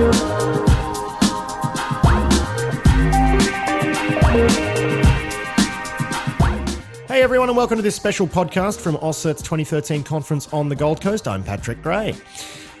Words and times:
Hey 0.00 0.06
everyone, 7.22 7.50
and 7.50 7.56
welcome 7.56 7.76
to 7.76 7.82
this 7.82 7.96
special 7.96 8.26
podcast 8.26 8.80
from 8.80 8.96
AusCert's 8.96 9.42
2013 9.42 10.02
conference 10.02 10.50
on 10.54 10.70
the 10.70 10.74
Gold 10.74 11.02
Coast. 11.02 11.28
I'm 11.28 11.44
Patrick 11.44 11.82
Gray. 11.82 12.14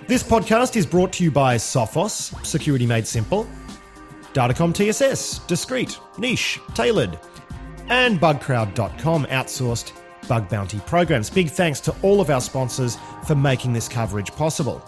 This 0.06 0.22
podcast 0.22 0.76
is 0.76 0.86
brought 0.86 1.12
to 1.12 1.24
you 1.24 1.30
by 1.30 1.56
Sophos, 1.56 2.34
security 2.46 2.86
made 2.86 3.06
simple, 3.06 3.46
Datacom 4.32 4.72
TSS, 4.72 5.40
discreet, 5.40 5.98
niche, 6.16 6.58
tailored, 6.72 7.18
and 7.90 8.18
Bugcrowd.com, 8.18 9.26
outsourced 9.26 9.92
bug 10.26 10.48
bounty 10.48 10.78
programs. 10.86 11.28
Big 11.28 11.50
thanks 11.50 11.80
to 11.80 11.94
all 12.00 12.22
of 12.22 12.30
our 12.30 12.40
sponsors 12.40 12.96
for 13.26 13.34
making 13.34 13.74
this 13.74 13.90
coverage 13.90 14.32
possible. 14.32 14.82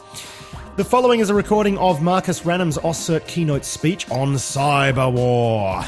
The 0.75 0.84
following 0.84 1.20
is 1.20 1.29
a 1.29 1.34
recording 1.34 1.77
of 1.77 2.00
Marcus 2.00 2.41
Ranum's 2.41 2.79
AusCert 2.79 3.26
keynote 3.26 3.63
speech 3.63 4.11
on 4.11 4.32
cyber 4.36 5.13
war. 5.13 5.82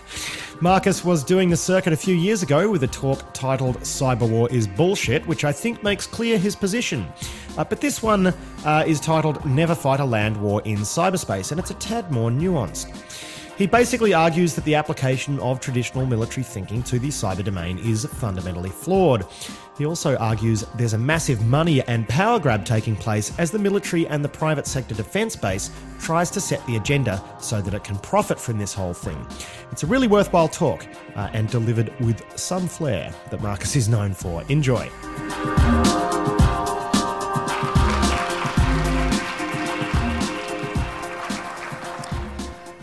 Marcus 0.62 1.04
was 1.04 1.22
doing 1.22 1.50
the 1.50 1.56
circuit 1.56 1.92
a 1.92 1.98
few 1.98 2.14
years 2.14 2.42
ago 2.42 2.70
with 2.70 2.82
a 2.82 2.86
talk 2.86 3.34
titled 3.34 3.78
Cyber 3.80 4.26
War 4.26 4.50
is 4.50 4.66
Bullshit, 4.66 5.26
which 5.26 5.44
I 5.44 5.52
think 5.52 5.82
makes 5.82 6.06
clear 6.06 6.38
his 6.38 6.56
position. 6.56 7.06
Uh, 7.58 7.64
but 7.64 7.82
this 7.82 8.02
one 8.02 8.28
uh, 8.64 8.84
is 8.86 9.00
titled 9.00 9.44
Never 9.44 9.74
Fight 9.74 10.00
a 10.00 10.04
Land 10.06 10.40
War 10.40 10.62
in 10.62 10.78
Cyberspace, 10.78 11.50
and 11.50 11.60
it's 11.60 11.70
a 11.70 11.74
tad 11.74 12.10
more 12.10 12.30
nuanced. 12.30 12.88
He 13.62 13.68
basically 13.68 14.12
argues 14.12 14.56
that 14.56 14.64
the 14.64 14.74
application 14.74 15.38
of 15.38 15.60
traditional 15.60 16.04
military 16.04 16.42
thinking 16.42 16.82
to 16.82 16.98
the 16.98 17.10
cyber 17.10 17.44
domain 17.44 17.78
is 17.78 18.04
fundamentally 18.04 18.70
flawed. 18.70 19.24
He 19.78 19.86
also 19.86 20.16
argues 20.16 20.64
there's 20.74 20.94
a 20.94 20.98
massive 20.98 21.46
money 21.46 21.80
and 21.82 22.08
power 22.08 22.40
grab 22.40 22.64
taking 22.64 22.96
place 22.96 23.32
as 23.38 23.52
the 23.52 23.60
military 23.60 24.04
and 24.08 24.24
the 24.24 24.28
private 24.28 24.66
sector 24.66 24.96
defence 24.96 25.36
base 25.36 25.70
tries 26.00 26.28
to 26.32 26.40
set 26.40 26.66
the 26.66 26.74
agenda 26.74 27.22
so 27.38 27.62
that 27.62 27.72
it 27.72 27.84
can 27.84 27.98
profit 27.98 28.40
from 28.40 28.58
this 28.58 28.74
whole 28.74 28.94
thing. 28.94 29.24
It's 29.70 29.84
a 29.84 29.86
really 29.86 30.08
worthwhile 30.08 30.48
talk 30.48 30.84
uh, 31.14 31.30
and 31.32 31.48
delivered 31.48 31.96
with 32.00 32.20
some 32.36 32.66
flair 32.66 33.14
that 33.30 33.42
Marcus 33.42 33.76
is 33.76 33.88
known 33.88 34.12
for. 34.12 34.42
Enjoy. 34.48 34.88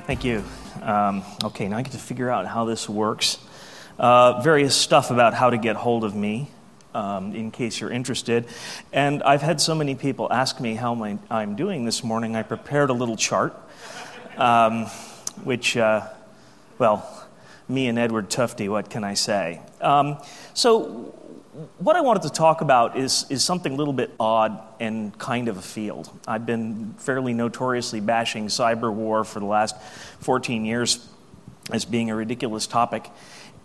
Thank 0.07 0.23
you. 0.23 0.41
Um, 0.89 1.21
okay, 1.43 1.67
now 1.67 1.77
I 1.77 1.83
get 1.83 1.91
to 1.91 1.99
figure 1.99 2.31
out 2.31 2.47
how 2.47 2.65
this 2.65 2.89
works. 2.89 3.37
Uh, 3.99 4.41
various 4.41 4.75
stuff 4.75 5.11
about 5.11 5.35
how 5.35 5.51
to 5.51 5.57
get 5.59 5.75
hold 5.75 6.03
of 6.03 6.15
me, 6.15 6.49
um, 6.95 7.35
in 7.35 7.51
case 7.51 7.79
you're 7.79 7.91
interested. 7.91 8.47
And 8.91 9.21
I've 9.21 9.43
had 9.43 9.61
so 9.61 9.75
many 9.75 9.93
people 9.93 10.33
ask 10.33 10.59
me 10.59 10.73
how 10.73 10.95
my, 10.95 11.19
I'm 11.29 11.55
doing 11.55 11.85
this 11.85 12.03
morning, 12.03 12.35
I 12.35 12.41
prepared 12.41 12.89
a 12.89 12.93
little 12.93 13.15
chart, 13.15 13.55
um, 14.35 14.87
which, 15.43 15.77
uh, 15.77 16.07
well, 16.79 17.27
me 17.67 17.87
and 17.87 17.99
Edward 17.99 18.31
Tufte, 18.31 18.67
what 18.67 18.89
can 18.89 19.03
I 19.03 19.13
say? 19.13 19.61
Um, 19.81 20.17
so, 20.55 21.13
what 21.79 21.95
I 21.95 22.01
wanted 22.01 22.23
to 22.23 22.29
talk 22.29 22.61
about 22.61 22.97
is, 22.97 23.25
is 23.29 23.43
something 23.43 23.73
a 23.73 23.75
little 23.75 23.93
bit 23.93 24.11
odd 24.19 24.59
and 24.79 25.17
kind 25.17 25.47
of 25.47 25.57
a 25.57 25.61
field. 25.61 26.09
I've 26.27 26.45
been 26.45 26.93
fairly 26.99 27.33
notoriously 27.33 27.99
bashing 28.01 28.47
cyber 28.47 28.93
war 28.93 29.23
for 29.23 29.39
the 29.39 29.45
last 29.45 29.75
14 30.21 30.63
years 30.63 31.07
as 31.71 31.85
being 31.85 32.11
a 32.11 32.15
ridiculous 32.15 32.67
topic. 32.67 33.09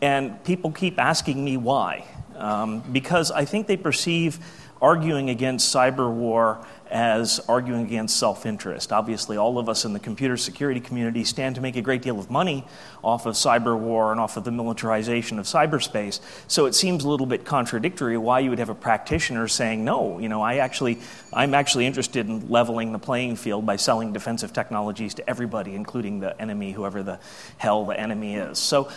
And 0.00 0.42
people 0.44 0.72
keep 0.72 0.98
asking 0.98 1.44
me 1.44 1.56
why. 1.56 2.04
Um, 2.36 2.80
because 2.80 3.30
I 3.30 3.44
think 3.44 3.66
they 3.66 3.76
perceive 3.76 4.38
arguing 4.84 5.30
against 5.30 5.74
cyber 5.74 6.12
war 6.12 6.62
as 6.90 7.40
arguing 7.48 7.86
against 7.86 8.18
self 8.18 8.44
interest. 8.44 8.92
Obviously, 8.92 9.38
all 9.38 9.58
of 9.58 9.66
us 9.66 9.86
in 9.86 9.94
the 9.94 9.98
computer 9.98 10.36
security 10.36 10.78
community 10.78 11.24
stand 11.24 11.54
to 11.54 11.62
make 11.62 11.76
a 11.76 11.80
great 11.80 12.02
deal 12.02 12.18
of 12.18 12.30
money 12.30 12.66
off 13.02 13.24
of 13.24 13.34
cyber 13.34 13.78
war 13.78 14.12
and 14.12 14.20
off 14.20 14.36
of 14.36 14.44
the 14.44 14.52
militarization 14.52 15.38
of 15.38 15.46
cyberspace. 15.46 16.20
So 16.48 16.66
it 16.66 16.74
seems 16.74 17.02
a 17.02 17.08
little 17.08 17.24
bit 17.26 17.46
contradictory 17.46 18.18
why 18.18 18.40
you 18.40 18.50
would 18.50 18.58
have 18.58 18.68
a 18.68 18.74
practitioner 18.74 19.48
saying, 19.48 19.82
no, 19.86 20.18
you 20.18 20.28
know, 20.28 20.42
I 20.42 20.56
actually, 20.56 20.98
I'm 21.32 21.54
actually 21.54 21.86
interested 21.86 22.28
in 22.28 22.50
leveling 22.50 22.92
the 22.92 22.98
playing 22.98 23.36
field 23.36 23.64
by 23.64 23.76
selling 23.76 24.12
defensive 24.12 24.52
technologies 24.52 25.14
to 25.14 25.28
everybody, 25.28 25.74
including 25.74 26.20
the 26.20 26.38
enemy, 26.38 26.72
whoever 26.72 27.02
the 27.02 27.18
hell 27.56 27.86
the 27.86 27.98
enemy 27.98 28.34
is. 28.34 28.58
So, 28.58 28.90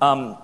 um, 0.00 0.38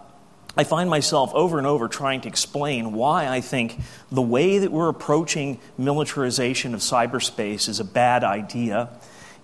I 0.56 0.65
find 0.65 0.91
myself 0.91 1.33
over 1.34 1.59
and 1.59 1.66
over 1.66 1.88
trying 1.88 2.22
to 2.22 2.28
explain 2.28 2.93
why 2.93 3.28
I 3.28 3.41
think 3.41 3.78
the 4.11 4.22
way 4.22 4.59
that 4.59 4.72
we're 4.72 4.88
approaching 4.88 5.61
militarization 5.78 6.75
of 6.75 6.81
cyberspace 6.81 7.69
is 7.69 7.78
a 7.78 7.84
bad 7.84 8.25
idea. 8.25 8.91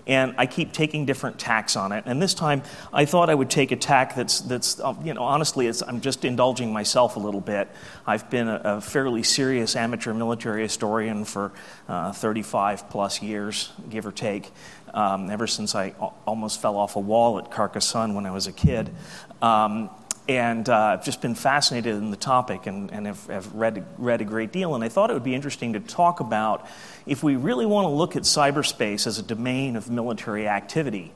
And 0.08 0.36
I 0.38 0.46
keep 0.46 0.72
taking 0.72 1.04
different 1.04 1.38
tacks 1.38 1.74
on 1.74 1.90
it. 1.90 2.04
And 2.06 2.22
this 2.22 2.32
time, 2.32 2.62
I 2.92 3.06
thought 3.06 3.28
I 3.28 3.34
would 3.34 3.50
take 3.50 3.72
a 3.72 3.76
tack 3.76 4.14
that's, 4.14 4.40
that's 4.40 4.78
uh, 4.78 4.94
you 5.02 5.14
know, 5.14 5.22
honestly, 5.22 5.68
I'm 5.84 6.00
just 6.00 6.24
indulging 6.24 6.72
myself 6.72 7.16
a 7.16 7.18
little 7.18 7.40
bit. 7.40 7.68
I've 8.06 8.30
been 8.30 8.46
a, 8.46 8.60
a 8.64 8.80
fairly 8.80 9.24
serious 9.24 9.74
amateur 9.74 10.14
military 10.14 10.62
historian 10.62 11.24
for 11.24 11.50
uh, 11.88 12.12
35 12.12 12.88
plus 12.88 13.20
years, 13.20 13.72
give 13.90 14.06
or 14.06 14.12
take, 14.12 14.52
um, 14.94 15.28
ever 15.28 15.48
since 15.48 15.74
I 15.74 15.90
almost 16.24 16.62
fell 16.62 16.76
off 16.76 16.94
a 16.94 17.00
wall 17.00 17.40
at 17.40 17.50
Carcassonne 17.50 18.14
when 18.14 18.26
I 18.26 18.30
was 18.30 18.46
a 18.46 18.52
kid. 18.52 18.94
Um, 19.42 19.90
and 20.28 20.68
uh, 20.68 20.76
I've 20.76 21.04
just 21.04 21.20
been 21.20 21.34
fascinated 21.34 21.94
in 21.94 22.10
the 22.10 22.16
topic 22.16 22.66
and, 22.66 22.90
and 22.90 23.06
have, 23.06 23.26
have, 23.26 23.54
read, 23.54 23.84
read 23.96 24.20
a 24.20 24.24
great 24.24 24.52
deal. 24.52 24.74
And 24.74 24.82
I 24.82 24.88
thought 24.88 25.10
it 25.10 25.14
would 25.14 25.24
be 25.24 25.34
interesting 25.34 25.74
to 25.74 25.80
talk 25.80 26.20
about 26.20 26.66
if 27.06 27.22
we 27.22 27.36
really 27.36 27.66
want 27.66 27.84
to 27.84 27.90
look 27.90 28.16
at 28.16 28.22
cyberspace 28.22 29.06
as 29.06 29.18
a 29.18 29.22
domain 29.22 29.76
of 29.76 29.88
military 29.88 30.48
activity. 30.48 31.12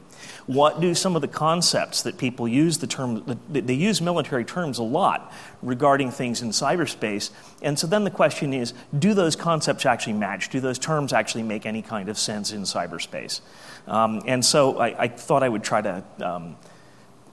What 0.47 0.81
do 0.81 0.95
some 0.95 1.17
of 1.17 1.23
the 1.23 1.29
concepts 1.29 2.03
that 2.03 2.19
people 2.19 2.47
use 2.47 2.79
the 2.79 2.87
term, 2.87 3.25
they 3.49 3.75
use 3.75 4.01
military 4.01 4.45
terms 4.45 4.79
a 4.79 4.83
lot 4.83 5.33
regarding 5.63 6.11
things 6.11 6.43
in 6.43 6.51
cyberspace. 6.51 7.31
And 7.63 7.79
so 7.79 7.87
then 7.87 8.05
the 8.05 8.11
question 8.11 8.53
is 8.53 8.75
do 8.97 9.15
those 9.15 9.35
concepts 9.35 9.87
actually 9.87 10.15
match? 10.15 10.51
Do 10.51 10.61
those 10.61 10.79
terms 10.79 11.13
actually 11.13 11.43
make 11.45 11.67
any 11.67 11.83
kind 11.83 12.09
of 12.09 12.19
sense 12.19 12.53
in 12.53 12.63
cyberspace? 12.63 13.41
Um, 13.87 14.23
and 14.27 14.45
so 14.45 14.79
I, 14.79 15.05
I, 15.05 15.09
thought 15.09 15.43
I 15.43 15.49
would 15.49 15.65
try 15.65 15.81
to 15.81 16.05
um, 16.21 16.57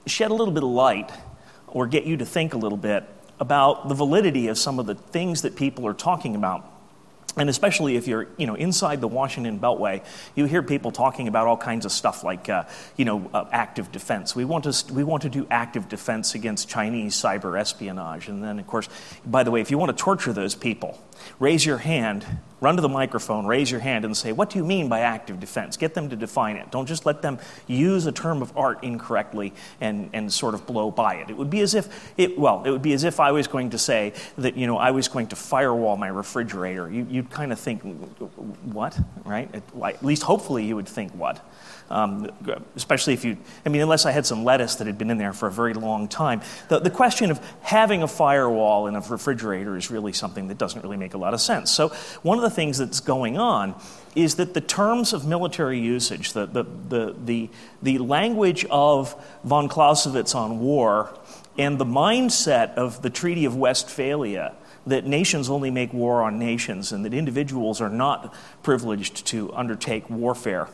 shed 0.06 0.30
a 0.30 0.34
little 0.34 0.54
bit 0.54 0.62
of 0.62 0.70
light 0.70 1.10
or 1.72 1.86
get 1.86 2.04
you 2.04 2.16
to 2.16 2.24
think 2.24 2.54
a 2.54 2.58
little 2.58 2.78
bit 2.78 3.04
about 3.40 3.88
the 3.88 3.94
validity 3.94 4.48
of 4.48 4.58
some 4.58 4.78
of 4.78 4.86
the 4.86 4.94
things 4.94 5.42
that 5.42 5.56
people 5.56 5.86
are 5.86 5.94
talking 5.94 6.34
about. 6.34 6.64
And 7.36 7.48
especially 7.48 7.96
if 7.96 8.08
you're, 8.08 8.26
you 8.36 8.46
know, 8.46 8.56
inside 8.56 9.00
the 9.00 9.06
Washington 9.06 9.60
Beltway, 9.60 10.04
you 10.34 10.46
hear 10.46 10.62
people 10.62 10.90
talking 10.90 11.28
about 11.28 11.46
all 11.46 11.56
kinds 11.56 11.84
of 11.84 11.92
stuff 11.92 12.24
like, 12.24 12.48
uh, 12.48 12.64
you 12.96 13.04
know, 13.04 13.30
uh, 13.32 13.44
active 13.52 13.92
defense. 13.92 14.34
We 14.34 14.44
want 14.44 14.64
to 14.64 14.92
we 14.92 15.04
want 15.04 15.22
to 15.22 15.28
do 15.28 15.46
active 15.48 15.88
defense 15.88 16.34
against 16.34 16.68
Chinese 16.68 17.14
cyber 17.14 17.58
espionage. 17.58 18.28
And 18.28 18.42
then, 18.42 18.58
of 18.58 18.66
course, 18.66 18.88
by 19.24 19.44
the 19.44 19.52
way, 19.52 19.60
if 19.60 19.70
you 19.70 19.78
want 19.78 19.96
to 19.96 20.02
torture 20.02 20.32
those 20.32 20.56
people, 20.56 21.00
raise 21.38 21.64
your 21.64 21.78
hand 21.78 22.26
run 22.60 22.76
to 22.76 22.82
the 22.82 22.88
microphone, 22.88 23.46
raise 23.46 23.70
your 23.70 23.80
hand, 23.80 24.04
and 24.04 24.16
say, 24.16 24.32
What 24.32 24.50
do 24.50 24.58
you 24.58 24.64
mean 24.64 24.88
by 24.88 25.00
active 25.00 25.40
defense? 25.40 25.76
Get 25.76 25.94
them 25.94 26.08
to 26.10 26.16
define 26.16 26.56
it. 26.56 26.70
Don't 26.70 26.86
just 26.86 27.06
let 27.06 27.22
them 27.22 27.38
use 27.66 28.06
a 28.06 28.12
term 28.12 28.42
of 28.42 28.56
art 28.56 28.82
incorrectly 28.82 29.52
and, 29.80 30.10
and 30.12 30.32
sort 30.32 30.54
of 30.54 30.66
blow 30.66 30.90
by 30.90 31.16
it. 31.16 31.30
It 31.30 31.36
would 31.36 31.50
be 31.50 31.60
as 31.60 31.74
if, 31.74 32.12
it, 32.16 32.38
well, 32.38 32.62
it 32.64 32.70
would 32.70 32.82
be 32.82 32.92
as 32.92 33.04
if 33.04 33.20
I 33.20 33.32
was 33.32 33.46
going 33.46 33.70
to 33.70 33.78
say 33.78 34.12
that, 34.36 34.56
you 34.56 34.66
know, 34.66 34.78
I 34.78 34.90
was 34.90 35.08
going 35.08 35.28
to 35.28 35.36
firewall 35.36 35.96
my 35.96 36.08
refrigerator. 36.08 36.90
You, 36.90 37.06
you'd 37.08 37.30
kind 37.30 37.52
of 37.52 37.60
think, 37.60 37.82
What? 38.64 38.98
Right? 39.24 39.54
at 39.54 40.04
least 40.04 40.22
hopefully 40.22 40.64
you 40.64 40.76
would 40.76 40.88
think, 40.88 41.12
What? 41.12 41.47
Um, 41.90 42.30
especially 42.76 43.14
if 43.14 43.24
you, 43.24 43.38
I 43.64 43.70
mean, 43.70 43.80
unless 43.80 44.04
I 44.04 44.10
had 44.10 44.26
some 44.26 44.44
lettuce 44.44 44.76
that 44.76 44.86
had 44.86 44.98
been 44.98 45.10
in 45.10 45.16
there 45.16 45.32
for 45.32 45.48
a 45.48 45.50
very 45.50 45.72
long 45.72 46.06
time. 46.06 46.42
The, 46.68 46.80
the 46.80 46.90
question 46.90 47.30
of 47.30 47.40
having 47.62 48.02
a 48.02 48.08
firewall 48.08 48.86
in 48.88 48.94
a 48.94 49.00
refrigerator 49.00 49.76
is 49.76 49.90
really 49.90 50.12
something 50.12 50.48
that 50.48 50.58
doesn't 50.58 50.82
really 50.82 50.98
make 50.98 51.14
a 51.14 51.18
lot 51.18 51.32
of 51.32 51.40
sense. 51.40 51.70
So, 51.70 51.88
one 52.22 52.36
of 52.36 52.42
the 52.42 52.50
things 52.50 52.78
that's 52.78 53.00
going 53.00 53.38
on 53.38 53.74
is 54.14 54.34
that 54.34 54.52
the 54.52 54.60
terms 54.60 55.12
of 55.12 55.26
military 55.26 55.78
usage, 55.78 56.32
the, 56.32 56.46
the, 56.46 56.64
the, 56.64 57.16
the, 57.24 57.50
the 57.82 57.98
language 57.98 58.66
of 58.70 59.14
von 59.44 59.68
Clausewitz 59.68 60.34
on 60.34 60.60
war, 60.60 61.18
and 61.56 61.78
the 61.78 61.86
mindset 61.86 62.74
of 62.74 63.02
the 63.02 63.10
Treaty 63.10 63.44
of 63.44 63.56
Westphalia 63.56 64.54
that 64.86 65.04
nations 65.04 65.50
only 65.50 65.70
make 65.70 65.92
war 65.92 66.22
on 66.22 66.38
nations 66.38 66.92
and 66.92 67.04
that 67.04 67.12
individuals 67.12 67.80
are 67.80 67.90
not 67.90 68.34
privileged 68.62 69.26
to 69.26 69.52
undertake 69.52 70.08
warfare 70.08 70.68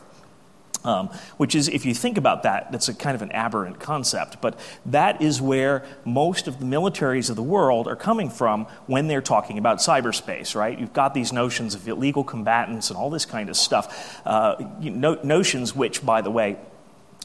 um, 0.84 1.08
which 1.36 1.54
is, 1.54 1.68
if 1.68 1.84
you 1.86 1.94
think 1.94 2.18
about 2.18 2.42
that, 2.42 2.70
that's 2.70 2.88
a 2.88 2.94
kind 2.94 3.14
of 3.14 3.22
an 3.22 3.32
aberrant 3.32 3.80
concept. 3.80 4.40
But 4.40 4.58
that 4.86 5.22
is 5.22 5.40
where 5.40 5.84
most 6.04 6.46
of 6.46 6.58
the 6.58 6.66
militaries 6.66 7.30
of 7.30 7.36
the 7.36 7.42
world 7.42 7.88
are 7.88 7.96
coming 7.96 8.30
from 8.30 8.66
when 8.86 9.08
they're 9.08 9.22
talking 9.22 9.58
about 9.58 9.78
cyberspace, 9.78 10.54
right? 10.54 10.78
You've 10.78 10.92
got 10.92 11.14
these 11.14 11.32
notions 11.32 11.74
of 11.74 11.88
illegal 11.88 12.22
combatants 12.22 12.90
and 12.90 12.98
all 12.98 13.10
this 13.10 13.24
kind 13.24 13.48
of 13.48 13.56
stuff. 13.56 14.20
Uh, 14.26 14.56
no, 14.80 15.14
notions 15.22 15.74
which, 15.74 16.04
by 16.04 16.20
the 16.20 16.30
way, 16.30 16.58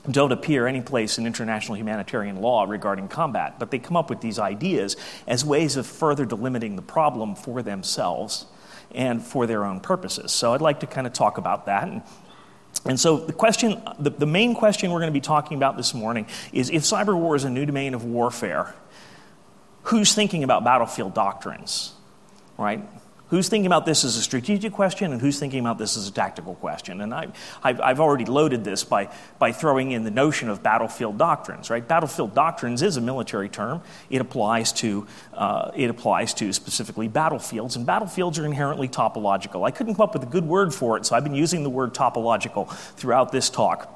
don't 0.10 0.32
appear 0.32 0.66
anyplace 0.66 1.18
in 1.18 1.28
international 1.28 1.78
humanitarian 1.78 2.38
law 2.42 2.64
regarding 2.64 3.10
combat, 3.10 3.60
but 3.60 3.70
they 3.70 3.80
come 3.80 3.98
up 3.98 4.10
with 4.10 4.22
these 4.22 4.40
ideas 4.40 4.96
as 5.28 5.44
ways 5.44 5.76
of 5.76 5.86
further 5.86 6.26
delimiting 6.26 6.78
the 6.78 6.82
problem 6.82 7.36
for 7.36 7.62
themselves 7.62 8.46
and 8.96 9.22
for 9.22 9.46
their 9.46 9.66
own 9.66 9.82
purposes. 9.82 10.32
So 10.32 10.54
I'd 10.54 10.62
like 10.62 10.80
to 10.80 10.88
kind 10.88 11.06
of 11.06 11.14
talk 11.14 11.38
about 11.38 11.66
that 11.66 11.84
and 11.84 12.02
And 12.86 13.00
so 13.00 13.18
the 13.18 13.34
question, 13.34 13.82
the, 14.00 14.10
the 14.10 14.26
main 14.26 14.56
question 14.56 14.92
we're 14.92 15.00
going 15.00 15.12
to 15.12 15.18
be 15.18 15.22
talking 15.22 15.58
about 15.58 15.78
this 15.78 15.94
morning 15.94 16.26
is 16.54 16.70
if 16.70 16.84
cyber 16.84 17.18
war 17.18 17.36
is 17.36 17.44
a 17.44 17.50
new 17.50 17.66
domain 17.66 17.94
of 17.94 18.06
warfare, 18.06 18.74
who's 19.84 20.14
thinking 20.14 20.44
about 20.44 20.64
battlefield 20.64 21.14
doctrines, 21.14 21.94
right? 22.58 22.82
Who's 23.30 23.48
thinking 23.48 23.68
about 23.68 23.86
this 23.86 24.04
as 24.04 24.16
a 24.18 24.24
strategic 24.24 24.74
question 24.74 25.12
and 25.12 25.22
who's 25.22 25.38
thinking 25.38 25.60
about 25.60 25.78
this 25.78 25.96
as 25.96 26.08
a 26.08 26.12
tactical 26.12 26.56
question? 26.56 27.00
And 27.02 27.14
I, 27.14 27.28
I've, 27.64 27.80
I've 27.80 28.00
already 28.00 28.26
loaded 28.26 28.64
this 28.64 28.84
by, 28.84 29.10
by 29.38 29.52
throwing 29.52 29.92
in 29.92 30.04
the 30.04 30.10
notion 30.10 30.50
of 30.50 30.64
battlefield 30.64 31.20
doctrines, 31.20 31.70
right? 31.70 31.88
Battlefield 31.88 32.34
doctrines 32.34 32.82
is 32.82 32.98
a 32.98 33.02
military 33.02 33.48
term. 33.48 33.84
It 34.10 34.20
applies 34.20 34.74
to, 34.74 35.06
uh, 35.36 35.70
it 35.76 35.92
applies 35.92 36.34
to 36.36 36.52
specifically 36.54 37.08
battlefields, 37.08 37.76
and 37.76 37.86
battlefields 37.86 38.40
are 38.40 38.46
inherently 38.46 38.88
topological. 38.88 39.66
I 39.66 39.70
couldn't 39.70 39.94
come 39.94 40.06
up 40.06 40.14
with 40.14 40.24
a 40.24 40.32
good 40.32 40.46
word 40.46 40.74
for 40.74 40.98
it, 40.98 41.06
so 41.06 41.16
I've 41.16 41.24
been 41.24 41.36
using 41.36 41.62
the 41.62 41.70
word 41.70 41.94
topological 41.94 42.72
throughout 42.96 43.32
this 43.32 43.52
talk. 43.52 43.96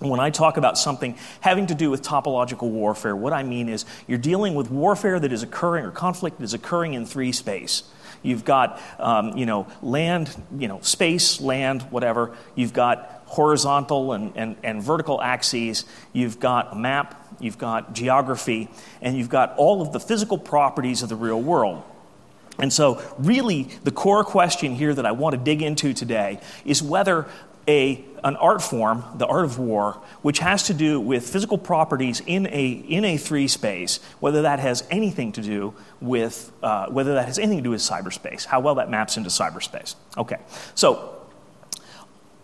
When 0.00 0.18
I 0.18 0.30
talk 0.30 0.56
about 0.56 0.78
something 0.78 1.16
having 1.40 1.66
to 1.66 1.74
do 1.74 1.90
with 1.90 2.02
topological 2.02 2.70
warfare, 2.70 3.14
what 3.14 3.34
I 3.34 3.42
mean 3.42 3.68
is 3.68 3.84
you're 4.08 4.18
dealing 4.18 4.54
with 4.54 4.70
warfare 4.70 5.20
that 5.20 5.30
is 5.30 5.42
occurring 5.42 5.84
or 5.84 5.90
conflict 5.90 6.38
that 6.38 6.44
is 6.44 6.54
occurring 6.54 6.94
in 6.94 7.04
three 7.04 7.32
space. 7.32 7.84
You've 8.22 8.44
got, 8.44 8.80
um, 8.98 9.36
you 9.36 9.46
know, 9.46 9.66
land, 9.82 10.34
you 10.56 10.68
know, 10.68 10.80
space, 10.80 11.40
land, 11.40 11.82
whatever. 11.82 12.36
You've 12.54 12.72
got 12.72 13.22
horizontal 13.26 14.12
and, 14.12 14.32
and, 14.36 14.56
and 14.62 14.82
vertical 14.82 15.20
axes. 15.20 15.84
You've 16.12 16.38
got 16.38 16.72
a 16.72 16.76
map. 16.76 17.18
You've 17.40 17.58
got 17.58 17.94
geography. 17.94 18.68
And 19.00 19.16
you've 19.16 19.28
got 19.28 19.56
all 19.56 19.82
of 19.82 19.92
the 19.92 20.00
physical 20.00 20.38
properties 20.38 21.02
of 21.02 21.08
the 21.08 21.16
real 21.16 21.40
world. 21.40 21.82
And 22.58 22.72
so, 22.72 23.02
really, 23.18 23.64
the 23.82 23.90
core 23.90 24.24
question 24.24 24.74
here 24.74 24.94
that 24.94 25.06
I 25.06 25.12
want 25.12 25.32
to 25.34 25.40
dig 25.40 25.62
into 25.62 25.94
today 25.94 26.38
is 26.64 26.82
whether 26.82 27.26
a, 27.68 28.04
an 28.24 28.36
art 28.36 28.62
form, 28.62 29.04
the 29.16 29.26
art 29.26 29.44
of 29.44 29.58
war, 29.58 30.00
which 30.22 30.40
has 30.40 30.64
to 30.64 30.74
do 30.74 31.00
with 31.00 31.28
physical 31.28 31.58
properties 31.58 32.20
in 32.26 32.46
a, 32.46 32.70
in 32.70 33.04
a 33.04 33.16
three 33.16 33.48
space, 33.48 34.00
whether 34.20 34.42
that 34.42 34.58
has 34.58 34.84
anything 34.90 35.32
to 35.32 35.42
do 35.42 35.74
with, 36.00 36.52
uh, 36.62 36.88
whether 36.88 37.14
that 37.14 37.26
has 37.26 37.38
anything 37.38 37.58
to 37.58 37.64
do 37.64 37.70
with 37.70 37.80
cyberspace, 37.80 38.44
how 38.44 38.60
well 38.60 38.76
that 38.76 38.90
maps 38.90 39.16
into 39.16 39.30
cyberspace. 39.30 39.94
Okay, 40.16 40.38
so 40.74 41.20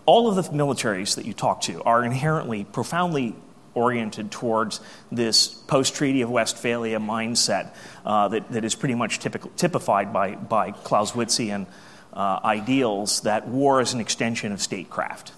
all 0.06 0.28
of 0.28 0.36
the 0.36 0.42
militaries 0.56 1.16
that 1.16 1.26
you 1.26 1.32
talk 1.32 1.60
to 1.62 1.82
are 1.82 2.04
inherently 2.04 2.64
profoundly 2.64 3.34
oriented 3.74 4.30
towards 4.30 4.80
this 5.12 5.48
post 5.48 5.94
Treaty 5.94 6.22
of 6.22 6.30
Westphalia 6.30 6.98
mindset 6.98 7.72
uh, 8.04 8.28
that, 8.28 8.50
that 8.50 8.64
is 8.64 8.74
pretty 8.74 8.94
much 8.94 9.18
typical, 9.18 9.50
typified 9.56 10.12
by, 10.12 10.34
by 10.34 10.72
Clausewitzian 10.72 11.66
uh, 12.12 12.40
ideals 12.44 13.22
that 13.22 13.48
war 13.48 13.80
is 13.80 13.92
an 13.92 14.00
extension 14.00 14.52
of 14.52 14.60
statecraft, 14.60 15.32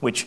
which 0.00 0.26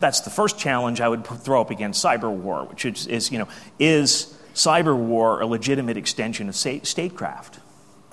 that's 0.00 0.20
the 0.20 0.30
first 0.30 0.58
challenge 0.58 1.00
I 1.00 1.08
would 1.08 1.24
throw 1.24 1.60
up 1.60 1.70
against 1.70 2.04
cyber 2.04 2.30
war, 2.30 2.64
which 2.64 2.84
is, 2.84 3.06
is 3.06 3.32
you 3.32 3.38
know, 3.38 3.48
is 3.78 4.34
cyber 4.54 4.96
war 4.96 5.40
a 5.40 5.46
legitimate 5.46 5.96
extension 5.96 6.48
of 6.48 6.56
state, 6.56 6.86
statecraft, 6.86 7.60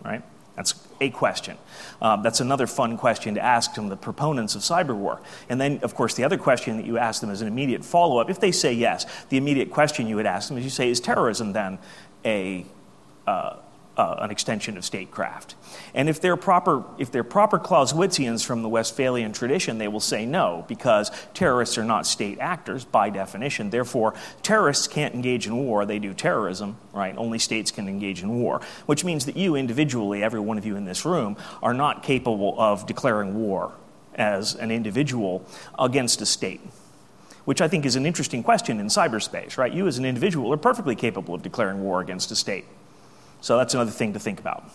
right? 0.04 0.24
That's 0.56 0.74
a 1.02 1.10
question. 1.10 1.58
Um, 2.02 2.24
that's 2.24 2.40
another 2.40 2.66
fun 2.66 2.98
question 2.98 3.36
to 3.36 3.42
ask 3.42 3.74
to 3.74 3.82
the 3.82 3.98
proponents 3.98 4.56
of 4.56 4.62
cyber 4.62 4.96
war. 4.96 5.22
And 5.50 5.60
then, 5.60 5.80
of 5.82 5.96
course, 5.96 6.14
the 6.14 6.24
other 6.24 6.38
question 6.38 6.78
that 6.78 6.86
you 6.86 6.98
ask 6.98 7.22
them 7.22 7.30
as 7.30 7.42
an 7.42 7.48
immediate 7.48 7.84
follow 7.84 8.20
up, 8.20 8.30
if 8.30 8.40
they 8.40 8.52
say 8.52 8.74
yes, 8.74 9.06
the 9.30 9.38
immediate 9.38 9.70
question 9.70 10.08
you 10.08 10.16
would 10.16 10.26
ask 10.26 10.48
them 10.48 10.58
is 10.58 10.64
you 10.64 10.70
say, 10.70 10.90
is 10.90 11.00
terrorism 11.00 11.52
then 11.54 11.78
a, 12.24 12.66
uh, 13.28 13.58
uh, 13.98 14.18
an 14.20 14.32
extension 14.32 14.78
of 14.78 14.86
statecraft. 14.86 15.56
And 15.94 16.10
if 16.10 16.20
they're, 16.20 16.38
proper, 16.38 16.84
if 16.98 17.12
they're 17.12 17.24
proper 17.24 17.60
Clausewitzians 17.60 18.46
from 18.46 18.62
the 18.62 18.70
Westphalian 18.70 19.32
tradition, 19.32 19.78
they 19.78 19.88
will 19.88 20.00
say 20.00 20.26
no, 20.26 20.66
because 20.68 21.12
terrorists 21.34 21.78
are 21.78 21.84
not 21.84 22.06
state 22.06 22.40
actors 22.40 22.86
by 22.86 23.10
definition. 23.10 23.70
Therefore, 23.70 24.14
terrorists 24.44 24.88
can't 24.88 25.14
engage 25.14 25.48
in 25.48 25.58
war, 25.58 25.86
they 25.86 26.00
do 26.00 26.14
terrorism, 26.14 26.78
right? 26.94 27.16
Only 27.18 27.40
states 27.40 27.72
can 27.72 27.88
engage 27.88 28.22
in 28.22 28.30
war, 28.40 28.62
which 28.86 29.04
means 29.04 29.26
that 29.26 29.38
you 29.38 29.56
individually, 29.56 30.24
every 30.24 30.40
one 30.40 30.58
of 30.58 30.66
you 30.66 30.76
in 30.76 30.86
this 30.86 31.06
room, 31.06 31.38
are 31.64 31.74
not 31.74 32.04
capable 32.04 32.56
of 32.60 32.86
declaring 32.86 33.36
war 33.36 33.74
as 34.16 34.56
an 34.56 34.72
individual 34.72 35.46
against 35.78 36.22
a 36.22 36.26
state 36.26 36.62
which 37.46 37.62
I 37.62 37.68
think 37.68 37.86
is 37.86 37.96
an 37.96 38.08
interesting 38.08 38.42
question 38.42 38.80
in 38.80 38.88
cyberspace, 38.88 39.56
right? 39.56 39.72
You 39.72 39.86
as 39.86 40.00
an 40.00 40.06
individual 40.06 40.52
are 40.52 40.58
perfectly 40.58 40.96
capable 40.96 41.36
of 41.36 41.44
declaring 41.44 41.84
war 41.84 42.02
against 42.02 42.32
a 42.32 42.36
state. 42.36 42.66
So 43.46 43.60
that's 43.60 43.76
another 43.76 43.92
thing 43.92 44.14
to 44.14 44.20
think 44.20 44.40
about. 44.40 44.68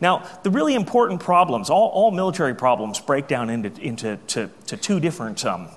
Now, 0.00 0.26
the 0.42 0.48
really 0.48 0.74
important 0.74 1.20
problems, 1.20 1.68
all, 1.68 1.90
all 1.90 2.10
military 2.10 2.54
problems, 2.54 3.00
break 3.00 3.28
down 3.28 3.50
into, 3.50 3.78
into 3.82 4.16
to, 4.28 4.50
to 4.68 4.78
two 4.78 4.98
different 4.98 5.44
um, 5.44 5.68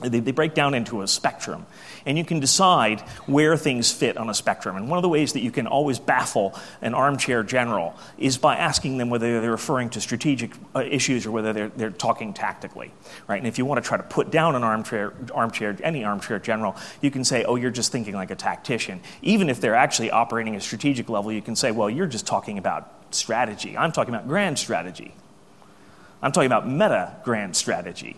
they, 0.00 0.18
they 0.18 0.32
break 0.32 0.52
down 0.52 0.74
into 0.74 1.02
a 1.02 1.06
spectrum. 1.06 1.64
And 2.06 2.16
you 2.16 2.24
can 2.24 2.40
decide 2.40 3.00
where 3.26 3.56
things 3.56 3.92
fit 3.92 4.16
on 4.16 4.30
a 4.30 4.34
spectrum. 4.34 4.76
And 4.76 4.88
one 4.88 4.98
of 4.98 5.02
the 5.02 5.08
ways 5.08 5.32
that 5.34 5.40
you 5.40 5.50
can 5.50 5.66
always 5.66 5.98
baffle 5.98 6.58
an 6.82 6.94
armchair 6.94 7.42
general 7.42 7.96
is 8.18 8.38
by 8.38 8.56
asking 8.56 8.98
them 8.98 9.10
whether 9.10 9.40
they're 9.40 9.50
referring 9.50 9.90
to 9.90 10.00
strategic 10.00 10.52
uh, 10.74 10.80
issues 10.80 11.26
or 11.26 11.30
whether 11.30 11.52
they're, 11.52 11.68
they're 11.68 11.90
talking 11.90 12.32
tactically. 12.32 12.92
Right? 13.28 13.38
And 13.38 13.46
if 13.46 13.58
you 13.58 13.64
want 13.64 13.82
to 13.82 13.86
try 13.88 13.96
to 13.96 14.02
put 14.02 14.30
down 14.30 14.54
an 14.54 14.64
armchair, 14.64 15.12
armchair, 15.34 15.76
any 15.82 16.04
armchair 16.04 16.38
general, 16.38 16.76
you 17.00 17.10
can 17.10 17.24
say, 17.24 17.44
oh, 17.44 17.56
you're 17.56 17.70
just 17.70 17.92
thinking 17.92 18.14
like 18.14 18.30
a 18.30 18.36
tactician. 18.36 19.00
Even 19.22 19.48
if 19.48 19.60
they're 19.60 19.74
actually 19.74 20.10
operating 20.10 20.54
at 20.54 20.62
a 20.62 20.64
strategic 20.64 21.08
level, 21.08 21.32
you 21.32 21.42
can 21.42 21.56
say, 21.56 21.70
well, 21.70 21.90
you're 21.90 22.06
just 22.06 22.26
talking 22.26 22.58
about 22.58 22.92
strategy. 23.14 23.76
I'm 23.76 23.92
talking 23.92 24.14
about 24.14 24.28
grand 24.28 24.58
strategy. 24.58 25.14
I'm 26.22 26.32
talking 26.32 26.46
about 26.46 26.68
meta 26.68 27.16
grand 27.24 27.56
strategy. 27.56 28.16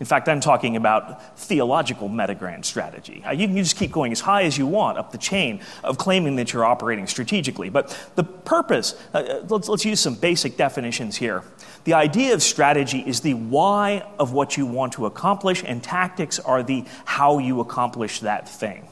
In 0.00 0.06
fact, 0.06 0.30
I'm 0.30 0.40
talking 0.40 0.76
about 0.76 1.38
theological 1.38 2.08
metagrand 2.08 2.64
strategy. 2.64 3.22
Uh, 3.22 3.32
you 3.32 3.46
can 3.46 3.56
just 3.58 3.76
keep 3.76 3.92
going 3.92 4.12
as 4.12 4.20
high 4.20 4.44
as 4.44 4.56
you 4.56 4.66
want 4.66 4.96
up 4.96 5.12
the 5.12 5.18
chain 5.18 5.60
of 5.84 5.98
claiming 5.98 6.36
that 6.36 6.54
you're 6.54 6.64
operating 6.64 7.06
strategically. 7.06 7.68
But 7.68 7.96
the 8.14 8.24
purpose, 8.24 8.94
uh, 9.12 9.18
uh, 9.18 9.46
let's, 9.50 9.68
let's 9.68 9.84
use 9.84 10.00
some 10.00 10.14
basic 10.14 10.56
definitions 10.56 11.16
here. 11.16 11.44
The 11.84 11.92
idea 11.92 12.32
of 12.32 12.42
strategy 12.42 13.00
is 13.00 13.20
the 13.20 13.34
why 13.34 14.02
of 14.18 14.32
what 14.32 14.56
you 14.56 14.64
want 14.64 14.94
to 14.94 15.04
accomplish, 15.04 15.62
and 15.66 15.82
tactics 15.82 16.38
are 16.38 16.62
the 16.62 16.86
how 17.04 17.38
you 17.38 17.60
accomplish 17.60 18.20
that 18.20 18.48
thing. 18.48 18.88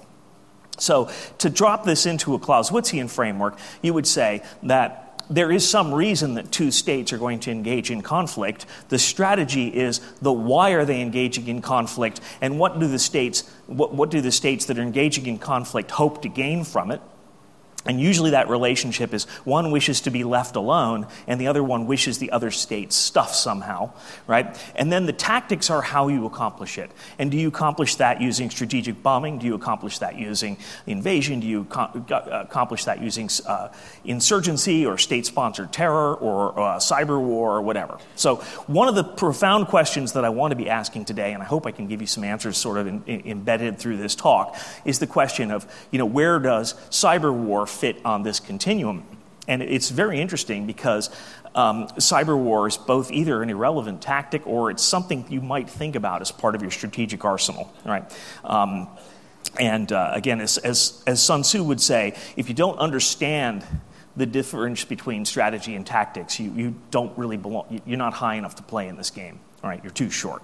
So, 0.76 1.11
to 1.38 1.50
drop 1.50 1.84
this 1.84 2.06
into 2.06 2.34
a 2.34 2.38
Clausewitzian 2.38 3.11
framework, 3.11 3.58
you 3.82 3.94
would 3.94 4.06
say 4.06 4.43
that 4.62 5.07
there 5.30 5.52
is 5.52 5.69
some 5.69 5.92
reason 5.92 6.34
that 6.34 6.50
two 6.50 6.70
states 6.70 7.12
are 7.12 7.19
going 7.19 7.40
to 7.40 7.50
engage 7.50 7.90
in 7.90 8.02
conflict. 8.02 8.66
The 8.88 8.98
strategy 8.98 9.69
is 9.69 10.00
the 10.22 10.32
why 10.32 10.70
are 10.70 10.84
they 10.84 11.00
engaging 11.00 11.48
in 11.48 11.62
conflict 11.62 12.20
and 12.40 12.58
what 12.58 12.78
do 12.78 12.86
the 12.86 12.99
states 12.99 13.49
what, 13.66 13.94
what 13.94 14.11
do 14.11 14.20
the 14.20 14.32
states 14.32 14.64
that 14.66 14.78
are 14.78 14.82
engaging 14.82 15.26
in 15.26 15.38
conflict 15.38 15.90
hope 15.90 16.23
to 16.23 16.28
gain 16.28 16.64
from 16.64 16.90
it? 16.90 17.02
And 17.88 17.99
usually 17.99 18.30
that 18.33 18.50
relationship 18.50 19.14
is 19.14 19.25
one 19.45 19.71
wishes 19.71 20.02
to 20.02 20.11
be 20.11 20.23
left 20.23 20.57
alone 20.57 21.07
and 21.26 21.40
the 21.40 21.47
other 21.47 21.64
one 21.64 21.87
wishes 21.87 22.18
the 22.18 22.30
other 22.30 22.50
state's 22.50 22.95
stuff 22.95 23.35
somehow, 23.35 23.92
right? 24.26 24.57
And 24.76 24.92
then 24.92 25.07
the 25.07 25.12
tactics 25.14 25.71
are 25.71 25.80
how 25.80 26.09
you 26.09 26.26
accomplish 26.26 26.76
it. 26.76 26.90
And 27.18 27.30
do 27.30 27.38
you 27.38 27.49
accomplish 27.49 27.95
that 27.97 28.21
using 28.21 28.50
strategic 28.50 29.02
bombing? 29.02 29.38
Do 29.38 29.47
you 29.47 29.54
accomplish 29.54 29.99
that 30.00 30.18
using 30.18 30.59
invasion? 30.87 31.40
Do 31.40 31.47
you 31.47 31.66
uh, 31.75 31.88
accomplish 32.30 32.85
that 32.85 33.00
using 33.00 33.30
uh, 33.47 33.68
insurgency 34.04 34.85
or 34.85 34.99
state 34.99 35.25
sponsored 35.25 35.73
terror 35.73 36.14
or 36.14 36.61
uh, 36.61 36.76
cyber 36.76 37.18
war 37.18 37.57
or 37.57 37.62
whatever? 37.62 37.99
So, 38.16 38.37
one 38.66 38.88
of 38.88 38.97
the 38.97 39.04
profound 39.04 39.68
questions 39.68 40.12
that 40.12 40.26
I 40.26 40.28
want 40.28 40.52
to 40.52 40.57
be 40.57 40.68
asking 40.68 41.07
today, 41.07 41.33
and 41.33 41.42
I 41.42 41.47
hope 41.47 41.66
I 41.66 41.71
can 41.71 41.87
give 41.87 42.02
you 42.02 42.07
some 42.07 42.23
answers 42.23 42.59
sort 42.59 42.76
of 42.76 42.87
in, 42.87 43.02
in, 43.07 43.26
embedded 43.26 43.78
through 43.78 43.97
this 43.97 44.14
talk, 44.14 44.59
is 44.85 44.99
the 44.99 45.07
question 45.07 45.50
of, 45.50 45.66
you 45.90 45.99
know, 45.99 46.07
where 46.07 46.38
does 46.38 46.75
cyber 46.90 47.33
war 47.33 47.66
fit 47.78 48.04
on 48.04 48.23
this 48.23 48.40
continuum. 48.40 49.04
And 49.47 49.62
it's 49.62 49.88
very 49.88 50.20
interesting 50.20 50.66
because 50.66 51.08
um, 51.54 51.88
cyber 51.97 52.37
war 52.37 52.68
is 52.68 52.76
both 52.76 53.11
either 53.11 53.42
an 53.42 53.50
irrelevant 53.50 54.02
tactic 54.02 54.47
or 54.47 54.70
it's 54.70 54.82
something 54.82 55.25
you 55.30 55.40
might 55.40 55.70
think 55.70 55.97
about 55.97 56.20
as 56.20 56.30
part 56.30 56.54
of 56.54 56.62
your 56.62 56.70
strategic 56.70 57.25
arsenal, 57.25 57.73
right? 57.85 58.04
Um, 58.44 58.88
and 59.58 59.90
uh, 59.90 60.12
again, 60.14 60.40
as, 60.40 60.58
as, 60.58 61.02
as 61.06 61.23
Sun 61.23 61.42
Tzu 61.42 61.64
would 61.64 61.80
say, 61.80 62.14
if 62.37 62.49
you 62.49 62.54
don't 62.54 62.78
understand 62.78 63.64
the 64.16 64.26
difference 64.26 64.85
between 64.85 65.25
strategy 65.25 65.75
and 65.75 65.87
tactics, 65.87 66.38
you, 66.38 66.52
you 66.52 66.75
don't 66.90 67.16
really 67.16 67.37
belong, 67.37 67.80
you're 67.87 67.99
not 67.99 68.12
high 68.12 68.35
enough 68.35 68.56
to 68.56 68.62
play 68.62 68.88
in 68.88 68.97
this 68.97 69.11
game, 69.11 69.40
all 69.62 69.70
right? 69.70 69.82
You're 69.82 69.92
too 69.92 70.11
short. 70.11 70.42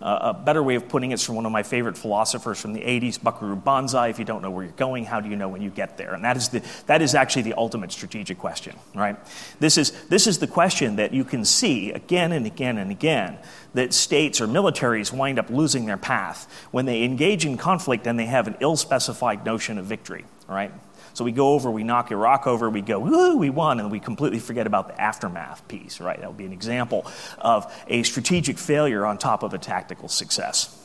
Uh, 0.00 0.32
a 0.34 0.34
better 0.34 0.62
way 0.62 0.76
of 0.76 0.88
putting 0.88 1.10
it 1.10 1.14
is 1.14 1.24
from 1.24 1.34
one 1.34 1.44
of 1.44 1.52
my 1.52 1.62
favorite 1.62 1.96
philosophers 1.98 2.58
from 2.58 2.72
the 2.72 2.80
80s, 2.80 3.22
Buckaroo 3.22 3.56
Banzai. 3.56 4.08
If 4.08 4.18
you 4.18 4.24
don't 4.24 4.40
know 4.40 4.50
where 4.50 4.64
you're 4.64 4.72
going, 4.72 5.04
how 5.04 5.20
do 5.20 5.28
you 5.28 5.36
know 5.36 5.48
when 5.48 5.60
you 5.60 5.68
get 5.68 5.98
there? 5.98 6.14
And 6.14 6.24
that 6.24 6.38
is, 6.38 6.48
the, 6.48 6.62
that 6.86 7.02
is 7.02 7.14
actually 7.14 7.42
the 7.42 7.54
ultimate 7.54 7.92
strategic 7.92 8.38
question, 8.38 8.76
right? 8.94 9.16
This 9.58 9.76
is, 9.76 9.90
this 10.06 10.26
is 10.26 10.38
the 10.38 10.46
question 10.46 10.96
that 10.96 11.12
you 11.12 11.22
can 11.22 11.44
see 11.44 11.92
again 11.92 12.32
and 12.32 12.46
again 12.46 12.78
and 12.78 12.90
again 12.90 13.38
that 13.74 13.92
states 13.92 14.40
or 14.40 14.46
militaries 14.46 15.12
wind 15.12 15.38
up 15.38 15.50
losing 15.50 15.84
their 15.84 15.98
path 15.98 16.50
when 16.70 16.86
they 16.86 17.02
engage 17.02 17.44
in 17.44 17.58
conflict 17.58 18.06
and 18.06 18.18
they 18.18 18.26
have 18.26 18.46
an 18.46 18.56
ill 18.60 18.76
specified 18.76 19.44
notion 19.44 19.76
of 19.76 19.84
victory, 19.84 20.24
right? 20.48 20.72
So 21.20 21.24
we 21.24 21.32
go 21.32 21.52
over, 21.52 21.70
we 21.70 21.84
knock 21.84 22.10
Iraq 22.10 22.46
over, 22.46 22.70
we 22.70 22.80
go, 22.80 22.98
woo, 22.98 23.36
we 23.36 23.50
won, 23.50 23.78
and 23.78 23.90
we 23.90 24.00
completely 24.00 24.38
forget 24.38 24.66
about 24.66 24.88
the 24.88 24.98
aftermath 24.98 25.68
piece, 25.68 26.00
right? 26.00 26.18
That 26.18 26.28
would 26.28 26.38
be 26.38 26.46
an 26.46 26.52
example 26.54 27.06
of 27.36 27.70
a 27.88 28.04
strategic 28.04 28.56
failure 28.56 29.04
on 29.04 29.18
top 29.18 29.42
of 29.42 29.52
a 29.52 29.58
tactical 29.58 30.08
success. 30.08 30.82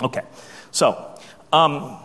Okay, 0.00 0.22
so 0.70 1.14
um, 1.52 1.98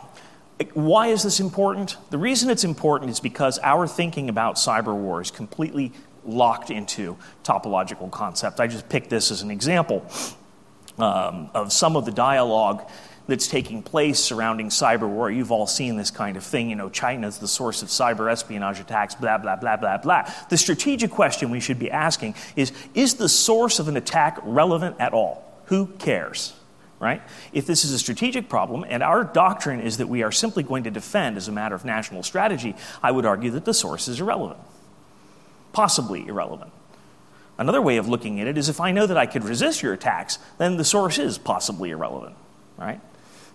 why 0.74 1.08
is 1.08 1.24
this 1.24 1.40
important? 1.40 1.96
The 2.10 2.18
reason 2.18 2.50
it's 2.50 2.66
important 2.66 3.10
is 3.10 3.22
because 3.22 3.58
our 3.64 3.88
thinking 3.88 4.28
about 4.28 4.56
cyber 4.56 4.94
war 4.94 5.22
is 5.22 5.32
completely 5.32 5.94
locked 6.26 6.72
into 6.72 7.16
topological 7.46 8.12
concept. 8.12 8.60
I 8.60 8.68
just 8.68 8.90
picked 8.90 9.10
this 9.10 9.32
as 9.32 9.44
an 9.44 9.50
example 9.50 10.06
um, 10.98 11.50
of 11.54 11.72
some 11.72 11.96
of 11.96 12.04
the 12.04 12.12
dialogue 12.12 12.86
that's 13.27 13.48
taking 13.48 13.82
place 13.82 14.20
surrounding 14.20 14.70
cyber 14.70 15.08
war. 15.08 15.32
You've 15.32 15.51
all 15.51 15.67
seen 15.67 15.98
this 15.98 16.12
kind 16.12 16.38
of 16.38 16.44
thing. 16.44 16.70
You 16.70 16.75
know, 16.75 16.89
China's 16.89 17.39
the 17.39 17.48
source 17.48 17.82
of 17.82 17.89
cyber 17.89 18.32
espionage 18.32 18.79
attacks, 18.79 19.15
blah, 19.15 19.38
blah, 19.38 19.55
blah, 19.55 19.77
blah, 19.77 19.98
blah. 19.98 20.32
The 20.50 20.58
strategic 20.58 21.12
question 21.12 21.50
we 21.50 21.60
should 21.60 21.79
be 21.79 21.89
asking 21.89 22.36
is 22.55 22.72
Is 22.94 23.15
the 23.15 23.29
source 23.29 23.79
of 23.79 23.88
an 23.88 23.98
attack 23.98 24.39
relevant 24.44 24.98
at 25.00 25.13
all? 25.13 25.44
Who 25.65 25.88
cares? 25.88 26.53
Right? 27.00 27.22
If 27.51 27.65
this 27.65 27.84
is 27.84 27.91
a 27.91 28.00
strategic 28.00 28.48
problem, 28.48 28.86
and 28.88 29.03
our 29.03 29.24
doctrine 29.24 29.82
is 29.82 29.98
that 29.98 30.08
we 30.08 30.24
are 30.24 30.32
simply 30.32 30.63
going 30.63 30.86
to 30.86 30.91
defend 30.91 31.36
as 31.36 31.48
a 31.48 31.51
matter 31.51 31.75
of 31.75 31.84
national 31.84 32.24
strategy, 32.24 32.75
I 33.03 33.12
would 33.12 33.25
argue 33.25 33.51
that 33.51 33.65
the 33.65 33.74
source 33.74 34.08
is 34.08 34.22
irrelevant. 34.22 34.60
Possibly 35.74 36.25
irrelevant. 36.25 36.72
Another 37.58 37.82
way 37.82 37.98
of 37.98 38.08
looking 38.08 38.39
at 38.39 38.48
it 38.48 38.58
is 38.58 38.70
if 38.70 38.82
I 38.82 38.91
know 38.91 39.05
that 39.08 39.17
I 39.17 39.25
could 39.25 39.44
resist 39.44 39.82
your 39.82 39.94
attacks, 39.94 40.39
then 40.58 40.77
the 40.77 40.84
source 40.84 41.17
is 41.17 41.38
possibly 41.38 41.91
irrelevant, 41.91 42.36
right? 42.77 43.00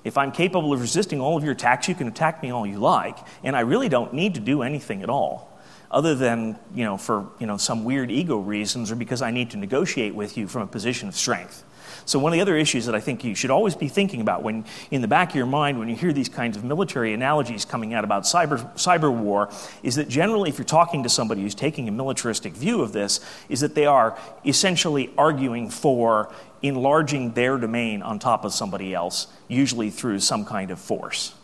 If 0.04 0.16
I'm 0.16 0.32
capable 0.32 0.72
of 0.72 0.80
resisting 0.80 1.20
all 1.20 1.36
of 1.36 1.44
your 1.44 1.52
attacks, 1.52 1.88
you 1.88 1.94
can 1.94 2.08
attack 2.08 2.42
me 2.42 2.50
all 2.50 2.66
you 2.66 2.78
like, 2.78 3.18
and 3.44 3.54
I 3.54 3.60
really 3.60 3.88
don't 3.88 4.14
need 4.14 4.34
to 4.34 4.40
do 4.40 4.62
anything 4.62 5.02
at 5.02 5.10
all 5.10 5.50
other 5.90 6.14
than, 6.14 6.58
you 6.74 6.84
know, 6.84 6.96
for, 6.96 7.28
you 7.38 7.46
know, 7.46 7.56
some 7.56 7.84
weird 7.84 8.10
ego 8.10 8.38
reasons 8.38 8.92
or 8.92 8.96
because 8.96 9.22
I 9.22 9.30
need 9.30 9.50
to 9.50 9.56
negotiate 9.56 10.14
with 10.14 10.36
you 10.36 10.46
from 10.46 10.62
a 10.62 10.66
position 10.66 11.08
of 11.08 11.16
strength. 11.16 11.64
So, 12.04 12.18
one 12.18 12.32
of 12.32 12.36
the 12.36 12.40
other 12.40 12.56
issues 12.56 12.86
that 12.86 12.94
I 12.94 13.00
think 13.00 13.24
you 13.24 13.34
should 13.34 13.50
always 13.50 13.74
be 13.74 13.88
thinking 13.88 14.20
about 14.20 14.42
when, 14.42 14.64
in 14.90 15.02
the 15.02 15.08
back 15.08 15.30
of 15.30 15.36
your 15.36 15.46
mind, 15.46 15.78
when 15.78 15.88
you 15.88 15.96
hear 15.96 16.12
these 16.12 16.28
kinds 16.28 16.56
of 16.56 16.64
military 16.64 17.12
analogies 17.12 17.64
coming 17.64 17.94
out 17.94 18.04
about 18.04 18.22
cyber, 18.22 18.58
cyber 18.74 19.12
war, 19.12 19.50
is 19.82 19.96
that 19.96 20.08
generally, 20.08 20.48
if 20.48 20.58
you're 20.58 20.64
talking 20.64 21.02
to 21.02 21.08
somebody 21.08 21.42
who's 21.42 21.54
taking 21.54 21.88
a 21.88 21.92
militaristic 21.92 22.52
view 22.52 22.80
of 22.80 22.92
this, 22.92 23.20
is 23.48 23.60
that 23.60 23.74
they 23.74 23.86
are 23.86 24.16
essentially 24.46 25.12
arguing 25.18 25.68
for 25.68 26.32
enlarging 26.62 27.32
their 27.32 27.56
domain 27.56 28.02
on 28.02 28.18
top 28.18 28.44
of 28.44 28.52
somebody 28.52 28.94
else, 28.94 29.26
usually 29.48 29.90
through 29.90 30.20
some 30.20 30.44
kind 30.44 30.70
of 30.70 30.78
force. 30.78 31.34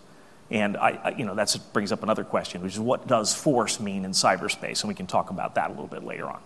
And 0.50 0.76
I, 0.76 0.90
I, 1.02 1.08
you 1.10 1.24
know, 1.24 1.34
that 1.34 1.56
brings 1.72 1.90
up 1.90 2.02
another 2.02 2.24
question, 2.24 2.62
which 2.62 2.74
is 2.74 2.80
what 2.80 3.06
does 3.06 3.34
force 3.34 3.80
mean 3.80 4.04
in 4.04 4.12
cyberspace? 4.12 4.82
And 4.82 4.88
we 4.88 4.94
can 4.94 5.06
talk 5.06 5.30
about 5.30 5.56
that 5.56 5.68
a 5.68 5.72
little 5.72 5.88
bit 5.88 6.04
later 6.04 6.26
on. 6.26 6.40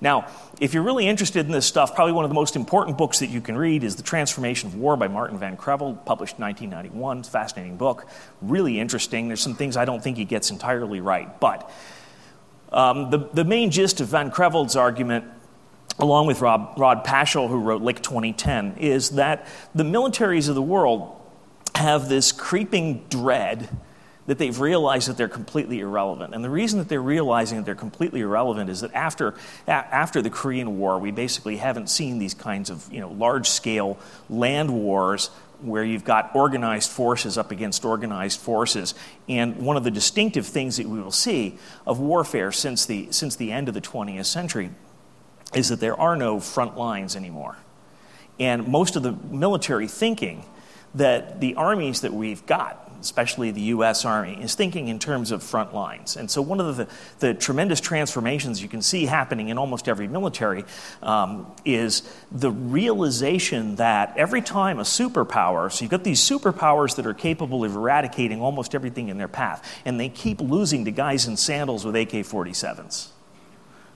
Now, 0.00 0.28
if 0.60 0.74
you're 0.74 0.84
really 0.84 1.08
interested 1.08 1.44
in 1.44 1.50
this 1.50 1.66
stuff, 1.66 1.96
probably 1.96 2.12
one 2.12 2.24
of 2.24 2.30
the 2.30 2.34
most 2.34 2.54
important 2.54 2.96
books 2.96 3.18
that 3.18 3.30
you 3.30 3.40
can 3.40 3.56
read 3.56 3.82
is 3.82 3.96
The 3.96 4.04
Transformation 4.04 4.68
of 4.68 4.76
War 4.76 4.96
by 4.96 5.08
Martin 5.08 5.38
Van 5.38 5.56
Creveld, 5.56 6.04
published 6.04 6.36
in 6.36 6.44
1991. 6.44 7.18
It's 7.18 7.28
a 7.28 7.30
fascinating 7.32 7.76
book, 7.76 8.06
really 8.40 8.78
interesting. 8.78 9.26
There's 9.26 9.40
some 9.40 9.56
things 9.56 9.76
I 9.76 9.84
don't 9.84 10.00
think 10.00 10.16
he 10.16 10.24
gets 10.24 10.52
entirely 10.52 11.00
right. 11.00 11.40
But 11.40 11.68
um, 12.70 13.10
the, 13.10 13.18
the 13.32 13.44
main 13.44 13.72
gist 13.72 14.00
of 14.00 14.08
Van 14.08 14.30
Creveld's 14.30 14.76
argument 14.76 15.24
along 15.98 16.26
with 16.26 16.40
Rob, 16.40 16.74
Rod 16.76 17.04
Paschall, 17.04 17.48
who 17.48 17.58
wrote 17.58 17.82
LIC 17.82 18.02
2010, 18.02 18.76
is 18.78 19.10
that 19.10 19.46
the 19.74 19.84
militaries 19.84 20.48
of 20.48 20.54
the 20.54 20.62
world 20.62 21.14
have 21.74 22.08
this 22.08 22.32
creeping 22.32 23.04
dread 23.08 23.68
that 24.26 24.36
they've 24.36 24.60
realized 24.60 25.08
that 25.08 25.16
they're 25.16 25.26
completely 25.26 25.80
irrelevant. 25.80 26.34
And 26.34 26.44
the 26.44 26.50
reason 26.50 26.78
that 26.80 26.88
they're 26.90 27.00
realizing 27.00 27.56
that 27.56 27.64
they're 27.64 27.74
completely 27.74 28.20
irrelevant 28.20 28.68
is 28.68 28.82
that 28.82 28.92
after, 28.92 29.34
after 29.66 30.20
the 30.20 30.28
Korean 30.28 30.78
War, 30.78 30.98
we 30.98 31.10
basically 31.10 31.56
haven't 31.56 31.88
seen 31.88 32.18
these 32.18 32.34
kinds 32.34 32.68
of 32.68 32.92
you 32.92 33.00
know, 33.00 33.10
large 33.10 33.48
scale 33.48 33.98
land 34.28 34.70
wars 34.70 35.28
where 35.62 35.82
you've 35.82 36.04
got 36.04 36.36
organized 36.36 36.90
forces 36.90 37.38
up 37.38 37.50
against 37.50 37.86
organized 37.86 38.38
forces. 38.38 38.94
And 39.28 39.56
one 39.56 39.78
of 39.78 39.84
the 39.84 39.90
distinctive 39.90 40.46
things 40.46 40.76
that 40.76 40.86
we 40.86 41.00
will 41.00 41.10
see 41.10 41.58
of 41.86 41.98
warfare 41.98 42.52
since 42.52 42.84
the, 42.84 43.08
since 43.10 43.34
the 43.34 43.50
end 43.50 43.66
of 43.66 43.74
the 43.74 43.80
20th 43.80 44.26
century 44.26 44.70
is 45.54 45.68
that 45.70 45.80
there 45.80 45.98
are 45.98 46.16
no 46.16 46.40
front 46.40 46.76
lines 46.76 47.16
anymore. 47.16 47.56
And 48.38 48.68
most 48.68 48.96
of 48.96 49.02
the 49.02 49.12
military 49.12 49.88
thinking 49.88 50.44
that 50.94 51.40
the 51.40 51.54
armies 51.56 52.00
that 52.02 52.12
we've 52.12 52.44
got, 52.46 52.90
especially 53.00 53.50
the 53.50 53.60
US 53.62 54.04
Army, 54.04 54.38
is 54.40 54.54
thinking 54.54 54.88
in 54.88 54.98
terms 54.98 55.30
of 55.30 55.42
front 55.42 55.74
lines. 55.74 56.16
And 56.16 56.30
so, 56.30 56.40
one 56.40 56.60
of 56.60 56.76
the, 56.76 56.88
the 57.18 57.34
tremendous 57.34 57.80
transformations 57.80 58.62
you 58.62 58.68
can 58.68 58.80
see 58.80 59.06
happening 59.06 59.48
in 59.48 59.58
almost 59.58 59.88
every 59.88 60.08
military 60.08 60.64
um, 61.02 61.46
is 61.64 62.02
the 62.32 62.50
realization 62.50 63.76
that 63.76 64.14
every 64.16 64.40
time 64.40 64.78
a 64.78 64.82
superpower, 64.82 65.70
so 65.70 65.82
you've 65.82 65.90
got 65.90 66.04
these 66.04 66.20
superpowers 66.20 66.96
that 66.96 67.06
are 67.06 67.14
capable 67.14 67.64
of 67.64 67.74
eradicating 67.76 68.40
almost 68.40 68.74
everything 68.74 69.08
in 69.08 69.18
their 69.18 69.28
path, 69.28 69.80
and 69.84 70.00
they 70.00 70.08
keep 70.08 70.40
losing 70.40 70.84
to 70.86 70.90
guys 70.90 71.26
in 71.26 71.36
sandals 71.36 71.84
with 71.84 71.96
AK 71.96 72.10
47s 72.10 73.08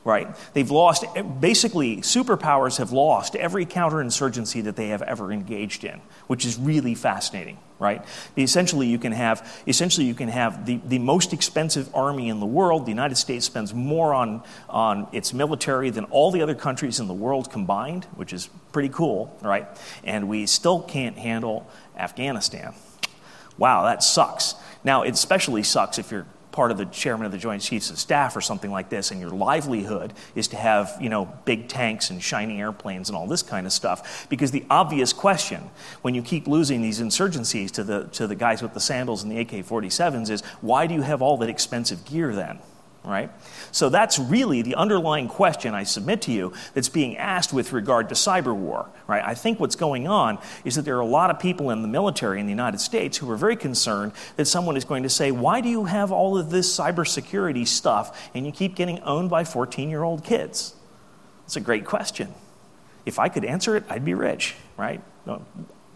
right? 0.05 0.37
They've 0.53 0.71
lost, 0.71 1.05
basically, 1.41 1.99
superpowers 1.99 2.79
have 2.79 2.91
lost 2.91 3.37
every 3.37 3.65
counterinsurgency 3.65 4.65
that 4.65 4.75
they 4.75 4.89
have 4.89 5.03
ever 5.03 5.33
engaged 5.33 5.85
in, 5.85 6.01
which 6.27 6.45
is 6.45 6.59
really 6.59 6.95
fascinating, 6.95 7.59
right? 7.79 8.05
Essentially, 8.37 8.89
you 8.89 8.99
can 8.99 9.13
have, 9.13 9.63
essentially, 9.67 10.07
you 10.07 10.15
can 10.15 10.29
have 10.29 10.67
the, 10.67 10.81
the 10.87 10.99
most 10.99 11.33
expensive 11.33 11.95
army 11.95 12.29
in 12.29 12.41
the 12.41 12.47
world. 12.47 12.85
The 12.85 12.91
United 12.91 13.17
States 13.17 13.47
spends 13.47 13.73
more 13.73 14.13
on, 14.13 14.43
on 14.69 15.07
its 15.13 15.33
military 15.33 15.91
than 15.91 16.05
all 16.07 16.33
the 16.33 16.43
other 16.43 16.55
countries 16.55 16.99
in 16.99 17.07
the 17.07 17.15
world 17.15 17.53
combined, 17.53 18.05
which 18.17 18.33
is 18.33 18.49
pretty 18.73 18.89
cool, 18.89 19.37
right? 19.41 19.69
And 20.03 20.29
we 20.29 20.47
still 20.47 20.81
can't 20.83 21.17
handle 21.17 21.69
Afghanistan. 21.97 22.75
Wow, 23.57 23.85
that 23.85 24.03
sucks. 24.03 24.57
Now, 24.83 25.03
it 25.03 25.15
especially 25.15 25.63
sucks 25.63 25.99
if 25.99 26.11
you're 26.11 26.27
part 26.53 26.71
of 26.71 26.77
the 26.77 26.85
chairman 26.87 27.27
of 27.27 27.33
the 27.33 27.39
Joint 27.39 27.63
Chiefs 27.63 27.91
of 27.91 27.99
Staff 27.99 28.37
or 28.37 28.41
something 28.41 28.71
like 28.71 28.89
this, 28.89 29.11
and 29.11 29.21
your 29.21 29.31
livelihood 29.31 30.13
is 30.35 30.49
to 30.49 30.57
have, 30.57 30.97
you 31.01 31.09
know, 31.09 31.33
big 31.45 31.69
tanks 31.69 32.11
and 32.11 32.23
shiny 32.23 32.61
airplanes 32.61 33.09
and 33.09 33.17
all 33.17 33.27
this 33.27 33.43
kind 33.43 33.67
of 33.67 33.73
stuff. 33.73 34.27
Because 34.29 34.51
the 34.51 34.65
obvious 34.71 35.13
question, 35.13 35.71
when 36.03 36.15
you 36.15 36.23
keep 36.23 36.47
losing 36.47 36.83
these 36.83 37.01
insurgencies 37.01 37.71
to 37.73 37.83
the, 37.83 38.05
to 38.09 38.27
the 38.27 38.35
guys 38.35 38.63
with 38.63 38.75
the 38.75 38.81
sandals 38.81 39.23
and 39.23 39.33
the 39.33 39.41
AK 39.41 39.67
47s, 39.67 40.31
is 40.31 40.43
why 40.61 40.87
do 40.87 40.95
you 40.95 41.03
have 41.03 41.23
all 41.23 41.37
that 41.39 41.49
expensive 41.49 42.05
gear 42.05 42.35
then? 42.35 42.59
Right? 43.05 43.31
So 43.73 43.89
that's 43.89 44.19
really 44.19 44.63
the 44.63 44.77
underlying 44.77 45.29
question 45.29 45.75
I 45.75 45.83
submit 45.83 46.23
to 46.23 46.33
you 46.33 46.53
that's 46.75 46.89
being 46.89 47.17
asked 47.17 47.53
with 47.53 47.73
regard 47.73 48.09
to 48.11 48.15
cyber 48.15 48.55
war, 48.55 48.89
right? 49.07 49.23
I 49.25 49.35
think 49.35 49.59
what's 49.59 49.75
going 49.75 50.07
on 50.07 50.39
is 50.65 50.77
that 50.77 50.83
there 50.83 50.97
are 50.97 51.01
a 51.01 51.07
lot 51.07 51.31
of 51.31 51.41
people 51.41 51.71
in 51.71 51.83
the 51.83 51.89
military 51.89 52.39
in 52.39 52.47
the 52.47 52.53
United 52.53 52.81
States 52.81 53.17
who 53.17 53.29
are 53.31 53.37
very 53.37 53.57
concerned 53.57 54.13
that 54.37 54.45
someone 54.45 54.77
is 54.77 54.85
going 54.85 55.03
to 55.03 55.09
say, 55.09 55.33
why 55.33 55.61
do 55.61 55.69
you 55.69 55.87
have 55.87 56.13
all 56.13 56.39
of 56.39 56.51
this 56.51 56.77
cybersecurity 56.77 57.67
stuff 57.67 58.31
and 58.35 58.47
you 58.47 58.53
keep 58.53 58.77
getting 58.77 59.01
owned 59.01 59.31
by 59.31 59.45
14 59.45 59.91
year 59.91 60.05
old 60.05 60.23
kids? 60.23 60.75
It's 61.45 61.57
a 61.57 61.61
great 61.61 61.85
question. 61.85 62.33
If 63.05 63.19
I 63.19 63.29
could 63.29 63.45
answer 63.45 63.77
it, 63.77 63.85
I'd 63.89 64.05
be 64.05 64.15
rich, 64.15 64.55
right? 64.77 65.01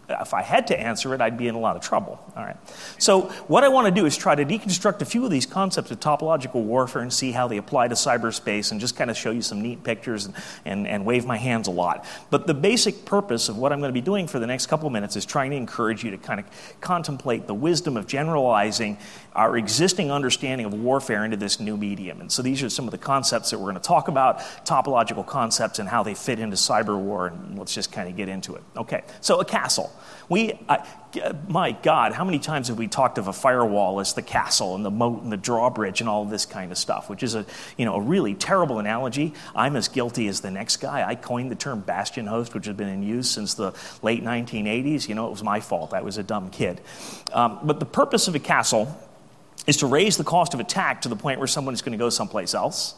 If 0.09 0.33
I 0.33 0.41
had 0.41 0.67
to 0.67 0.79
answer 0.79 1.13
it, 1.13 1.19
I'd 1.19 1.37
be 1.37 1.47
in 1.47 1.55
a 1.55 1.59
lot 1.59 1.75
of 1.75 1.81
trouble. 1.81 2.23
All 2.35 2.43
right. 2.43 2.55
So, 2.97 3.23
what 3.47 3.63
I 3.63 3.67
want 3.67 3.87
to 3.87 3.91
do 3.91 4.05
is 4.05 4.15
try 4.15 4.35
to 4.35 4.45
deconstruct 4.45 5.01
a 5.01 5.05
few 5.05 5.25
of 5.25 5.31
these 5.31 5.45
concepts 5.45 5.91
of 5.91 5.99
topological 5.99 6.63
warfare 6.63 7.01
and 7.01 7.11
see 7.11 7.31
how 7.31 7.47
they 7.47 7.57
apply 7.57 7.89
to 7.89 7.95
cyberspace 7.95 8.71
and 8.71 8.79
just 8.79 8.95
kind 8.95 9.11
of 9.11 9.17
show 9.17 9.31
you 9.31 9.41
some 9.41 9.61
neat 9.61 9.83
pictures 9.83 10.25
and, 10.25 10.35
and, 10.63 10.87
and 10.87 11.05
wave 11.05 11.25
my 11.25 11.37
hands 11.37 11.67
a 11.67 11.71
lot. 11.71 12.05
But 12.29 12.47
the 12.47 12.53
basic 12.53 13.03
purpose 13.03 13.49
of 13.49 13.57
what 13.57 13.73
I'm 13.73 13.79
going 13.79 13.89
to 13.89 13.93
be 13.93 14.01
doing 14.01 14.27
for 14.27 14.39
the 14.39 14.47
next 14.47 14.67
couple 14.67 14.89
minutes 14.89 15.15
is 15.17 15.25
trying 15.25 15.51
to 15.51 15.57
encourage 15.57 16.03
you 16.03 16.11
to 16.11 16.17
kind 16.17 16.39
of 16.39 16.45
contemplate 16.79 17.47
the 17.47 17.53
wisdom 17.53 17.97
of 17.97 18.07
generalizing 18.07 18.97
our 19.37 19.55
existing 19.55 20.11
understanding 20.11 20.65
of 20.65 20.73
warfare 20.73 21.23
into 21.23 21.37
this 21.37 21.59
new 21.59 21.77
medium. 21.77 22.19
And 22.19 22.31
so, 22.31 22.41
these 22.41 22.63
are 22.63 22.69
some 22.69 22.85
of 22.85 22.91
the 22.91 22.97
concepts 22.97 23.51
that 23.51 23.59
we're 23.59 23.65
going 23.65 23.75
to 23.75 23.81
talk 23.81 24.07
about 24.07 24.39
topological 24.65 25.25
concepts 25.25 25.77
and 25.77 25.87
how 25.87 26.01
they 26.01 26.15
fit 26.15 26.39
into 26.39 26.55
cyber 26.55 26.99
war. 26.99 27.27
And 27.27 27.57
let's 27.57 27.73
just 27.73 27.91
kind 27.91 28.09
of 28.09 28.15
get 28.15 28.29
into 28.29 28.55
it. 28.55 28.63
Okay. 28.75 29.03
So, 29.21 29.39
a 29.39 29.45
castle. 29.45 29.93
We, 30.27 30.59
I, 30.67 30.85
my 31.47 31.71
God, 31.71 32.13
how 32.13 32.25
many 32.25 32.39
times 32.39 32.67
have 32.67 32.77
we 32.77 32.87
talked 32.87 33.17
of 33.17 33.27
a 33.27 33.33
firewall 33.33 33.99
as 33.99 34.13
the 34.13 34.21
castle 34.21 34.75
and 34.75 34.83
the 34.83 34.91
moat 34.91 35.21
and 35.21 35.31
the 35.31 35.37
drawbridge 35.37 36.01
and 36.01 36.09
all 36.09 36.25
this 36.25 36.45
kind 36.45 36.71
of 36.71 36.77
stuff, 36.77 37.09
which 37.09 37.23
is 37.23 37.35
a, 37.35 37.45
you 37.77 37.85
know, 37.85 37.95
a 37.95 38.01
really 38.01 38.33
terrible 38.33 38.79
analogy. 38.79 39.33
I'm 39.55 39.75
as 39.75 39.87
guilty 39.87 40.27
as 40.27 40.41
the 40.41 40.51
next 40.51 40.77
guy. 40.77 41.07
I 41.07 41.15
coined 41.15 41.51
the 41.51 41.55
term 41.55 41.81
bastion 41.81 42.25
host, 42.25 42.53
which 42.53 42.65
has 42.65 42.75
been 42.75 42.89
in 42.89 43.03
use 43.03 43.29
since 43.29 43.53
the 43.53 43.73
late 44.01 44.23
1980s. 44.23 45.07
You 45.07 45.15
know, 45.15 45.27
it 45.27 45.31
was 45.31 45.43
my 45.43 45.59
fault. 45.59 45.93
I 45.93 46.01
was 46.01 46.17
a 46.17 46.23
dumb 46.23 46.49
kid. 46.49 46.81
Um, 47.31 47.59
but 47.63 47.79
the 47.79 47.85
purpose 47.85 48.27
of 48.27 48.35
a 48.35 48.39
castle 48.39 48.97
is 49.67 49.77
to 49.77 49.85
raise 49.85 50.17
the 50.17 50.23
cost 50.23 50.53
of 50.53 50.59
attack 50.59 51.01
to 51.01 51.09
the 51.09 51.15
point 51.15 51.37
where 51.39 51.47
someone 51.47 51.73
is 51.73 51.81
going 51.81 51.91
to 51.91 51.97
go 51.97 52.09
someplace 52.09 52.55
else 52.55 52.95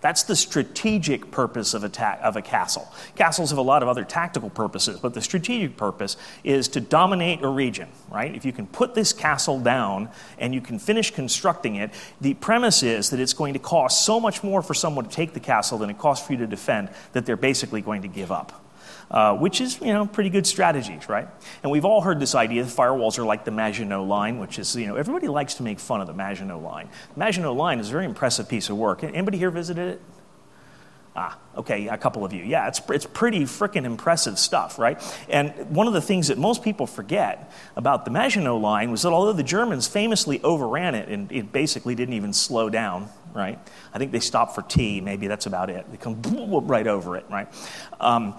That's 0.00 0.22
the 0.22 0.36
strategic 0.36 1.32
purpose 1.32 1.74
of 1.74 1.82
a, 1.82 1.88
ta- 1.88 2.18
of 2.22 2.36
a 2.36 2.42
castle. 2.42 2.88
Castles 3.16 3.50
have 3.50 3.58
a 3.58 3.62
lot 3.62 3.82
of 3.82 3.88
other 3.88 4.04
tactical 4.04 4.48
purposes, 4.48 5.00
but 5.00 5.12
the 5.12 5.20
strategic 5.20 5.76
purpose 5.76 6.16
is 6.44 6.68
to 6.68 6.80
dominate 6.80 7.42
a 7.42 7.48
region, 7.48 7.88
right? 8.08 8.32
If 8.34 8.44
you 8.44 8.52
can 8.52 8.68
put 8.68 8.94
this 8.94 9.12
castle 9.12 9.58
down 9.60 10.08
and 10.38 10.54
you 10.54 10.60
can 10.60 10.78
finish 10.78 11.10
constructing 11.10 11.76
it, 11.76 11.90
the 12.20 12.34
premise 12.34 12.82
is 12.84 13.10
that 13.10 13.18
it's 13.20 13.34
going 13.34 13.54
to 13.54 13.58
cost 13.58 14.04
so 14.04 14.20
much 14.20 14.44
more 14.44 14.62
for 14.62 14.74
someone 14.74 15.04
to 15.04 15.10
take 15.10 15.34
the 15.34 15.40
castle 15.40 15.78
than 15.78 15.90
it 15.90 15.98
costs 15.98 16.26
for 16.26 16.32
you 16.32 16.38
to 16.38 16.46
defend 16.46 16.90
that 17.12 17.26
they're 17.26 17.36
basically 17.36 17.82
going 17.82 18.02
to 18.02 18.08
give 18.08 18.30
up 18.30 18.64
uh, 19.10 19.36
which 19.36 19.60
is, 19.60 19.80
you 19.80 19.92
know, 19.92 20.06
pretty 20.06 20.30
good 20.30 20.46
strategies, 20.46 21.08
right? 21.08 21.28
And 21.62 21.72
we've 21.72 21.84
all 21.84 22.00
heard 22.00 22.20
this 22.20 22.34
idea 22.34 22.64
that 22.64 22.74
firewalls 22.74 23.18
are 23.18 23.24
like 23.24 23.44
the 23.44 23.50
Maginot 23.50 24.02
Line, 24.02 24.38
which 24.38 24.58
is, 24.58 24.74
you 24.76 24.86
know, 24.86 24.96
everybody 24.96 25.28
likes 25.28 25.54
to 25.54 25.62
make 25.62 25.80
fun 25.80 26.00
of 26.00 26.06
the 26.06 26.14
Maginot 26.14 26.62
Line. 26.62 26.88
The 27.14 27.18
Maginot 27.18 27.52
Line 27.52 27.78
is 27.78 27.88
a 27.88 27.92
very 27.92 28.04
impressive 28.04 28.48
piece 28.48 28.68
of 28.68 28.76
work. 28.76 29.02
Anybody 29.02 29.38
here 29.38 29.50
visited 29.50 29.88
it? 29.94 30.00
Ah, 31.20 31.36
okay, 31.56 31.88
a 31.88 31.98
couple 31.98 32.24
of 32.24 32.32
you. 32.32 32.44
Yeah, 32.44 32.68
it's, 32.68 32.80
it's 32.90 33.04
pretty 33.04 33.40
freaking 33.40 33.84
impressive 33.84 34.38
stuff, 34.38 34.78
right? 34.78 35.02
And 35.28 35.52
one 35.74 35.88
of 35.88 35.92
the 35.92 36.00
things 36.00 36.28
that 36.28 36.38
most 36.38 36.62
people 36.62 36.86
forget 36.86 37.52
about 37.74 38.04
the 38.04 38.12
Maginot 38.12 38.54
Line 38.54 38.92
was 38.92 39.02
that 39.02 39.12
although 39.12 39.32
the 39.32 39.42
Germans 39.42 39.88
famously 39.88 40.40
overran 40.42 40.94
it 40.94 41.08
and 41.08 41.32
it 41.32 41.50
basically 41.50 41.96
didn't 41.96 42.14
even 42.14 42.32
slow 42.32 42.70
down, 42.70 43.08
right? 43.34 43.58
I 43.92 43.98
think 43.98 44.12
they 44.12 44.20
stopped 44.20 44.54
for 44.54 44.62
tea, 44.62 45.00
maybe 45.00 45.26
that's 45.26 45.46
about 45.46 45.70
it. 45.70 45.90
They 45.90 45.96
come 45.96 46.22
right 46.68 46.86
over 46.86 47.16
it, 47.16 47.24
right? 47.28 47.48
Um, 47.98 48.34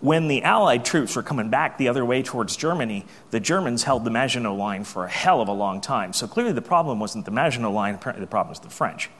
when 0.00 0.28
the 0.28 0.42
Allied 0.42 0.84
troops 0.84 1.16
were 1.16 1.22
coming 1.22 1.50
back 1.50 1.76
the 1.76 1.88
other 1.88 2.04
way 2.04 2.22
towards 2.22 2.56
Germany, 2.56 3.04
the 3.30 3.40
Germans 3.40 3.82
held 3.82 4.04
the 4.04 4.10
Maginot 4.10 4.56
Line 4.56 4.84
for 4.84 5.04
a 5.04 5.08
hell 5.08 5.40
of 5.40 5.48
a 5.48 5.52
long 5.52 5.80
time. 5.80 6.12
So 6.12 6.28
clearly 6.28 6.52
the 6.52 6.62
problem 6.62 7.00
wasn't 7.00 7.24
the 7.24 7.32
Maginot 7.32 7.72
Line, 7.72 7.94
apparently 7.96 8.24
the 8.24 8.30
problem 8.30 8.50
was 8.50 8.60
the 8.60 8.70
French. 8.70 9.10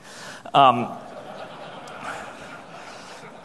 Um, 0.53 0.85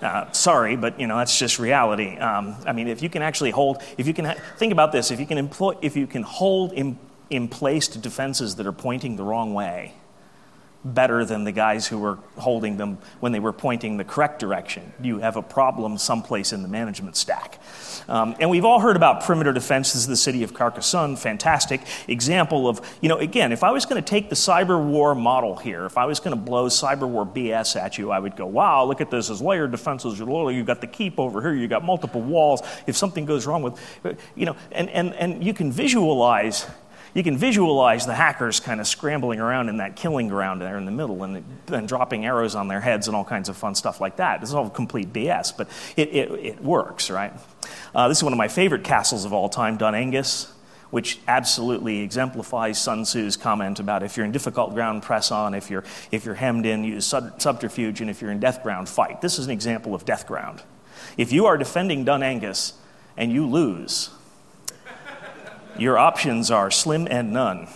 uh, 0.02 0.30
sorry, 0.30 0.76
but 0.76 1.00
you 1.00 1.08
know 1.08 1.16
that's 1.18 1.36
just 1.36 1.58
reality. 1.58 2.16
Um, 2.18 2.56
I 2.66 2.72
mean, 2.72 2.86
if 2.86 3.02
you 3.02 3.08
can 3.08 3.22
actually 3.22 3.50
hold, 3.50 3.82
if 3.98 4.06
you 4.06 4.14
can 4.14 4.26
ha- 4.26 4.36
think 4.56 4.72
about 4.72 4.92
this, 4.92 5.10
if 5.10 5.18
you 5.18 5.26
can 5.26 5.38
employ, 5.38 5.74
if 5.82 5.96
you 5.96 6.06
can 6.06 6.22
hold 6.22 6.72
in, 6.72 6.98
in 7.30 7.48
place 7.48 7.88
defenses 7.88 8.54
that 8.56 8.66
are 8.66 8.72
pointing 8.72 9.16
the 9.16 9.24
wrong 9.24 9.54
way, 9.54 9.94
better 10.84 11.24
than 11.24 11.44
the 11.44 11.52
guys 11.52 11.86
who 11.86 11.98
were 11.98 12.18
holding 12.36 12.76
them 12.76 12.98
when 13.20 13.32
they 13.32 13.40
were 13.40 13.52
pointing 13.52 13.96
the 13.96 14.04
correct 14.04 14.38
direction. 14.38 14.92
You 15.00 15.18
have 15.18 15.36
a 15.36 15.42
problem 15.42 15.96
someplace 15.96 16.52
in 16.52 16.62
the 16.62 16.68
management 16.68 17.16
stack. 17.16 17.58
Um, 18.06 18.36
and 18.38 18.50
we've 18.50 18.64
all 18.64 18.80
heard 18.80 18.96
about 18.96 19.22
perimeter 19.22 19.52
defenses 19.52 20.06
the 20.06 20.16
city 20.16 20.42
of 20.42 20.52
Carcassonne. 20.52 21.16
Fantastic 21.16 21.80
example 22.06 22.68
of, 22.68 22.80
you 23.00 23.08
know, 23.08 23.18
again, 23.18 23.50
if 23.50 23.64
I 23.64 23.70
was 23.70 23.86
going 23.86 24.02
to 24.02 24.06
take 24.06 24.28
the 24.28 24.34
cyber 24.34 24.82
war 24.82 25.14
model 25.14 25.56
here, 25.56 25.86
if 25.86 25.96
I 25.96 26.04
was 26.04 26.20
going 26.20 26.36
to 26.36 26.42
blow 26.42 26.66
cyber 26.66 27.08
war 27.08 27.24
BS 27.24 27.80
at 27.80 27.96
you, 27.96 28.10
I 28.10 28.18
would 28.18 28.36
go, 28.36 28.46
wow, 28.46 28.84
look 28.84 29.00
at 29.00 29.10
this 29.10 29.30
as 29.30 29.40
layered 29.40 29.70
defenses. 29.70 30.18
You've 30.18 30.66
got 30.66 30.80
the 30.82 30.86
keep 30.86 31.18
over 31.18 31.40
here, 31.40 31.54
you've 31.54 31.70
got 31.70 31.84
multiple 31.84 32.20
walls. 32.20 32.60
If 32.86 32.96
something 32.96 33.24
goes 33.24 33.46
wrong 33.46 33.62
with, 33.62 33.80
you 34.34 34.44
know, 34.44 34.56
and, 34.72 34.90
and, 34.90 35.14
and 35.14 35.42
you 35.42 35.54
can 35.54 35.72
visualize 35.72 36.66
you 37.14 37.22
can 37.22 37.38
visualize 37.38 38.06
the 38.06 38.14
hackers 38.14 38.60
kind 38.60 38.80
of 38.80 38.86
scrambling 38.86 39.40
around 39.40 39.68
in 39.68 39.78
that 39.78 39.96
killing 39.96 40.28
ground 40.28 40.60
there 40.60 40.76
in 40.76 40.84
the 40.84 40.90
middle 40.90 41.22
and 41.22 41.44
then 41.66 41.86
dropping 41.86 42.26
arrows 42.26 42.54
on 42.54 42.68
their 42.68 42.80
heads 42.80 43.06
and 43.06 43.16
all 43.16 43.24
kinds 43.24 43.48
of 43.48 43.56
fun 43.56 43.74
stuff 43.74 44.00
like 44.00 44.16
that. 44.16 44.42
Is 44.42 44.52
all 44.52 44.68
complete 44.68 45.12
BS, 45.12 45.56
but 45.56 45.68
it, 45.96 46.08
it, 46.08 46.30
it 46.32 46.60
works, 46.62 47.10
right? 47.10 47.32
Uh, 47.94 48.08
this 48.08 48.18
is 48.18 48.24
one 48.24 48.32
of 48.32 48.36
my 48.36 48.48
favorite 48.48 48.84
castles 48.84 49.24
of 49.24 49.32
all 49.32 49.48
time, 49.48 49.76
Dun 49.76 49.94
Aengus 49.94 50.50
which 50.94 51.18
absolutely 51.26 52.02
exemplifies 52.02 52.80
Sun 52.80 53.02
Tzu's 53.02 53.36
comment 53.36 53.80
about 53.80 54.04
if 54.04 54.16
you're 54.16 54.24
in 54.24 54.30
difficult 54.30 54.74
ground, 54.74 55.02
press 55.02 55.32
on. 55.32 55.52
If 55.52 55.68
you're, 55.68 55.82
if 56.12 56.24
you're 56.24 56.36
hemmed 56.36 56.66
in, 56.66 56.84
use 56.84 57.04
sub- 57.04 57.42
subterfuge. 57.42 58.00
And 58.00 58.08
if 58.08 58.22
you're 58.22 58.30
in 58.30 58.38
death 58.38 58.62
ground, 58.62 58.88
fight. 58.88 59.20
This 59.20 59.40
is 59.40 59.46
an 59.46 59.50
example 59.50 59.92
of 59.96 60.04
death 60.04 60.24
ground. 60.24 60.62
If 61.16 61.32
you 61.32 61.46
are 61.46 61.58
defending 61.58 62.04
Dun 62.04 62.20
Aengus 62.20 62.74
and 63.16 63.32
you 63.32 63.44
lose, 63.44 64.10
your 65.78 65.98
options 65.98 66.50
are 66.50 66.70
slim 66.70 67.06
and 67.10 67.32
none. 67.32 67.68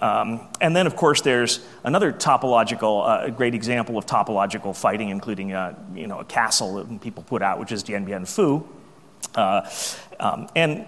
Um, 0.00 0.48
and 0.60 0.74
then, 0.74 0.86
of 0.86 0.96
course, 0.96 1.20
there's 1.20 1.60
another 1.84 2.12
topological, 2.12 3.06
uh, 3.06 3.30
great 3.30 3.54
example 3.54 3.98
of 3.98 4.06
topological 4.06 4.74
fighting, 4.74 5.10
including 5.10 5.52
uh, 5.52 5.78
you 5.94 6.06
know, 6.06 6.20
a 6.20 6.24
castle 6.24 6.82
that 6.82 7.00
people 7.02 7.22
put 7.22 7.42
out, 7.42 7.60
which 7.60 7.70
is 7.70 7.82
Dien 7.82 8.04
Bien 8.04 8.24
Phu. 8.24 8.66
Uh, 9.34 9.68
um, 10.18 10.48
and 10.56 10.86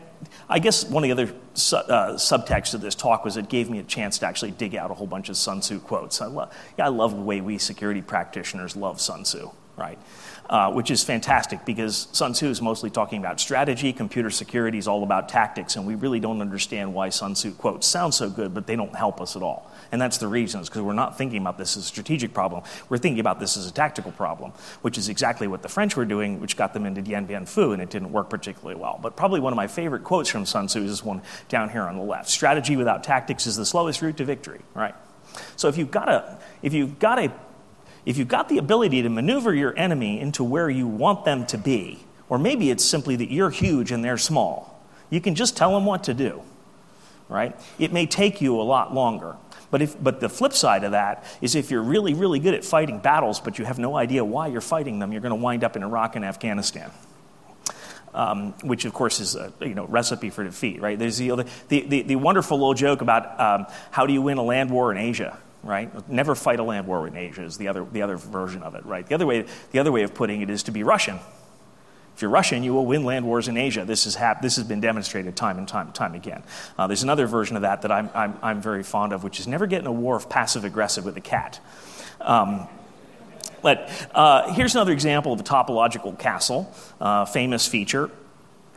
I 0.48 0.58
guess 0.58 0.84
one 0.84 1.04
of 1.04 1.08
the 1.08 1.12
other 1.12 1.34
su- 1.54 1.76
uh, 1.76 2.14
subtexts 2.14 2.74
of 2.74 2.80
this 2.80 2.94
talk 2.94 3.24
was 3.24 3.36
it 3.36 3.48
gave 3.48 3.68
me 3.68 3.78
a 3.78 3.82
chance 3.82 4.18
to 4.18 4.26
actually 4.26 4.52
dig 4.52 4.74
out 4.74 4.90
a 4.90 4.94
whole 4.94 5.06
bunch 5.06 5.28
of 5.28 5.36
Sun 5.36 5.60
Tzu 5.60 5.80
quotes. 5.80 6.20
I, 6.22 6.26
lo- 6.26 6.48
yeah, 6.78 6.86
I 6.86 6.88
love 6.88 7.14
the 7.14 7.22
way 7.22 7.40
we 7.40 7.58
security 7.58 8.00
practitioners 8.00 8.76
love 8.76 9.00
Sun 9.00 9.24
Tzu, 9.24 9.50
right? 9.76 9.98
Uh, 10.52 10.70
which 10.70 10.90
is 10.90 11.02
fantastic 11.02 11.64
because 11.64 12.08
Sun 12.12 12.34
Tzu 12.34 12.46
is 12.46 12.60
mostly 12.60 12.90
talking 12.90 13.18
about 13.18 13.40
strategy. 13.40 13.90
Computer 13.90 14.28
security 14.28 14.76
is 14.76 14.86
all 14.86 15.02
about 15.02 15.30
tactics, 15.30 15.76
and 15.76 15.86
we 15.86 15.94
really 15.94 16.20
don't 16.20 16.42
understand 16.42 16.92
why 16.92 17.08
Sun 17.08 17.32
Tzu 17.32 17.52
quotes 17.52 17.86
sound 17.86 18.12
so 18.12 18.28
good, 18.28 18.52
but 18.52 18.66
they 18.66 18.76
don't 18.76 18.94
help 18.94 19.22
us 19.22 19.34
at 19.34 19.42
all. 19.42 19.72
And 19.92 19.98
that's 19.98 20.18
the 20.18 20.28
reason, 20.28 20.60
is 20.60 20.68
because 20.68 20.82
we're 20.82 20.92
not 20.92 21.16
thinking 21.16 21.40
about 21.40 21.56
this 21.56 21.78
as 21.78 21.84
a 21.84 21.86
strategic 21.86 22.34
problem. 22.34 22.64
We're 22.90 22.98
thinking 22.98 23.20
about 23.20 23.40
this 23.40 23.56
as 23.56 23.66
a 23.66 23.72
tactical 23.72 24.12
problem, 24.12 24.52
which 24.82 24.98
is 24.98 25.08
exactly 25.08 25.48
what 25.48 25.62
the 25.62 25.70
French 25.70 25.96
were 25.96 26.04
doing, 26.04 26.38
which 26.38 26.54
got 26.54 26.74
them 26.74 26.84
into 26.84 27.00
Dien 27.00 27.24
Bien 27.24 27.46
Phu, 27.46 27.72
and 27.72 27.80
it 27.80 27.88
didn't 27.88 28.12
work 28.12 28.28
particularly 28.28 28.78
well. 28.78 29.00
But 29.02 29.16
probably 29.16 29.40
one 29.40 29.54
of 29.54 29.56
my 29.56 29.68
favorite 29.68 30.04
quotes 30.04 30.28
from 30.28 30.44
Sun 30.44 30.66
Tzu 30.66 30.84
is 30.84 30.90
this 30.90 31.02
one 31.02 31.22
down 31.48 31.70
here 31.70 31.84
on 31.84 31.96
the 31.96 32.04
left. 32.04 32.28
Strategy 32.28 32.76
without 32.76 33.02
tactics 33.02 33.46
is 33.46 33.56
the 33.56 33.64
slowest 33.64 34.02
route 34.02 34.18
to 34.18 34.26
victory, 34.26 34.60
right? 34.74 34.94
So 35.56 35.68
if 35.68 35.78
you've 35.78 35.90
got 35.90 36.10
a, 36.10 36.38
if 36.60 36.74
you've 36.74 36.98
got 36.98 37.18
a 37.18 37.32
if 38.04 38.16
you've 38.16 38.28
got 38.28 38.48
the 38.48 38.58
ability 38.58 39.02
to 39.02 39.08
maneuver 39.08 39.54
your 39.54 39.76
enemy 39.78 40.20
into 40.20 40.42
where 40.42 40.68
you 40.68 40.86
want 40.86 41.24
them 41.24 41.46
to 41.46 41.58
be, 41.58 42.04
or 42.28 42.38
maybe 42.38 42.70
it's 42.70 42.84
simply 42.84 43.16
that 43.16 43.30
you're 43.30 43.50
huge 43.50 43.92
and 43.92 44.04
they're 44.04 44.18
small, 44.18 44.82
you 45.10 45.20
can 45.20 45.34
just 45.34 45.56
tell 45.56 45.74
them 45.74 45.84
what 45.84 46.04
to 46.04 46.14
do, 46.14 46.42
right? 47.28 47.54
It 47.78 47.92
may 47.92 48.06
take 48.06 48.40
you 48.40 48.60
a 48.60 48.62
lot 48.62 48.94
longer. 48.94 49.36
But, 49.70 49.82
if, 49.82 50.02
but 50.02 50.20
the 50.20 50.28
flip 50.28 50.52
side 50.52 50.84
of 50.84 50.92
that 50.92 51.24
is 51.40 51.54
if 51.54 51.70
you're 51.70 51.82
really, 51.82 52.12
really 52.12 52.38
good 52.38 52.54
at 52.54 52.64
fighting 52.64 52.98
battles, 52.98 53.40
but 53.40 53.58
you 53.58 53.64
have 53.64 53.78
no 53.78 53.96
idea 53.96 54.24
why 54.24 54.48
you're 54.48 54.60
fighting 54.60 54.98
them, 54.98 55.12
you're 55.12 55.22
going 55.22 55.30
to 55.30 55.42
wind 55.42 55.64
up 55.64 55.76
in 55.76 55.82
Iraq 55.82 56.16
and 56.16 56.24
Afghanistan. 56.24 56.90
Um, 58.12 58.52
which 58.62 58.84
of 58.84 58.92
course 58.92 59.20
is 59.20 59.36
a 59.36 59.50
you 59.60 59.74
know, 59.74 59.86
recipe 59.86 60.28
for 60.28 60.44
defeat, 60.44 60.82
right? 60.82 60.98
There's 60.98 61.16
the, 61.16 61.46
the, 61.68 61.80
the, 61.80 62.02
the 62.02 62.16
wonderful 62.16 62.62
old 62.62 62.76
joke 62.76 63.00
about 63.00 63.40
um, 63.40 63.66
how 63.90 64.04
do 64.04 64.12
you 64.12 64.20
win 64.20 64.36
a 64.36 64.42
land 64.42 64.70
war 64.70 64.92
in 64.92 64.98
Asia, 64.98 65.38
right? 65.62 66.08
Never 66.08 66.34
fight 66.34 66.58
a 66.58 66.62
land 66.62 66.86
war 66.86 67.06
in 67.06 67.16
Asia 67.16 67.44
is 67.44 67.56
the 67.56 67.68
other, 67.68 67.84
the 67.84 68.02
other 68.02 68.16
version 68.16 68.62
of 68.62 68.74
it, 68.74 68.84
right? 68.84 69.06
The 69.06 69.14
other, 69.14 69.26
way, 69.26 69.46
the 69.70 69.78
other 69.78 69.92
way 69.92 70.02
of 70.02 70.14
putting 70.14 70.42
it 70.42 70.50
is 70.50 70.64
to 70.64 70.72
be 70.72 70.82
Russian. 70.82 71.18
If 72.14 72.20
you're 72.20 72.30
Russian, 72.30 72.62
you 72.62 72.74
will 72.74 72.84
win 72.84 73.04
land 73.04 73.24
wars 73.24 73.48
in 73.48 73.56
Asia. 73.56 73.84
This, 73.84 74.06
is 74.06 74.14
hap- 74.14 74.42
this 74.42 74.56
has 74.56 74.66
been 74.66 74.80
demonstrated 74.80 75.34
time 75.34 75.58
and 75.58 75.66
time 75.66 75.86
and 75.86 75.94
time 75.94 76.14
again. 76.14 76.42
Uh, 76.76 76.86
there's 76.86 77.02
another 77.02 77.26
version 77.26 77.56
of 77.56 77.62
that 77.62 77.82
that 77.82 77.92
I'm, 77.92 78.10
I'm, 78.14 78.38
I'm, 78.42 78.60
very 78.60 78.82
fond 78.82 79.12
of, 79.12 79.24
which 79.24 79.40
is 79.40 79.46
never 79.46 79.66
get 79.66 79.80
in 79.80 79.86
a 79.86 79.92
war 79.92 80.16
of 80.16 80.28
passive 80.28 80.64
aggressive 80.64 81.04
with 81.04 81.16
a 81.16 81.22
cat. 81.22 81.60
Um, 82.20 82.68
but 83.62 83.90
uh, 84.14 84.52
here's 84.52 84.74
another 84.74 84.92
example 84.92 85.32
of 85.32 85.40
a 85.40 85.44
topological 85.44 86.18
castle, 86.18 86.74
uh, 87.00 87.24
famous 87.24 87.66
feature. 87.66 88.10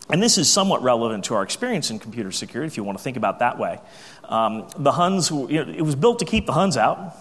And 0.10 0.22
this 0.22 0.38
is 0.38 0.52
somewhat 0.52 0.84
relevant 0.84 1.26
to 1.26 1.36
our 1.36 1.44
experience 1.44 1.90
in 1.90 1.98
computer 1.98 2.32
security, 2.32 2.68
if 2.68 2.78
you 2.78 2.84
want 2.84 2.98
to 2.98 3.04
think 3.04 3.18
about 3.18 3.40
that 3.40 3.58
way. 3.58 3.80
Um, 4.26 4.68
the 4.78 4.92
Huns, 4.92 5.32
you 5.32 5.66
know, 5.66 5.72
it 5.72 5.82
was 5.82 5.96
built 5.96 6.20
to 6.20 6.26
keep 6.26 6.46
the 6.46 6.54
Huns 6.54 6.78
out, 6.78 7.18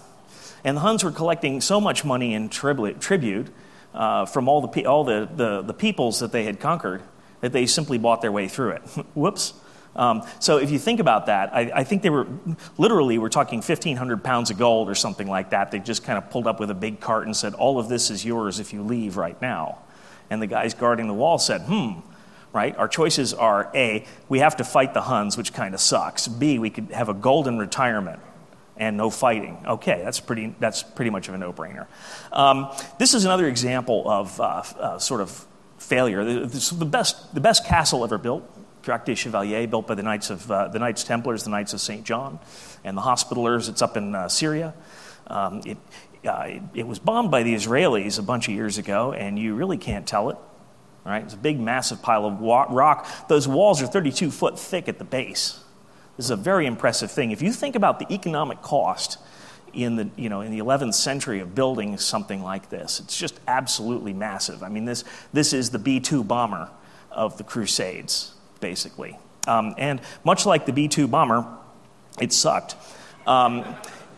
and 0.64 0.76
the 0.76 0.82
Huns 0.82 1.02
were 1.02 1.10
collecting 1.10 1.60
so 1.60 1.80
much 1.80 2.04
money 2.04 2.34
in 2.34 2.50
tribute 2.50 3.48
uh, 3.94 4.26
from 4.26 4.48
all, 4.48 4.66
the, 4.66 4.86
all 4.86 5.04
the, 5.04 5.28
the, 5.34 5.62
the, 5.62 5.72
peoples 5.72 6.18
that 6.18 6.32
they 6.32 6.44
had 6.44 6.60
conquered 6.60 7.02
that 7.40 7.52
they 7.52 7.64
simply 7.64 7.96
bought 7.96 8.20
their 8.20 8.32
way 8.32 8.48
through 8.48 8.70
it. 8.70 8.80
Whoops. 9.14 9.54
Um, 9.96 10.22
so 10.40 10.58
if 10.58 10.70
you 10.70 10.78
think 10.78 10.98
about 10.98 11.26
that, 11.26 11.54
I, 11.54 11.70
I, 11.72 11.84
think 11.84 12.02
they 12.02 12.10
were 12.10 12.26
literally 12.76 13.16
we're 13.18 13.28
talking 13.28 13.58
1,500 13.58 14.24
pounds 14.24 14.50
of 14.50 14.58
gold 14.58 14.90
or 14.90 14.96
something 14.96 15.28
like 15.28 15.50
that. 15.50 15.70
They 15.70 15.78
just 15.78 16.02
kind 16.02 16.18
of 16.18 16.30
pulled 16.30 16.48
up 16.48 16.58
with 16.58 16.70
a 16.70 16.74
big 16.74 16.98
cart 16.98 17.26
and 17.26 17.36
said, 17.36 17.54
"All 17.54 17.78
of 17.78 17.88
this 17.88 18.10
is 18.10 18.24
yours 18.24 18.58
if 18.58 18.72
you 18.72 18.82
leave 18.82 19.16
right 19.16 19.40
now." 19.40 19.78
And 20.30 20.42
the 20.42 20.48
guys 20.48 20.74
guarding 20.74 21.06
the 21.06 21.14
wall 21.14 21.38
said, 21.38 21.60
"Hmm, 21.60 22.00
right? 22.54 22.74
Our 22.76 22.88
choices 22.88 23.34
are 23.34 23.70
A, 23.74 24.06
we 24.28 24.38
have 24.38 24.56
to 24.56 24.64
fight 24.64 24.94
the 24.94 25.02
Huns, 25.02 25.36
which 25.36 25.52
kind 25.52 25.74
of 25.74 25.80
sucks. 25.80 26.28
B, 26.28 26.58
we 26.58 26.70
could 26.70 26.92
have 26.92 27.08
a 27.08 27.14
golden 27.14 27.58
retirement 27.58 28.20
and 28.76 28.96
no 28.96 29.10
fighting. 29.10 29.58
Okay, 29.66 30.00
that's 30.02 30.20
pretty, 30.20 30.54
that's 30.60 30.82
pretty 30.82 31.10
much 31.10 31.28
of 31.28 31.34
a 31.34 31.38
no 31.38 31.52
brainer. 31.52 31.86
Um, 32.32 32.70
this 32.98 33.12
is 33.12 33.24
another 33.24 33.48
example 33.48 34.08
of 34.08 34.40
uh, 34.40 34.62
uh, 34.78 34.98
sort 34.98 35.20
of 35.20 35.46
failure. 35.78 36.24
The, 36.24 36.74
the, 36.76 36.86
best, 36.86 37.34
the 37.34 37.40
best 37.40 37.66
castle 37.66 38.04
ever 38.04 38.18
built, 38.18 38.48
Crac 38.84 39.04
des 39.04 39.16
Chevaliers, 39.16 39.66
built 39.68 39.88
by 39.88 39.96
the 39.96 40.04
Knights, 40.04 40.30
of, 40.30 40.48
uh, 40.48 40.68
the 40.68 40.78
Knights 40.78 41.02
Templars, 41.02 41.42
the 41.42 41.50
Knights 41.50 41.72
of 41.72 41.80
St. 41.80 42.04
John, 42.04 42.38
and 42.84 42.96
the 42.96 43.02
Hospitallers. 43.02 43.68
It's 43.68 43.82
up 43.82 43.96
in 43.96 44.14
uh, 44.14 44.28
Syria. 44.28 44.74
Um, 45.26 45.60
it, 45.66 45.78
uh, 46.24 46.44
it, 46.46 46.62
it 46.74 46.86
was 46.86 47.00
bombed 47.00 47.32
by 47.32 47.42
the 47.42 47.54
Israelis 47.54 48.18
a 48.20 48.22
bunch 48.22 48.46
of 48.46 48.54
years 48.54 48.78
ago, 48.78 49.12
and 49.12 49.38
you 49.38 49.54
really 49.54 49.76
can't 49.76 50.06
tell 50.06 50.30
it 50.30 50.36
right? 51.04 51.22
It's 51.22 51.34
a 51.34 51.38
big, 51.38 51.60
massive 51.60 52.02
pile 52.02 52.24
of 52.26 52.40
rock. 52.40 53.06
Those 53.28 53.46
walls 53.46 53.82
are 53.82 53.86
32 53.86 54.30
foot 54.30 54.58
thick 54.58 54.88
at 54.88 54.98
the 54.98 55.04
base. 55.04 55.60
This 56.16 56.26
is 56.26 56.30
a 56.30 56.36
very 56.36 56.66
impressive 56.66 57.10
thing. 57.10 57.30
If 57.30 57.42
you 57.42 57.52
think 57.52 57.74
about 57.74 57.98
the 57.98 58.12
economic 58.12 58.62
cost 58.62 59.18
in 59.74 59.96
the, 59.96 60.08
you 60.16 60.28
know, 60.28 60.40
in 60.40 60.52
the 60.52 60.58
11th 60.58 60.94
century 60.94 61.40
of 61.40 61.54
building 61.54 61.98
something 61.98 62.42
like 62.42 62.70
this. 62.70 63.00
It's 63.00 63.18
just 63.18 63.38
absolutely 63.46 64.12
massive. 64.12 64.62
I 64.62 64.68
mean, 64.68 64.84
this, 64.84 65.04
this 65.32 65.52
is 65.52 65.70
the 65.70 65.78
B 65.78 66.00
2 66.00 66.24
bomber 66.24 66.70
of 67.10 67.36
the 67.38 67.44
Crusades, 67.44 68.32
basically. 68.60 69.18
Um, 69.46 69.74
and 69.76 70.00
much 70.24 70.46
like 70.46 70.66
the 70.66 70.72
B 70.72 70.88
2 70.88 71.08
bomber, 71.08 71.46
it 72.20 72.32
sucked. 72.32 72.76
Um, 73.26 73.64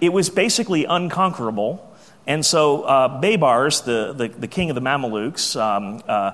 it 0.00 0.12
was 0.12 0.28
basically 0.28 0.84
unconquerable. 0.84 1.82
And 2.26 2.44
so 2.44 2.82
uh, 2.82 3.20
Baybars, 3.20 3.84
the, 3.84 4.12
the, 4.12 4.28
the, 4.28 4.48
king 4.48 4.68
of 4.70 4.74
the 4.74 4.82
Mamelukes, 4.82 5.58
um, 5.60 6.02
uh, 6.08 6.32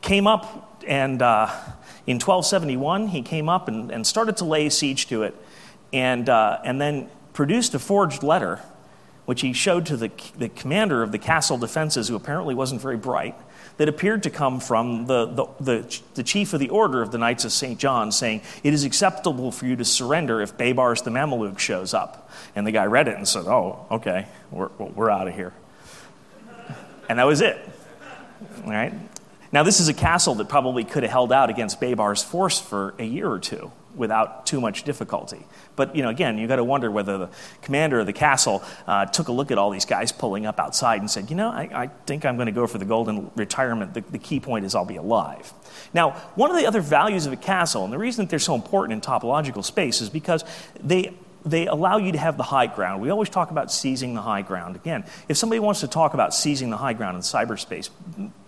came 0.00 0.26
up 0.26 0.82
and 0.86 1.22
uh, 1.22 1.46
in 2.06 2.16
1271 2.16 3.08
he 3.08 3.22
came 3.22 3.48
up 3.48 3.68
and, 3.68 3.90
and, 3.90 4.06
started 4.06 4.36
to 4.36 4.44
lay 4.44 4.68
siege 4.68 5.06
to 5.08 5.22
it 5.22 5.34
and, 5.92 6.28
uh, 6.28 6.58
and 6.64 6.80
then 6.80 7.08
produced 7.32 7.74
a 7.74 7.78
forged 7.78 8.22
letter 8.22 8.60
which 9.26 9.40
he 9.40 9.52
showed 9.52 9.84
to 9.86 9.96
the, 9.96 10.10
the 10.38 10.48
commander 10.48 11.02
of 11.02 11.12
the 11.12 11.18
castle 11.18 11.58
defenses, 11.58 12.08
who 12.08 12.14
apparently 12.14 12.54
wasn't 12.54 12.80
very 12.80 12.96
bright, 12.96 13.34
that 13.76 13.88
appeared 13.88 14.22
to 14.22 14.30
come 14.30 14.58
from 14.58 15.06
the, 15.06 15.26
the, 15.26 15.46
the, 15.60 16.00
the 16.14 16.22
chief 16.22 16.54
of 16.54 16.60
the 16.60 16.70
order 16.70 17.02
of 17.02 17.10
the 17.10 17.18
Knights 17.18 17.44
of 17.44 17.52
St. 17.52 17.78
John, 17.78 18.10
saying, 18.10 18.40
It 18.62 18.72
is 18.72 18.84
acceptable 18.84 19.52
for 19.52 19.66
you 19.66 19.76
to 19.76 19.84
surrender 19.84 20.40
if 20.40 20.56
Baybars 20.56 21.04
the 21.04 21.10
Mameluke 21.10 21.58
shows 21.58 21.92
up. 21.92 22.30
And 22.54 22.66
the 22.66 22.70
guy 22.70 22.86
read 22.86 23.08
it 23.08 23.16
and 23.16 23.28
said, 23.28 23.46
Oh, 23.46 23.84
okay, 23.90 24.28
we're, 24.50 24.68
we're 24.78 25.10
out 25.10 25.28
of 25.28 25.34
here. 25.34 25.52
And 27.08 27.18
that 27.18 27.26
was 27.26 27.40
it. 27.40 27.58
All 28.64 28.70
right? 28.70 28.94
Now, 29.52 29.62
this 29.62 29.80
is 29.80 29.88
a 29.88 29.94
castle 29.94 30.34
that 30.36 30.48
probably 30.48 30.84
could 30.84 31.02
have 31.02 31.12
held 31.12 31.32
out 31.32 31.50
against 31.50 31.80
Baybar's 31.80 32.22
force 32.22 32.60
for 32.60 32.94
a 32.98 33.04
year 33.04 33.28
or 33.28 33.38
two 33.38 33.70
without 33.96 34.46
too 34.46 34.60
much 34.60 34.84
difficulty. 34.84 35.44
But 35.74 35.96
you 35.96 36.02
know, 36.02 36.10
again, 36.10 36.38
you've 36.38 36.48
got 36.48 36.56
to 36.56 36.64
wonder 36.64 36.90
whether 36.90 37.18
the 37.18 37.30
commander 37.62 37.98
of 37.98 38.06
the 38.06 38.12
castle 38.12 38.62
uh, 38.86 39.06
took 39.06 39.28
a 39.28 39.32
look 39.32 39.50
at 39.50 39.58
all 39.58 39.70
these 39.70 39.84
guys 39.84 40.12
pulling 40.12 40.46
up 40.46 40.60
outside 40.60 41.00
and 41.00 41.10
said, 41.10 41.30
"You 41.30 41.36
know, 41.36 41.50
I, 41.50 41.68
I 41.72 41.86
think 42.06 42.24
I'm 42.24 42.36
going 42.36 42.46
to 42.46 42.52
go 42.52 42.66
for 42.66 42.78
the 42.78 42.84
golden 42.84 43.30
retirement. 43.34 43.94
The, 43.94 44.02
the, 44.02 44.18
key 44.18 44.38
point 44.38 44.64
is 44.64 44.74
I'll 44.74 44.84
be 44.84 44.96
alive." 44.96 45.52
Now, 45.94 46.12
one 46.34 46.50
of 46.50 46.56
the 46.56 46.66
other 46.66 46.80
values 46.80 47.26
of 47.26 47.32
a 47.32 47.36
castle, 47.36 47.84
and 47.84 47.92
the 47.92 47.98
reason 47.98 48.24
that 48.24 48.30
they're 48.30 48.38
so 48.38 48.54
important 48.54 48.92
in 48.92 49.00
topological 49.00 49.64
space, 49.64 50.00
is 50.00 50.10
because 50.10 50.44
they 50.82 51.14
they 51.46 51.66
allow 51.66 51.96
you 51.96 52.12
to 52.12 52.18
have 52.18 52.36
the 52.36 52.42
high 52.42 52.66
ground. 52.66 53.00
We 53.00 53.10
always 53.10 53.30
talk 53.30 53.50
about 53.50 53.72
seizing 53.72 54.14
the 54.14 54.22
high 54.22 54.42
ground. 54.42 54.76
Again, 54.76 55.04
if 55.28 55.36
somebody 55.36 55.60
wants 55.60 55.80
to 55.80 55.88
talk 55.88 56.12
about 56.12 56.34
seizing 56.34 56.70
the 56.70 56.76
high 56.76 56.92
ground 56.92 57.16
in 57.16 57.22
cyberspace, 57.22 57.88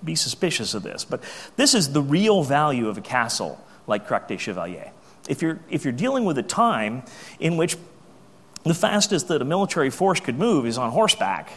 be 0.05 0.15
suspicious 0.15 0.75
of 0.75 0.83
this. 0.83 1.05
But 1.05 1.23
this 1.57 1.75
is 1.75 1.93
the 1.93 2.03
real 2.03 2.43
value 2.43 2.89
of 2.89 2.99
a 2.99 3.03
castle 3.03 3.65
like 3.87 4.07
Crac 4.07 4.29
des 4.29 4.39
Chevaliers 4.39 4.91
if 5.29 5.43
you're, 5.43 5.61
if 5.71 5.85
you're 5.85 5.93
dealing 5.93 6.25
with 6.25 6.39
a 6.39 6.43
time 6.43 7.03
in 7.39 7.57
which 7.57 7.77
the 8.65 8.75
fastest 8.75 9.29
that 9.29 9.41
a 9.41 9.45
military 9.45 9.91
force 9.91 10.19
could 10.19 10.39
move 10.39 10.67
is 10.67 10.79
on 10.79 10.91
horseback, 10.91 11.53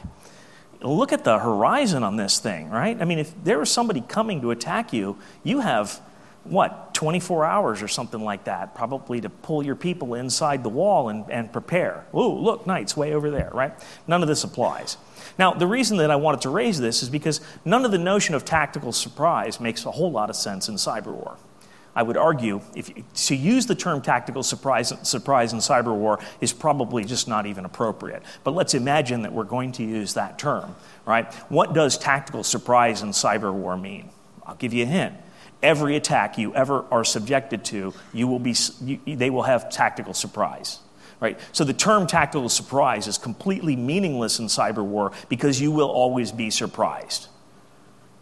look 0.82 1.14
at 1.14 1.24
the 1.24 1.40
horizon 1.40 2.04
on 2.04 2.18
this 2.18 2.40
thing, 2.40 2.70
right? 2.70 3.02
I 3.02 3.06
mean, 3.06 3.20
if 3.20 3.34
there 3.44 3.62
is 3.62 3.72
somebody 3.72 4.02
coming 4.02 4.42
to 4.42 4.52
attack 4.52 4.94
you, 4.94 5.18
you 5.44 5.62
have, 5.62 6.00
what, 6.44 6.94
24 6.94 7.46
hours 7.46 7.82
or 7.82 7.88
something 7.88 8.24
like 8.24 8.46
that, 8.46 8.74
probably 8.74 9.22
to 9.22 9.30
pull 9.30 9.64
your 9.64 9.76
people 9.76 10.16
inside 10.16 10.64
the 10.64 10.70
wall 10.70 11.10
and, 11.10 11.30
and 11.30 11.52
prepare. 11.54 12.06
Ooh, 12.16 12.34
look, 12.40 12.66
knights 12.66 12.98
way 12.98 13.14
over 13.14 13.30
there, 13.30 13.50
right? 13.54 13.74
None 14.08 14.22
of 14.22 14.28
this 14.28 14.44
applies. 14.44 14.98
Now, 15.38 15.54
the 15.54 15.68
reason 15.68 15.98
that 15.98 16.10
I 16.12 16.16
wanted 16.16 16.42
to 16.42 16.50
raise 16.50 16.80
this 16.80 17.04
is 17.04 17.10
because 17.10 17.42
none 17.64 17.86
of 17.86 17.92
the 17.92 17.98
notion 17.98 18.36
of 18.36 18.44
tactical 18.44 18.92
surprise 18.92 19.60
makes 19.60 19.86
a 19.86 19.92
whole 19.92 20.12
lot 20.12 20.30
of 20.30 20.36
sense 20.36 20.68
in 20.68 20.76
cyber 20.76 21.14
war. 21.14 21.38
I 21.94 22.04
would 22.04 22.18
argue 22.18 22.62
if 22.74 22.90
you, 22.90 23.04
to 23.14 23.36
use 23.36 23.66
the 23.66 23.76
term 23.76 24.02
tactical 24.02 24.44
surprise, 24.44 24.94
surprise 25.04 25.52
in 25.54 25.60
cyber 25.60 25.94
war 25.94 26.20
is 26.40 26.54
probably 26.54 27.04
just 27.04 27.28
not 27.28 27.46
even 27.46 27.66
appropriate. 27.66 28.24
But 28.44 28.52
let's 28.52 28.74
imagine 28.74 29.24
that 29.24 29.34
we're 29.34 29.44
going 29.44 29.74
to 29.74 29.84
use 29.84 30.14
that 30.14 30.40
term, 30.40 30.76
right? 31.06 31.32
What 31.50 31.74
does 31.74 31.98
tactical 31.98 32.44
surprise 32.44 33.02
in 33.02 33.10
cyber 33.10 33.54
war 33.54 33.76
mean? 33.76 34.10
I'll 34.46 34.56
give 34.56 34.74
you 34.74 34.84
a 34.84 34.88
hint. 34.88 35.16
Every 35.64 35.96
attack 35.96 36.38
you 36.38 36.54
ever 36.56 36.86
are 36.92 37.04
subjected 37.04 37.64
to, 37.66 37.94
you 38.14 38.28
will 38.28 38.40
be, 38.40 38.56
you, 38.84 39.00
they 39.06 39.30
will 39.30 39.44
have 39.44 39.70
tactical 39.70 40.14
surprise. 40.14 40.80
Right? 41.20 41.40
So 41.52 41.64
the 41.64 41.74
term 41.74 42.08
tactical 42.08 42.50
surprise 42.50 43.08
is 43.08 43.20
completely 43.20 43.76
meaningless 43.76 44.40
in 44.40 44.48
cyber 44.48 44.84
war 44.84 45.12
because 45.30 45.62
you 45.62 45.72
will 45.72 45.90
always 45.90 46.32
be 46.32 46.50
surprised. 46.50 47.28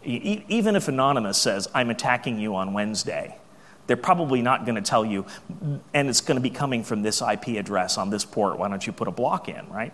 E- 0.04 0.44
even 0.48 0.76
if 0.76 0.86
Anonymous 0.86 1.38
says, 1.38 1.66
I'm 1.74 1.88
attacking 1.88 2.38
you 2.38 2.54
on 2.56 2.74
Wednesday, 2.74 3.38
they're 3.86 3.96
probably 3.96 4.40
not 4.40 4.64
going 4.64 4.76
to 4.76 4.82
tell 4.82 5.04
you, 5.04 5.26
and 5.92 6.08
it's 6.08 6.20
going 6.20 6.36
to 6.36 6.40
be 6.40 6.50
coming 6.50 6.84
from 6.84 7.02
this 7.02 7.20
IP 7.22 7.58
address 7.58 7.98
on 7.98 8.10
this 8.10 8.24
port. 8.24 8.58
Why 8.58 8.68
don't 8.68 8.86
you 8.86 8.92
put 8.92 9.08
a 9.08 9.10
block 9.10 9.48
in, 9.48 9.68
right? 9.68 9.92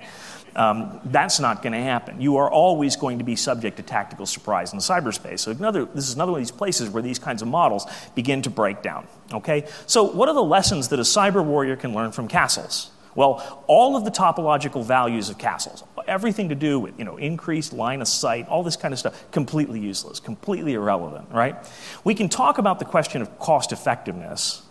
Um, 0.56 1.00
that's 1.04 1.38
not 1.38 1.62
going 1.62 1.74
to 1.74 1.82
happen. 1.82 2.18
You 2.18 2.38
are 2.38 2.50
always 2.50 2.96
going 2.96 3.18
to 3.18 3.24
be 3.24 3.36
subject 3.36 3.76
to 3.76 3.82
tactical 3.82 4.24
surprise 4.24 4.72
in 4.72 4.78
the 4.78 4.82
cyberspace. 4.82 5.40
So 5.40 5.50
another, 5.50 5.84
this 5.84 6.08
is 6.08 6.14
another 6.14 6.32
one 6.32 6.40
of 6.40 6.46
these 6.46 6.56
places 6.56 6.88
where 6.88 7.02
these 7.02 7.18
kinds 7.18 7.42
of 7.42 7.48
models 7.48 7.86
begin 8.14 8.40
to 8.42 8.50
break 8.50 8.80
down. 8.80 9.06
Okay, 9.32 9.66
so 9.86 10.04
what 10.04 10.30
are 10.30 10.34
the 10.34 10.42
lessons 10.42 10.88
that 10.88 10.98
a 10.98 11.02
cyber 11.02 11.44
warrior 11.44 11.76
can 11.76 11.92
learn 11.92 12.10
from 12.10 12.26
castles? 12.26 12.90
Well, 13.14 13.64
all 13.66 13.96
of 13.96 14.04
the 14.04 14.10
topological 14.10 14.84
values 14.84 15.28
of 15.28 15.36
castles, 15.36 15.84
everything 16.06 16.48
to 16.50 16.54
do 16.54 16.80
with, 16.80 16.98
you 16.98 17.04
know, 17.04 17.16
increased 17.16 17.72
line 17.72 18.00
of 18.00 18.08
sight, 18.08 18.48
all 18.48 18.62
this 18.62 18.76
kind 18.76 18.94
of 18.94 18.98
stuff, 18.98 19.30
completely 19.30 19.80
useless, 19.80 20.20
completely 20.20 20.74
irrelevant, 20.74 21.28
right? 21.30 21.56
We 22.04 22.14
can 22.14 22.28
talk 22.30 22.58
about 22.58 22.78
the 22.78 22.84
question 22.84 23.20
of 23.20 23.38
cost 23.38 23.72
effectiveness. 23.72 24.62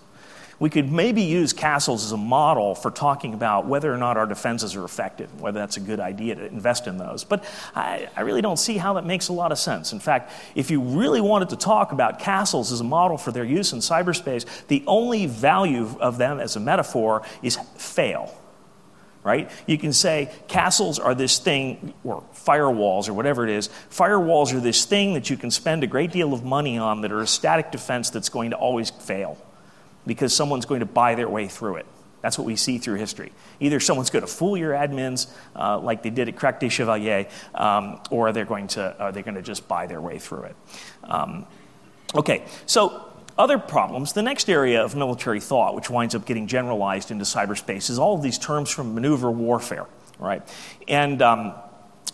We 0.59 0.69
could 0.69 0.91
maybe 0.91 1.21
use 1.21 1.51
castles 1.51 2.05
as 2.05 2.11
a 2.13 2.17
model 2.17 2.75
for 2.75 2.89
talking 2.89 3.33
about 3.33 3.65
whether 3.65 3.93
or 3.93 3.97
not 3.97 4.15
our 4.15 4.25
defenses 4.25 4.75
are 4.75 4.85
effective, 4.85 5.41
whether 5.41 5.59
that's 5.59 5.75
a 5.75 5.81
good 5.81 5.99
idea 5.99 6.35
to 6.35 6.45
invest 6.45 6.87
in 6.87 6.97
those. 6.97 7.23
But 7.25 7.43
I, 7.75 8.07
I, 8.15 8.21
really 8.21 8.41
don't 8.41 8.57
see 8.57 8.77
how 8.77 8.93
that 8.93 9.05
makes 9.05 9.27
a 9.27 9.33
lot 9.33 9.51
of 9.51 9.59
sense. 9.59 9.91
In 9.91 9.99
fact, 9.99 10.31
if 10.55 10.71
you 10.71 10.79
really 10.79 11.19
wanted 11.19 11.49
to 11.49 11.57
talk 11.57 11.91
about 11.91 12.19
castles 12.19 12.71
as 12.71 12.79
a 12.79 12.85
model 12.85 13.17
for 13.17 13.31
their 13.31 13.43
use 13.43 13.73
in 13.73 13.79
cyberspace, 13.79 14.45
the 14.67 14.83
only 14.87 15.25
value 15.25 15.89
of 15.99 16.17
them 16.17 16.39
as 16.39 16.55
a 16.55 16.59
metaphor 16.59 17.23
is 17.41 17.57
fail 17.75 18.33
right? 19.25 19.49
You 19.65 19.79
can 19.79 19.91
say 19.91 20.31
castles 20.47 20.99
are 20.99 21.15
this 21.15 21.39
thing, 21.39 21.95
or 22.03 22.23
firewalls, 22.35 23.09
or 23.09 23.13
whatever 23.15 23.43
it 23.43 23.49
is. 23.49 23.71
Firewalls 23.89 24.53
are 24.53 24.59
this 24.59 24.85
thing 24.85 25.15
that 25.15 25.31
you 25.31 25.35
can 25.35 25.49
spend 25.49 25.83
a 25.83 25.87
great 25.87 26.11
deal 26.11 26.31
of 26.31 26.43
money 26.43 26.77
on 26.77 27.01
that 27.01 27.11
are 27.11 27.21
a 27.21 27.27
static 27.27 27.71
defense 27.71 28.11
that's 28.11 28.29
going 28.29 28.51
to 28.51 28.55
always 28.55 28.91
fail 28.91 29.35
because 30.05 30.33
someone's 30.33 30.65
going 30.65 30.81
to 30.81 30.85
buy 30.85 31.15
their 31.15 31.29
way 31.29 31.47
through 31.47 31.77
it. 31.77 31.85
That's 32.21 32.39
what 32.39 32.47
we 32.47 32.55
see 32.55 32.79
through 32.79 32.95
history. 32.95 33.31
Either 33.59 33.79
someone's 33.79 34.09
going 34.09 34.25
to 34.25 34.31
fool 34.31 34.57
your 34.57 34.73
admins, 34.73 35.27
uh, 35.55 35.77
like 35.77 36.01
they 36.01 36.09
did 36.09 36.27
at 36.27 36.35
Crac 36.35 36.59
des 36.59 36.69
Chevaliers, 36.69 37.27
um, 37.53 37.99
or 38.09 38.31
they're 38.31 38.45
going 38.45 38.67
to 38.69 38.83
uh, 38.83 39.11
they're 39.11 39.21
going 39.21 39.35
to 39.35 39.43
just 39.43 39.67
buy 39.67 39.85
their 39.85 40.01
way 40.01 40.17
through 40.17 40.43
it. 40.43 40.55
Um, 41.03 41.45
okay, 42.15 42.43
so 42.65 43.11
other 43.37 43.59
problems, 43.59 44.13
the 44.13 44.23
next 44.23 44.49
area 44.49 44.83
of 44.83 44.95
military 44.95 45.39
thought, 45.39 45.75
which 45.75 45.89
winds 45.89 46.15
up 46.15 46.25
getting 46.25 46.47
generalized 46.47 47.11
into 47.11 47.25
cyberspace, 47.25 47.89
is 47.89 47.99
all 47.99 48.15
of 48.15 48.21
these 48.21 48.39
terms 48.39 48.71
from 48.71 48.95
maneuver 48.95 49.29
warfare, 49.29 49.85
right? 50.17 50.41
And 50.87 51.21
um, 51.21 51.53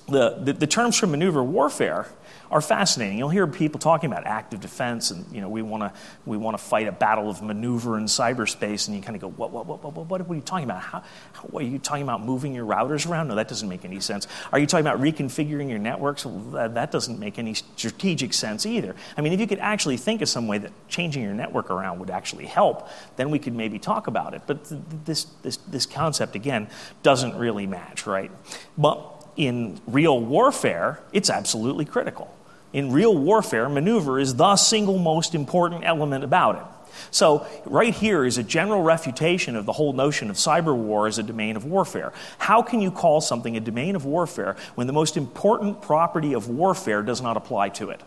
the, 0.07 0.39
the, 0.41 0.53
the 0.53 0.67
terms 0.67 0.97
from 0.97 1.11
maneuver 1.11 1.43
warfare 1.43 2.07
are 2.51 2.61
fascinating. 2.61 3.17
You'll 3.17 3.29
hear 3.29 3.47
people 3.47 3.79
talking 3.79 4.11
about 4.11 4.27
active 4.27 4.59
defense, 4.59 5.09
and 5.09 5.25
you 5.33 5.39
know 5.39 5.47
we 5.47 5.61
want 5.61 5.83
to 5.83 5.93
we 6.25 6.35
want 6.35 6.57
to 6.57 6.63
fight 6.63 6.87
a 6.87 6.91
battle 6.91 7.29
of 7.29 7.41
maneuver 7.41 7.97
in 7.97 8.05
cyberspace, 8.05 8.87
and 8.87 8.95
you 8.95 9.01
kind 9.01 9.15
of 9.15 9.21
go, 9.21 9.29
what 9.29 9.51
what 9.51 9.65
what 9.65 9.81
what 9.81 9.95
what, 9.95 10.07
what 10.09 10.29
are 10.29 10.35
you 10.35 10.41
talking 10.41 10.65
about? 10.65 10.81
How, 10.81 11.03
how, 11.31 11.43
what, 11.43 11.63
are 11.63 11.67
you 11.67 11.79
talking 11.79 12.03
about 12.03 12.23
moving 12.23 12.53
your 12.53 12.65
routers 12.65 13.09
around? 13.09 13.29
No, 13.29 13.35
that 13.35 13.47
doesn't 13.47 13.69
make 13.69 13.85
any 13.85 14.01
sense. 14.01 14.27
Are 14.51 14.59
you 14.59 14.67
talking 14.67 14.85
about 14.85 14.99
reconfiguring 15.01 15.69
your 15.69 15.79
networks? 15.79 16.25
Well, 16.25 16.39
that, 16.51 16.73
that 16.73 16.91
doesn't 16.91 17.19
make 17.19 17.39
any 17.39 17.53
strategic 17.53 18.33
sense 18.33 18.65
either. 18.65 18.95
I 19.15 19.21
mean, 19.21 19.31
if 19.31 19.39
you 19.39 19.47
could 19.47 19.59
actually 19.59 19.95
think 19.95 20.21
of 20.21 20.27
some 20.27 20.47
way 20.47 20.57
that 20.57 20.71
changing 20.89 21.23
your 21.23 21.33
network 21.33 21.71
around 21.71 21.99
would 21.99 22.09
actually 22.09 22.47
help, 22.47 22.89
then 23.15 23.31
we 23.31 23.39
could 23.39 23.55
maybe 23.55 23.79
talk 23.79 24.07
about 24.07 24.33
it. 24.33 24.41
But 24.45 24.65
th- 24.65 24.81
this 25.05 25.23
this 25.41 25.57
this 25.69 25.85
concept 25.85 26.35
again 26.35 26.67
doesn't 27.01 27.37
really 27.37 27.65
match, 27.65 28.05
right? 28.05 28.29
But 28.77 29.07
in 29.37 29.79
real 29.87 30.19
warfare, 30.19 30.99
it's 31.13 31.29
absolutely 31.29 31.85
critical. 31.85 32.35
In 32.73 32.91
real 32.91 33.15
warfare, 33.15 33.67
maneuver 33.67 34.19
is 34.19 34.35
the 34.35 34.55
single 34.55 34.97
most 34.97 35.35
important 35.35 35.83
element 35.83 36.23
about 36.23 36.55
it. 36.55 36.63
So, 37.09 37.45
right 37.65 37.93
here 37.93 38.25
is 38.25 38.37
a 38.37 38.43
general 38.43 38.81
refutation 38.81 39.55
of 39.55 39.65
the 39.65 39.73
whole 39.73 39.93
notion 39.93 40.29
of 40.29 40.35
cyber 40.35 40.75
war 40.75 41.07
as 41.07 41.17
a 41.17 41.23
domain 41.23 41.55
of 41.55 41.65
warfare. 41.65 42.13
How 42.37 42.61
can 42.61 42.81
you 42.81 42.91
call 42.91 43.21
something 43.21 43.57
a 43.57 43.59
domain 43.59 43.95
of 43.95 44.05
warfare 44.05 44.55
when 44.75 44.87
the 44.87 44.93
most 44.93 45.17
important 45.17 45.81
property 45.81 46.33
of 46.33 46.49
warfare 46.49 47.01
does 47.01 47.21
not 47.21 47.37
apply 47.37 47.69
to 47.69 47.89
it? 47.89 48.01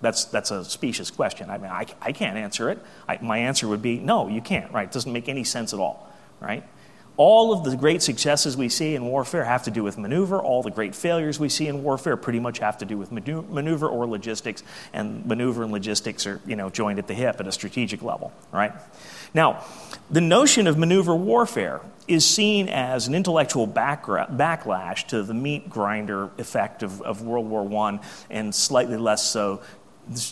That's, 0.00 0.24
that's 0.26 0.50
a 0.50 0.64
specious 0.64 1.10
question. 1.12 1.48
I 1.48 1.58
mean, 1.58 1.70
I, 1.70 1.86
I 2.00 2.12
can't 2.12 2.36
answer 2.36 2.70
it. 2.70 2.80
I, 3.08 3.18
my 3.22 3.38
answer 3.38 3.68
would 3.68 3.82
be 3.82 3.98
no, 3.98 4.28
you 4.28 4.40
can't, 4.40 4.70
right? 4.72 4.88
It 4.88 4.92
doesn't 4.92 5.12
make 5.12 5.28
any 5.28 5.44
sense 5.44 5.72
at 5.72 5.78
all, 5.78 6.12
right? 6.40 6.64
All 7.24 7.52
of 7.52 7.62
the 7.62 7.76
great 7.76 8.02
successes 8.02 8.56
we 8.56 8.68
see 8.68 8.96
in 8.96 9.04
warfare 9.04 9.44
have 9.44 9.62
to 9.62 9.70
do 9.70 9.84
with 9.84 9.96
maneuver. 9.96 10.40
All 10.40 10.60
the 10.60 10.72
great 10.72 10.92
failures 10.92 11.38
we 11.38 11.48
see 11.48 11.68
in 11.68 11.84
warfare 11.84 12.16
pretty 12.16 12.40
much 12.40 12.58
have 12.58 12.78
to 12.78 12.84
do 12.84 12.98
with 12.98 13.12
maneuver 13.12 13.88
or 13.88 14.08
logistics, 14.08 14.64
and 14.92 15.24
maneuver 15.24 15.62
and 15.62 15.70
logistics 15.70 16.26
are 16.26 16.40
you 16.44 16.56
know, 16.56 16.68
joined 16.68 16.98
at 16.98 17.06
the 17.06 17.14
hip 17.14 17.38
at 17.38 17.46
a 17.46 17.52
strategic 17.52 18.02
level, 18.02 18.32
right? 18.50 18.72
Now, 19.34 19.64
the 20.10 20.20
notion 20.20 20.66
of 20.66 20.76
maneuver 20.76 21.14
warfare 21.14 21.80
is 22.08 22.28
seen 22.28 22.68
as 22.68 23.06
an 23.06 23.14
intellectual 23.14 23.68
backlash 23.68 25.06
to 25.06 25.22
the 25.22 25.32
meat 25.32 25.70
grinder 25.70 26.28
effect 26.38 26.82
of, 26.82 27.00
of 27.02 27.22
World 27.22 27.46
War 27.48 27.72
I 27.86 28.00
and 28.30 28.52
slightly 28.52 28.96
less 28.96 29.24
so 29.24 29.62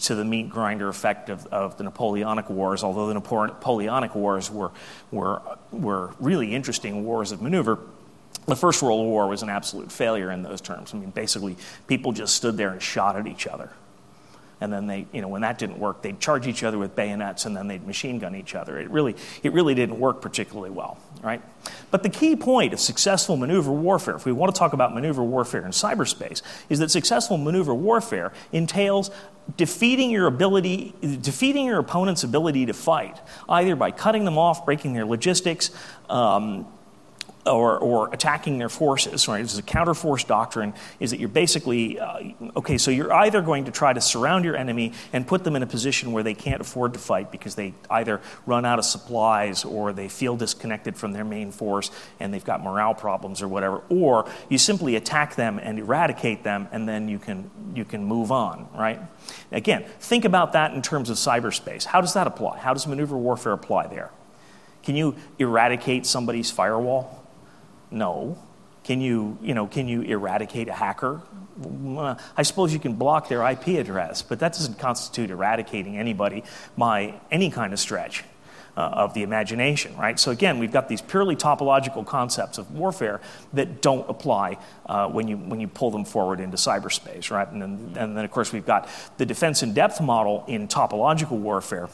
to 0.05 0.15
the 0.15 0.25
meat 0.25 0.51
grinder 0.51 0.89
effect 0.89 1.29
of, 1.29 1.47
of 1.47 1.77
the 1.79 1.85
Napoleonic 1.85 2.51
Wars, 2.51 2.83
although 2.83 3.07
the 3.07 3.15
Napoleonic 3.15 4.15
Wars 4.15 4.51
were, 4.51 4.73
were, 5.11 5.43
were 5.71 6.13
really 6.19 6.55
interesting 6.55 7.05
wars 7.05 7.33
of 7.33 7.41
maneuver. 7.41 7.79
The 8.47 8.57
First 8.57 8.83
World 8.83 9.07
War 9.07 9.29
was 9.29 9.43
an 9.43 9.49
absolute 9.49 9.93
failure 9.93 10.31
in 10.31 10.43
those 10.43 10.61
terms. 10.61 10.93
I 10.95 10.99
mean, 10.99 11.11
basically, 11.11 11.57
people 11.87 12.13
just 12.13 12.35
stood 12.35 12.57
there 12.57 12.71
and 12.71 12.83
shot 12.83 13.17
at 13.17 13.27
each 13.27 13.47
other 13.47 13.71
and 14.61 14.73
then 14.73 14.87
they, 14.87 15.07
you 15.13 15.23
know, 15.23 15.29
when 15.29 15.43
that 15.43 15.59
didn't 15.59 15.79
work, 15.79 16.03
they'd 16.03 16.21
charge 16.21 16.47
each 16.47 16.63
other 16.63 16.79
with 16.79 16.95
bayonets 16.95 17.47
and 17.47 17.57
then 17.57 17.69
they'd 17.69 17.87
machine 17.87 18.19
gun 18.19 18.35
each 18.35 18.55
other. 18.55 18.79
It 18.79 18.91
really, 18.91 19.17
it 19.43 19.53
really 19.53 19.75
didn't 19.75 19.99
work 19.99 20.21
particularly 20.21 20.71
well, 20.71 20.99
right? 21.23 21.43
But 21.91 22.03
the 22.03 22.09
key 22.09 22.37
point 22.37 22.73
of 22.73 22.81
successful 22.81 23.37
maneuver 23.37 23.73
warfare, 23.73 24.17
if 24.17 24.27
we 24.27 24.33
want 24.33 24.55
to 24.55 24.59
talk 24.59 24.73
about 24.73 24.95
maneuver 24.95 25.23
warfare 25.23 25.65
in 25.65 25.73
cyberspace, 25.73 26.43
is 26.69 26.79
that 26.79 26.91
successful 26.91 27.39
maneuver 27.39 27.75
warfare 27.75 28.33
entails 28.53 29.11
defeating 29.57 30.11
your 30.11 30.27
ability, 30.27 30.95
defeating 31.21 31.67
your 31.67 31.79
opponent's 31.79 32.23
ability 32.23 32.67
to 32.67 32.75
fight, 32.75 33.19
either 33.49 33.75
by 33.75 33.91
cutting 33.91 34.25
them 34.25 34.39
off, 34.39 34.65
breaking 34.65 34.93
their 34.93 35.07
logistics, 35.07 35.71
um, 36.09 36.67
or, 37.47 37.79
or 37.79 38.13
attacking 38.13 38.59
their 38.59 38.69
forces, 38.69 39.27
right? 39.27 39.43
This 39.43 39.55
is 39.55 39.59
a 39.59 39.63
counterforce 39.63 40.27
doctrine, 40.27 40.75
is 40.99 41.11
that 41.11 41.21
you're 41.21 41.29
basically, 41.29 41.99
uh, 41.99 42.21
okay, 42.57 42.77
so 42.77 42.91
you're 42.91 43.13
either 43.13 43.41
going 43.41 43.65
to 43.65 43.71
try 43.71 43.93
to 43.93 44.01
surround 44.01 44.45
your 44.45 44.57
enemy 44.57 44.93
and 45.13 45.27
put 45.27 45.45
them 45.45 45.57
in 45.57 45.63
a 45.63 45.67
position 45.67 46.13
where 46.13 46.23
they 46.23 46.35
can't 46.35 46.61
afford 46.61 46.93
to 46.93 46.99
fight 46.99 47.33
because 47.33 47.55
they 47.55 47.73
either 47.89 48.21
run 48.45 48.67
out 48.67 48.79
of 48.79 48.85
supplies 48.85 49.65
or 49.65 49.93
they 49.93 50.09
feel 50.09 50.37
disconnected 50.37 50.97
from 50.97 51.13
their 51.13 51.25
main 51.25 51.51
force 51.51 51.91
and 52.19 52.33
they've 52.33 52.45
got 52.45 52.63
morale 52.63 52.95
problems 52.95 53.41
or 53.41 53.49
whatever, 53.49 53.83
or 53.89 54.31
you 54.51 54.59
simply 54.59 54.97
attack 54.97 55.35
them 55.37 55.59
and 55.59 55.79
eradicate 55.79 56.45
them 56.45 56.69
and 56.73 56.87
then 56.87 57.09
you 57.09 57.19
can, 57.19 57.51
you 57.75 57.87
can 57.87 58.05
move 58.05 58.31
on, 58.31 58.69
right? 58.75 59.01
Again, 59.51 59.85
think 60.01 60.27
about 60.27 60.53
that 60.53 60.75
in 60.75 60.83
terms 60.83 61.09
of 61.09 61.17
cyberspace. 61.17 61.85
How 61.85 62.03
does 62.03 62.13
that 62.15 62.27
apply? 62.27 62.59
How 62.59 62.75
does 62.75 62.87
maneuver 62.87 63.17
warfare 63.17 63.53
apply 63.53 63.87
there? 63.87 64.11
Can 64.83 64.97
you 64.97 65.15
eradicate 65.39 66.07
somebody's 66.07 66.51
firewall? 66.51 67.20
No. 67.91 68.39
Can 68.83 69.01
you, 69.01 69.39
you 69.43 69.55
know, 69.55 69.67
can 69.67 69.89
you 69.89 70.03
eradicate 70.03 70.69
a 70.69 70.73
hacker? 70.73 71.21
I 72.37 72.43
suppose 72.43 72.73
you 72.73 72.79
can 72.79 72.95
block 72.95 73.29
their 73.29 73.47
IP 73.49 73.69
address, 73.79 74.23
but 74.23 74.41
that 74.41 74.55
doesn't 74.55 74.79
constitute 74.79 75.31
eradicating 75.31 75.99
anybody 75.99 76.45
by 76.79 77.21
any 77.31 77.51
kind 77.51 77.73
of 77.73 77.79
stretch. 77.79 78.25
Uh, 78.77 78.83
of 78.83 79.15
the 79.15 79.25
imagination, 79.25 79.95
right? 79.97 80.19
So 80.19 80.31
again, 80.31 80.61
we've 80.61 80.71
got 80.71 80.89
these 80.89 81.03
purely 81.03 81.35
topological 81.35 82.07
concepts 82.07 82.57
of 82.57 82.71
warfare 82.71 83.21
that 83.53 83.83
don't 83.83 84.09
apply 84.09 84.59
uh, 84.87 85.09
when 85.09 85.27
you 85.27 85.37
when 85.37 85.59
you 85.59 85.67
pull 85.67 85.91
them 85.91 86.05
forward 86.05 86.39
into 86.39 86.57
cyberspace, 86.57 87.33
right? 87.33 87.49
And 87.49 87.61
then, 87.61 87.93
and 87.97 88.17
then 88.17 88.25
of 88.25 88.31
course 88.31 88.53
we've 88.53 88.65
got 88.65 88.89
the 89.19 89.27
defense 89.27 89.65
in 89.65 89.75
depth 89.75 90.01
model 90.01 90.45
in 90.47 90.69
topological 90.69 91.33
warfare, 91.33 91.89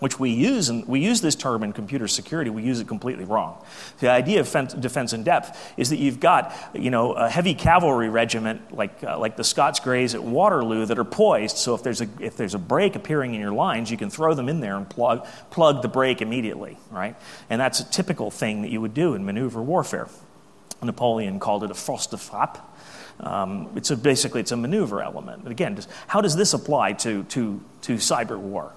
which 0.00 0.18
we 0.18 0.30
use, 0.30 0.68
and 0.68 0.86
we 0.86 1.00
use 1.00 1.20
this 1.20 1.36
term 1.36 1.62
in 1.62 1.72
computer 1.72 2.08
security, 2.08 2.50
we 2.50 2.62
use 2.62 2.80
it 2.80 2.88
completely 2.88 3.24
wrong. 3.24 3.62
The 4.00 4.10
idea 4.10 4.40
of 4.40 4.80
defense 4.80 5.12
in 5.12 5.22
depth 5.22 5.72
is 5.76 5.90
that 5.90 5.98
you've 5.98 6.20
got, 6.20 6.54
you 6.74 6.90
know, 6.90 7.12
a 7.12 7.28
heavy 7.28 7.54
cavalry 7.54 8.08
regiment 8.08 8.74
like, 8.74 9.04
uh, 9.04 9.18
like 9.18 9.36
the 9.36 9.44
Scots 9.44 9.78
Greys 9.78 10.14
at 10.14 10.22
Waterloo 10.22 10.86
that 10.86 10.98
are 10.98 11.04
poised, 11.04 11.58
so 11.58 11.74
if 11.74 11.82
there's, 11.82 12.00
a, 12.00 12.08
if 12.18 12.36
there's 12.36 12.54
a 12.54 12.58
break 12.58 12.96
appearing 12.96 13.34
in 13.34 13.40
your 13.40 13.52
lines, 13.52 13.90
you 13.90 13.96
can 13.96 14.10
throw 14.10 14.34
them 14.34 14.48
in 14.48 14.60
there 14.60 14.76
and 14.76 14.88
plug, 14.88 15.26
plug 15.50 15.82
the 15.82 15.88
break 15.88 16.22
immediately, 16.22 16.76
right? 16.90 17.14
And 17.48 17.60
that's 17.60 17.80
a 17.80 17.90
typical 17.90 18.30
thing 18.30 18.62
that 18.62 18.70
you 18.70 18.80
would 18.80 18.94
do 18.94 19.14
in 19.14 19.24
maneuver 19.24 19.62
warfare. 19.62 20.08
Napoleon 20.82 21.38
called 21.38 21.62
it 21.62 21.70
a 21.70 21.74
force 21.74 22.06
de 22.06 22.16
frappe. 22.16 22.58
Um, 23.20 23.68
it's 23.76 23.90
a, 23.90 23.96
basically 23.98 24.40
it's 24.40 24.52
a 24.52 24.56
maneuver 24.56 25.02
element. 25.02 25.42
But 25.42 25.52
again, 25.52 25.76
just, 25.76 25.90
how 26.06 26.22
does 26.22 26.36
this 26.36 26.54
apply 26.54 26.94
to, 26.94 27.24
to, 27.24 27.60
to 27.82 27.94
cyber 27.96 28.38
war? 28.38 28.72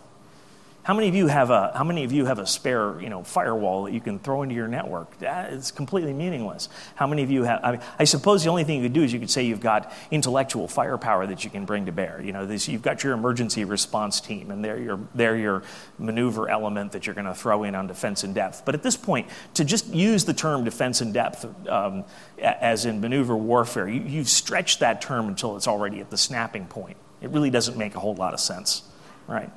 How 0.84 0.94
many 0.94 1.08
of 1.08 1.16
you 1.16 1.28
have 1.28 1.50
a 1.50 1.72
How 1.74 1.86
many 1.86 2.04
of 2.04 2.12
you 2.12 2.26
have 2.26 2.40
a 2.40 2.46
spare, 2.46 3.00
you 3.00 3.08
know, 3.08 3.24
firewall 3.24 3.84
that 3.84 3.94
you 3.94 4.02
can 4.02 4.20
throw 4.20 4.44
into 4.44 4.54
your 4.54 4.68
network? 4.68 5.14
Is 5.22 5.72
completely 5.72 6.12
meaningless. 6.12 6.68
How 6.96 7.08
many 7.08 7.24
of 7.24 7.32
you 7.32 7.44
have? 7.44 7.62
I, 7.64 7.72
mean, 7.72 7.82
I 7.98 8.04
suppose 8.04 8.44
the 8.44 8.50
only 8.50 8.66
thing 8.66 8.82
you 8.82 8.84
could 8.84 8.94
do 8.94 9.02
is 9.02 9.14
you 9.14 9.20
could 9.20 9.30
say 9.30 9.44
you've 9.44 9.62
got 9.62 9.94
intellectual 10.12 10.68
firepower 10.68 11.26
that 11.28 11.46
you 11.46 11.50
can 11.50 11.64
bring 11.64 11.86
to 11.86 11.94
bear. 11.94 12.22
You 12.22 12.34
know, 12.34 12.46
this, 12.46 12.68
you've 12.68 12.82
got 12.82 13.02
your 13.02 13.14
emergency 13.14 13.64
response 13.64 14.20
team, 14.20 14.52
and 14.52 14.64
they're 14.64 14.78
your 14.78 15.00
they're 15.16 15.38
your 15.38 15.64
maneuver 16.00 16.50
element 16.50 16.92
that 16.92 17.06
you're 17.06 17.16
going 17.16 17.28
to 17.28 17.36
throw 17.36 17.64
in 17.64 17.76
on 17.76 17.88
defense 17.88 18.26
in 18.26 18.34
depth. 18.34 18.64
But 18.66 18.76
at 18.76 18.84
this 18.84 18.98
point, 18.98 19.30
to 19.54 19.64
just 19.64 19.88
use 19.88 20.26
the 20.26 20.34
term 20.34 20.66
defense 20.66 21.00
in 21.00 21.14
depth 21.14 21.46
um, 21.70 22.04
as 22.42 22.84
in 22.84 23.00
maneuver 23.00 23.38
warfare, 23.38 23.88
you, 23.88 24.02
you've 24.02 24.30
stretched 24.30 24.82
that 24.82 25.02
term 25.02 25.30
until 25.30 25.56
it's 25.56 25.68
already 25.68 26.02
at 26.02 26.10
the 26.10 26.18
snapping 26.18 26.66
point. 26.66 26.98
It 27.22 27.30
really 27.30 27.50
doesn't 27.50 27.78
make 27.78 27.96
a 27.96 28.02
whole 28.02 28.16
lot 28.16 28.34
of 28.34 28.42
sense, 28.42 28.84
right? 29.28 29.50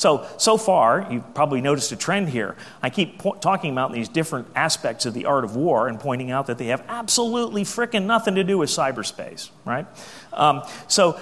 So, 0.00 0.26
so 0.38 0.56
far, 0.56 1.06
you've 1.10 1.34
probably 1.34 1.60
noticed 1.60 1.92
a 1.92 1.96
trend 1.96 2.30
here. 2.30 2.56
I 2.82 2.88
keep 2.88 3.18
po- 3.18 3.34
talking 3.34 3.70
about 3.70 3.92
these 3.92 4.08
different 4.08 4.48
aspects 4.56 5.04
of 5.04 5.12
the 5.12 5.26
art 5.26 5.44
of 5.44 5.56
war 5.56 5.88
and 5.88 6.00
pointing 6.00 6.30
out 6.30 6.46
that 6.46 6.56
they 6.56 6.68
have 6.68 6.82
absolutely 6.88 7.64
frickin' 7.64 8.06
nothing 8.06 8.36
to 8.36 8.42
do 8.42 8.56
with 8.56 8.70
cyberspace, 8.70 9.50
right? 9.66 9.86
Um, 10.32 10.62
so, 10.88 11.20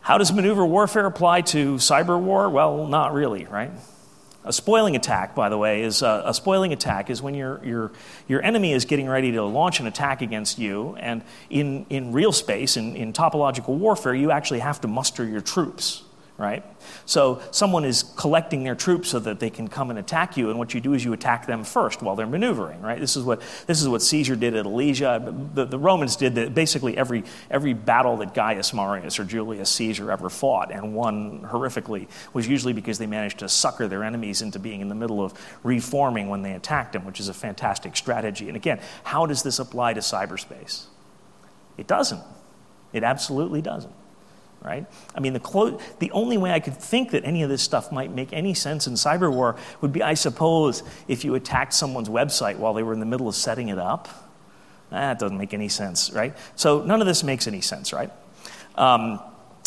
how 0.00 0.18
does 0.18 0.32
maneuver 0.32 0.66
warfare 0.66 1.06
apply 1.06 1.42
to 1.42 1.76
cyber 1.76 2.18
war? 2.20 2.50
Well, 2.50 2.88
not 2.88 3.14
really, 3.14 3.44
right? 3.44 3.70
A 4.44 4.52
spoiling 4.52 4.96
attack, 4.96 5.36
by 5.36 5.48
the 5.48 5.56
way, 5.56 5.82
is 5.84 6.02
uh, 6.02 6.22
a 6.24 6.34
spoiling 6.34 6.72
attack 6.72 7.10
is 7.10 7.22
when 7.22 7.36
your, 7.36 7.64
your, 7.64 7.92
your 8.26 8.42
enemy 8.42 8.72
is 8.72 8.84
getting 8.84 9.08
ready 9.08 9.30
to 9.30 9.44
launch 9.44 9.78
an 9.78 9.86
attack 9.86 10.22
against 10.22 10.58
you, 10.58 10.96
and 10.98 11.22
in, 11.50 11.86
in 11.88 12.10
real 12.10 12.32
space, 12.32 12.76
in, 12.76 12.96
in 12.96 13.12
topological 13.12 13.78
warfare, 13.78 14.12
you 14.12 14.32
actually 14.32 14.58
have 14.58 14.80
to 14.80 14.88
muster 14.88 15.24
your 15.24 15.40
troops 15.40 16.02
right? 16.38 16.64
So 17.04 17.42
someone 17.50 17.84
is 17.84 18.04
collecting 18.16 18.62
their 18.62 18.76
troops 18.76 19.08
so 19.08 19.18
that 19.18 19.40
they 19.40 19.50
can 19.50 19.66
come 19.66 19.90
and 19.90 19.98
attack 19.98 20.36
you, 20.36 20.50
and 20.50 20.58
what 20.58 20.72
you 20.72 20.80
do 20.80 20.94
is 20.94 21.04
you 21.04 21.12
attack 21.12 21.46
them 21.46 21.64
first 21.64 22.00
while 22.00 22.14
they're 22.14 22.28
maneuvering, 22.28 22.80
right? 22.80 23.00
This 23.00 23.16
is 23.16 23.24
what 23.24 23.42
this 23.66 23.82
is 23.82 23.88
what 23.88 24.02
Caesar 24.02 24.36
did 24.36 24.54
at 24.54 24.64
Alesia. 24.64 25.54
The, 25.54 25.64
the 25.64 25.78
Romans 25.78 26.14
did 26.14 26.36
that 26.36 26.54
basically 26.54 26.96
every 26.96 27.24
every 27.50 27.74
battle 27.74 28.16
that 28.18 28.34
Gaius 28.34 28.72
Marius 28.72 29.18
or 29.18 29.24
Julius 29.24 29.68
Caesar 29.70 30.12
ever 30.12 30.30
fought 30.30 30.70
and 30.70 30.94
won 30.94 31.40
horrifically 31.40 32.06
was 32.32 32.46
usually 32.46 32.72
because 32.72 32.98
they 32.98 33.06
managed 33.06 33.40
to 33.40 33.48
sucker 33.48 33.88
their 33.88 34.04
enemies 34.04 34.40
into 34.40 34.60
being 34.60 34.80
in 34.80 34.88
the 34.88 34.94
middle 34.94 35.24
of 35.24 35.34
reforming 35.64 36.28
when 36.28 36.42
they 36.42 36.52
attacked 36.52 36.92
them, 36.92 37.04
which 37.04 37.18
is 37.18 37.28
a 37.28 37.34
fantastic 37.34 37.96
strategy. 37.96 38.46
And 38.46 38.56
again, 38.56 38.80
how 39.02 39.26
does 39.26 39.42
this 39.42 39.58
apply 39.58 39.94
to 39.94 40.00
cyberspace? 40.00 40.84
It 41.76 41.88
doesn't. 41.88 42.22
It 42.92 43.02
absolutely 43.02 43.60
doesn't 43.60 43.97
right? 44.62 44.86
I 45.14 45.20
mean, 45.20 45.32
the, 45.32 45.40
clo- 45.40 45.78
the 45.98 46.10
only 46.10 46.36
way 46.36 46.52
I 46.52 46.60
could 46.60 46.76
think 46.76 47.12
that 47.12 47.24
any 47.24 47.42
of 47.42 47.48
this 47.48 47.62
stuff 47.62 47.92
might 47.92 48.12
make 48.12 48.32
any 48.32 48.54
sense 48.54 48.86
in 48.86 48.94
cyber 48.94 49.32
war 49.32 49.56
would 49.80 49.92
be, 49.92 50.02
I 50.02 50.14
suppose, 50.14 50.82
if 51.06 51.24
you 51.24 51.34
attacked 51.34 51.74
someone's 51.74 52.08
website 52.08 52.56
while 52.56 52.74
they 52.74 52.82
were 52.82 52.92
in 52.92 53.00
the 53.00 53.06
middle 53.06 53.28
of 53.28 53.34
setting 53.34 53.68
it 53.68 53.78
up. 53.78 54.08
That 54.90 55.18
doesn't 55.18 55.36
make 55.36 55.54
any 55.54 55.68
sense, 55.68 56.10
right? 56.12 56.34
So 56.56 56.82
none 56.82 57.00
of 57.00 57.06
this 57.06 57.22
makes 57.22 57.46
any 57.46 57.60
sense, 57.60 57.92
right? 57.92 58.10
Um, 58.74 59.20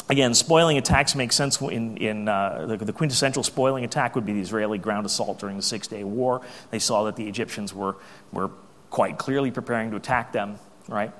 again, 0.10 0.34
spoiling 0.34 0.78
attacks 0.78 1.16
make 1.16 1.32
sense 1.32 1.62
in, 1.62 1.98
in 1.98 2.28
uh, 2.28 2.66
the, 2.68 2.78
the, 2.78 2.94
quintessential 2.94 3.44
spoiling 3.44 3.84
attack 3.84 4.16
would 4.16 4.26
be 4.26 4.34
the 4.34 4.42
Israeli 4.42 4.78
ground 4.78 5.06
assault 5.06 5.40
during 5.40 5.58
the 5.58 5.64
Six 5.64 5.88
Day 5.88 6.04
War. 6.04 6.42
They 6.72 6.80
saw 6.80 7.04
that 7.04 7.16
the 7.16 7.28
Egyptians 7.28 7.74
were, 7.74 7.98
were 8.32 8.50
quite 8.90 9.18
clearly 9.18 9.52
preparing 9.52 9.92
to 9.92 9.98
attack 9.98 10.32
them, 10.32 10.58
right? 10.88 11.14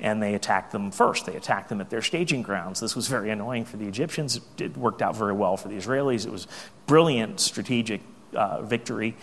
And 0.00 0.22
they 0.22 0.34
attacked 0.34 0.72
them 0.72 0.90
first. 0.90 1.26
They 1.26 1.36
attacked 1.36 1.68
them 1.68 1.80
at 1.80 1.90
their 1.90 2.02
staging 2.02 2.42
grounds. 2.42 2.80
This 2.80 2.96
was 2.96 3.06
very 3.06 3.30
annoying 3.30 3.64
for 3.64 3.76
the 3.76 3.86
Egyptians. 3.86 4.40
It 4.58 4.76
worked 4.76 5.02
out 5.02 5.14
very 5.14 5.34
well 5.34 5.56
for 5.56 5.68
the 5.68 5.76
Israelis. 5.76 6.26
It 6.26 6.32
was 6.32 6.46
brilliant 6.86 7.38
strategic 7.38 8.00
uh, 8.34 8.62
victory. 8.62 9.16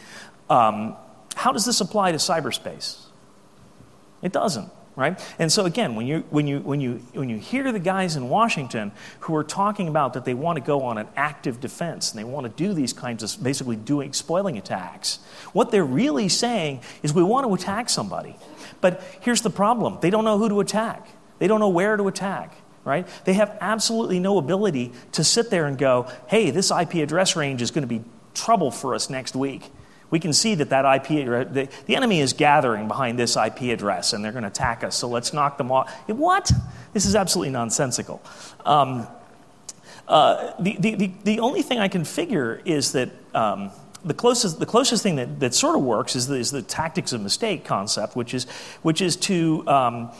Um, 0.49 0.95
how 1.35 1.51
does 1.51 1.65
this 1.65 1.81
apply 1.81 2.11
to 2.11 2.17
cyberspace? 2.17 2.99
It 4.21 4.31
doesn't 4.31 4.71
right? 4.97 5.23
And 5.37 5.51
so 5.51 5.65
again, 5.65 5.95
when 5.95 6.07
you, 6.07 6.25
when, 6.31 6.47
you, 6.47 6.59
when, 6.59 6.81
you, 6.81 6.95
when 7.13 7.29
you 7.29 7.37
hear 7.37 7.71
the 7.71 7.79
guys 7.79 8.15
in 8.15 8.29
Washington 8.29 8.91
who 9.21 9.35
are 9.35 9.43
talking 9.43 9.87
about 9.87 10.13
that 10.13 10.25
they 10.25 10.33
want 10.33 10.57
to 10.57 10.61
go 10.61 10.81
on 10.81 10.97
an 10.97 11.07
active 11.15 11.61
defense 11.61 12.11
and 12.11 12.19
they 12.19 12.23
want 12.23 12.45
to 12.45 12.51
do 12.51 12.73
these 12.73 12.93
kinds 12.93 13.21
of 13.21 13.41
basically 13.43 13.75
doing 13.75 14.11
spoiling 14.11 14.57
attacks, 14.57 15.19
what 15.53 15.69
they're 15.69 15.85
really 15.85 16.27
saying 16.27 16.81
is 17.03 17.13
we 17.13 17.21
want 17.21 17.45
to 17.47 17.53
attack 17.53 17.89
somebody. 17.89 18.35
But 18.81 19.03
here's 19.21 19.41
the 19.41 19.51
problem 19.51 19.99
they 20.01 20.09
don't 20.09 20.25
know 20.25 20.39
who 20.39 20.49
to 20.49 20.59
attack, 20.59 21.07
they 21.37 21.47
don't 21.47 21.59
know 21.59 21.69
where 21.69 21.95
to 21.95 22.07
attack. 22.07 22.55
Right? 22.83 23.05
They 23.25 23.33
have 23.33 23.57
absolutely 23.59 24.21
no 24.21 24.37
ability 24.37 24.93
to 25.11 25.23
sit 25.23 25.49
there 25.49 25.65
and 25.65 25.77
go, 25.77 26.09
hey, 26.27 26.51
this 26.51 26.71
IP 26.71 26.95
address 26.95 27.35
range 27.35 27.61
is 27.61 27.69
going 27.69 27.81
to 27.81 27.87
be 27.87 28.01
trouble 28.33 28.71
for 28.71 28.95
us 28.95 29.09
next 29.09 29.35
week. 29.35 29.69
We 30.09 30.19
can 30.19 30.31
see 30.31 30.55
that 30.55 30.69
that 30.69 30.85
IP, 30.85 31.25
the, 31.53 31.69
the 31.85 31.95
enemy 31.95 32.21
is 32.21 32.33
gathering 32.33 32.87
behind 32.87 33.19
this 33.19 33.35
IP 33.35 33.63
address 33.63 34.13
and 34.13 34.23
they're 34.23 34.31
going 34.31 34.43
to 34.43 34.49
attack 34.49 34.83
us, 34.83 34.95
so 34.95 35.07
let's 35.07 35.33
knock 35.33 35.57
them 35.57 35.71
off. 35.71 35.91
What? 36.07 36.51
This 36.93 37.05
is 37.05 37.15
absolutely 37.15 37.51
nonsensical. 37.51 38.21
Um, 38.65 39.07
uh, 40.07 40.53
the, 40.59 40.77
the, 40.79 41.11
the, 41.25 41.39
only 41.41 41.61
thing 41.61 41.79
I 41.79 41.89
can 41.89 42.05
figure 42.05 42.61
is 42.63 42.93
that 42.93 43.09
um, 43.35 43.71
the, 44.05 44.13
closest, 44.13 44.59
the 44.59 44.65
closest 44.65 45.03
thing 45.03 45.17
that, 45.17 45.41
that 45.41 45.53
sort 45.53 45.75
of 45.75 45.81
works 45.81 46.15
is 46.15 46.27
the, 46.27 46.35
is 46.35 46.51
the 46.51 46.61
tactics 46.61 47.11
of 47.11 47.19
mistake 47.19 47.65
concept, 47.65 48.15
which 48.15 48.33
is, 48.33 48.45
which 48.83 49.01
is 49.01 49.17
to 49.17 49.67
um, 49.67 50.11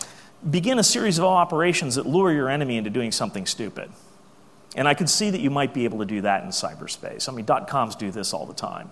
begin 0.50 0.78
a 0.78 0.84
series 0.84 1.18
of 1.18 1.24
operations 1.24 1.96
that 1.96 2.06
lure 2.06 2.34
your 2.34 2.50
enemy 2.50 2.76
into 2.76 2.90
doing 2.90 3.14
something 3.14 3.46
stupid. 3.46 3.90
And 4.76 4.88
I 4.88 4.94
could 4.94 5.10
see 5.10 5.30
that 5.30 5.40
you 5.40 5.50
might 5.50 5.74
be 5.74 5.86
able 5.86 6.00
to 6.00 6.06
do 6.06 6.22
that 6.22 6.44
in 6.44 6.50
cyberspace. 6.50 7.30
I 7.30 7.32
mean, 7.32 7.46
dot 7.46 7.68
coms 7.68 7.96
do 7.96 8.12
this 8.12 8.34
all 8.34 8.46
the 8.46 8.54
time. 8.54 8.92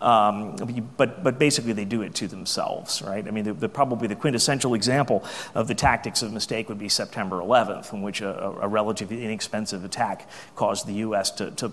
Um, 0.00 0.56
but, 0.96 1.24
but 1.24 1.38
basically, 1.38 1.72
they 1.72 1.86
do 1.86 2.02
it 2.02 2.14
to 2.16 2.28
themselves, 2.28 3.00
right? 3.00 3.26
I 3.26 3.30
mean, 3.30 3.44
the, 3.44 3.52
the, 3.54 3.68
probably 3.68 4.08
the 4.08 4.14
quintessential 4.14 4.74
example 4.74 5.24
of 5.54 5.68
the 5.68 5.74
tactics 5.74 6.22
of 6.22 6.32
mistake 6.32 6.68
would 6.68 6.78
be 6.78 6.88
September 6.88 7.40
11th, 7.40 7.92
in 7.94 8.02
which 8.02 8.20
a, 8.20 8.58
a 8.60 8.68
relatively 8.68 9.24
inexpensive 9.24 9.84
attack 9.84 10.28
caused 10.54 10.86
the 10.86 10.94
U.S. 10.94 11.30
to, 11.32 11.50
to 11.52 11.72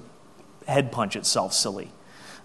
head 0.68 0.92
punch 0.92 1.16
itself 1.16 1.54
silly 1.54 1.92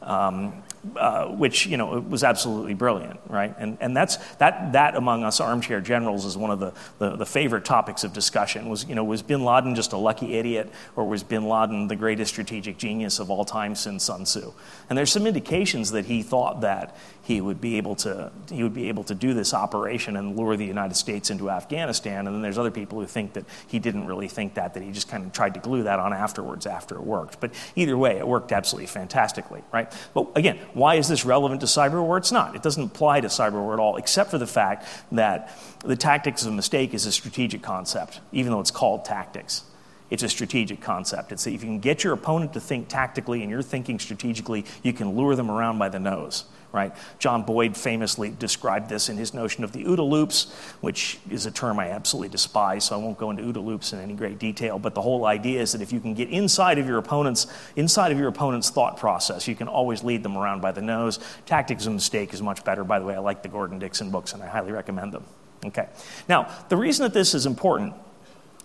Um, 0.03 0.63
uh, 0.97 1.27
which 1.27 1.67
you 1.67 1.77
know 1.77 1.99
was 2.01 2.23
absolutely 2.23 2.73
brilliant, 2.73 3.19
right? 3.27 3.55
And, 3.59 3.77
and 3.81 3.97
that's, 3.97 4.17
that, 4.37 4.73
that 4.73 4.95
among 4.95 5.25
us 5.25 5.41
armchair 5.41 5.81
generals 5.81 6.25
is 6.25 6.37
one 6.37 6.51
of 6.51 6.61
the, 6.61 6.73
the, 6.99 7.17
the, 7.17 7.27
favorite 7.27 7.65
topics 7.65 8.05
of 8.05 8.13
discussion. 8.13 8.69
Was, 8.69 8.87
you 8.87 8.95
know, 8.95 9.03
was 9.03 9.21
bin 9.21 9.45
Laden 9.45 9.75
just 9.75 9.93
a 9.93 9.97
lucky 9.97 10.35
idiot, 10.35 10.71
or 10.95 11.05
was 11.05 11.25
bin 11.25 11.49
Laden 11.49 11.89
the 11.89 11.97
greatest 11.97 12.31
strategic 12.33 12.79
genius 12.79 13.19
of 13.19 13.29
all 13.29 13.45
time 13.45 13.75
since 13.75 14.05
Sun 14.05 14.25
Tzu? 14.25 14.53
And 14.89 14.97
there's 14.97 15.11
some 15.11 15.27
indications 15.27 15.91
that 15.91 16.05
he 16.07 16.23
thought 16.23 16.61
that 16.61 16.97
he 17.29 17.43
would 17.43 17.61
be 17.61 17.77
able 17.77 17.95
to, 17.95 18.33
he 18.51 18.63
would 18.63 18.73
be 18.73 18.89
able 18.89 19.05
to 19.05 19.15
do 19.15 19.35
this 19.35 19.53
operation 19.53 20.17
and 20.17 20.35
lure 20.35 20.57
the 20.57 20.65
United 20.65 20.95
States 20.95 21.29
into 21.29 21.51
Afghanistan. 21.51 22.27
And 22.27 22.35
then 22.35 22.41
there's 22.41 22.57
other 22.57 22.71
people 22.71 22.99
who 22.99 23.07
think 23.07 23.35
that 23.35 23.45
he 23.67 23.79
didn't 23.79 24.07
really 24.07 24.29
think 24.29 24.55
that, 24.55 24.73
that 24.73 24.83
he 24.83 24.93
just 24.93 25.11
kind 25.11 25.27
of 25.27 25.33
tried 25.35 25.53
to 25.53 25.61
glue 25.61 25.83
that 25.83 25.99
on 25.99 26.15
afterwards 26.15 26.65
after 26.65 26.95
it 26.95 27.03
worked. 27.03 27.39
But 27.39 27.53
either 27.77 27.99
way, 27.99 28.17
it 28.17 28.27
worked 28.27 28.51
absolutely 28.51 28.87
fantastically, 28.87 29.63
right? 29.71 29.93
But 30.15 30.29
again, 30.37 30.59
why 30.73 30.95
is 30.95 31.07
this 31.07 31.27
relevant 31.27 31.61
to 31.61 31.67
cyber 31.67 32.03
war? 32.03 32.17
It's 32.17 32.33
not. 32.33 32.57
It 32.57 32.63
doesn't 32.63 32.83
apply 32.83 33.21
to 33.21 33.29
cyber 33.29 33.61
war 33.61 33.75
at 33.75 33.79
all, 33.79 33.97
except 33.97 34.31
for 34.31 34.39
the 34.39 34.47
fact 34.47 34.87
that 35.13 35.55
the 35.85 35.97
tactics 35.97 36.47
of 36.47 36.55
mistake 36.55 36.95
is 36.95 37.05
a 37.05 37.13
strategic 37.13 37.61
concept, 37.61 38.21
even 38.33 38.53
though 38.53 38.61
it's 38.61 38.71
called 38.71 39.05
tactics. 39.05 39.65
It's 40.09 40.23
a 40.23 40.31
strategic 40.31 40.81
concept. 40.81 41.33
It's 41.33 41.45
that 41.45 41.53
if 41.53 41.63
you 41.63 41.69
can 41.69 41.81
get 41.81 42.05
your 42.05 42.15
opponent 42.15 42.55
to 42.55 42.61
think 42.61 42.89
tactically 42.89 43.43
and 43.43 43.51
you're 43.51 43.61
thinking 43.61 43.99
strategically, 43.99 44.65
you 44.83 44.95
can 44.95 45.15
lure 45.15 45.37
them 45.37 45.51
around 45.51 45.79
by 45.79 45.91
the 45.91 45.99
nose 45.99 46.47
right? 46.73 46.95
John 47.19 47.43
Boyd 47.43 47.77
famously 47.77 48.31
described 48.31 48.89
this 48.89 49.09
in 49.09 49.17
his 49.17 49.33
notion 49.33 49.65
of 49.65 49.73
the 49.73 49.85
OODA 49.85 50.09
loops, 50.09 50.53
which 50.81 51.19
is 51.31 51.47
a 51.47 51.51
term 51.51 51.79
I 51.79 51.91
absolutely 51.91 52.29
despise, 52.29 52.85
so 52.85 52.95
I 52.95 53.03
won't 53.03 53.19
go 53.19 53.31
into 53.31 53.43
OODA 53.43 53.65
loops 53.65 53.93
in 53.93 54.01
any 54.01 54.15
great 54.15 54.39
detail. 54.39 54.79
But 54.79 54.95
the 54.95 55.03
whole 55.03 55.25
idea 55.25 55.61
is 55.61 55.73
that 55.73 55.81
if 55.81 55.93
you 55.93 56.01
can 56.01 56.15
get 56.15 56.29
inside 56.29 56.79
of 56.79 56.87
your 56.87 56.99
opponent's 56.99 57.47
inside 57.77 58.13
of 58.13 58.19
your 58.19 58.29
opponent's 58.29 58.71
thought 58.71 58.97
process, 58.97 59.49
you 59.49 59.55
can 59.55 59.69
always 59.69 60.05
lead 60.05 60.23
them 60.23 60.37
around 60.37 60.61
by 60.61 60.73
the 60.73 60.83
nose. 60.83 61.19
Tactics 61.47 61.87
of 61.87 61.93
Mistake 61.93 62.35
is 62.35 62.43
much 62.43 62.65
better. 62.65 62.85
By 62.85 62.99
the 62.99 63.05
way, 63.07 63.15
I 63.15 63.19
like 63.19 63.43
the 63.43 63.49
Gordon 63.49 63.79
Dickson 63.79 64.11
books, 64.11 64.33
and 64.33 64.43
I 64.43 64.47
highly 64.47 64.73
recommend 64.73 65.13
them. 65.13 65.25
Okay. 65.65 65.89
Now, 66.29 66.55
the 66.69 66.77
reason 66.77 67.03
that 67.05 67.15
this 67.15 67.35
is 67.35 67.47
important 67.47 67.95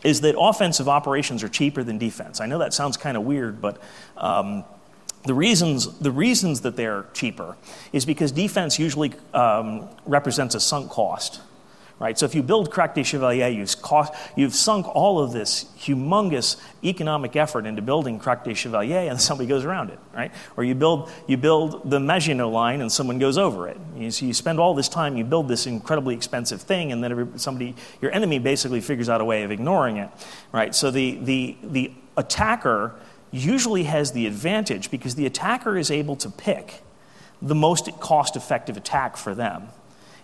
is 0.04 0.22
that 0.22 0.36
offensive 0.38 0.90
operations 0.90 1.44
are 1.44 1.50
cheaper 1.50 1.84
than 1.84 1.98
defense. 1.98 2.42
I 2.42 2.46
know 2.46 2.60
that 2.60 2.74
sounds 2.74 2.98
kind 2.98 3.16
of 3.16 3.24
weird, 3.24 3.62
but 3.62 3.82
um, 4.18 4.66
the 5.26 5.34
reasons, 5.34 5.98
the 6.00 6.12
reasons 6.12 6.62
that 6.62 6.76
they're 6.76 7.06
cheaper 7.14 7.56
is 7.94 8.06
because 8.06 8.32
defense 8.32 8.78
usually 8.78 9.14
um, 9.34 9.88
represents 10.06 10.54
a 10.56 10.60
sunk 10.60 10.92
cost. 10.92 11.42
Right? 12.00 12.20
So 12.20 12.26
if 12.26 12.36
you 12.36 12.44
build 12.44 12.70
Crac 12.70 12.96
des 12.96 13.04
Chevaliers, 13.04 13.56
you've, 13.56 13.82
cost, 13.82 14.14
you've 14.36 14.54
sunk 14.54 14.88
all 14.94 15.20
of 15.20 15.32
this 15.32 15.66
humongous 15.78 16.58
economic 16.84 17.38
effort 17.38 17.66
into 17.66 17.82
building 17.82 18.20
Crac 18.20 18.44
des 18.44 18.56
Chevaliers 18.56 19.10
and 19.10 19.22
somebody 19.22 19.48
goes 19.48 19.64
around 19.64 19.90
it. 19.90 20.00
Right? 20.14 20.34
Or 20.58 20.66
you 20.66 20.76
build, 20.76 21.10
you 21.28 21.38
build 21.38 21.90
the 21.90 22.02
Maginot 22.02 22.50
line 22.50 22.82
and 22.82 22.92
someone 22.92 23.20
goes 23.20 23.38
over 23.38 23.70
it. 23.70 23.78
You, 23.96 24.12
so 24.12 24.26
you 24.26 24.34
spend 24.34 24.60
all 24.60 24.74
this 24.74 24.90
time, 24.90 25.16
you 25.16 25.24
build 25.24 25.48
this 25.48 25.66
incredibly 25.66 26.14
expensive 26.14 26.62
thing, 26.62 26.92
and 26.92 27.02
then 27.02 27.40
somebody, 27.40 27.76
your 28.02 28.12
enemy 28.12 28.40
basically 28.40 28.82
figures 28.82 29.08
out 29.08 29.22
a 29.22 29.26
way 29.26 29.44
of 29.44 29.52
ignoring 29.52 29.96
it. 29.96 30.10
Right? 30.52 30.76
So 30.76 30.92
the, 30.92 31.20
the, 31.22 31.56
the 31.64 31.94
attacker 32.18 32.96
usually 33.34 33.84
has 33.84 34.12
the 34.12 34.28
advantage 34.28 34.92
because 34.92 35.16
the 35.16 35.26
attacker 35.26 35.76
is 35.76 35.90
able 35.90 36.16
to 36.16 36.30
pick 36.30 36.84
the 37.42 37.56
most 37.56 37.90
cost 38.00 38.36
effective 38.36 38.78
attack 38.78 39.18
for 39.18 39.36
them. 39.36 39.68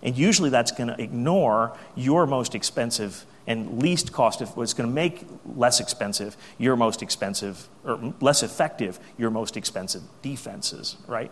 And 0.02 0.16
usually 0.16 0.50
that's 0.50 0.72
going 0.72 0.88
to 0.88 1.02
ignore 1.02 1.76
your 1.96 2.26
most 2.26 2.56
expensive 2.56 3.26
and 3.48 3.82
least 3.82 4.14
cost 4.14 4.42
of 4.42 4.56
what's 4.56 4.74
going 4.74 4.88
to 4.88 4.94
make 4.94 5.26
less 5.56 5.80
expensive 5.80 6.38
your 6.60 6.76
most 6.76 7.02
expensive 7.02 7.68
or 7.84 8.14
less 8.22 8.44
effective 8.44 9.00
your 9.18 9.32
most 9.32 9.58
expensive 9.58 10.04
defenses, 10.22 10.96
right? 11.08 11.32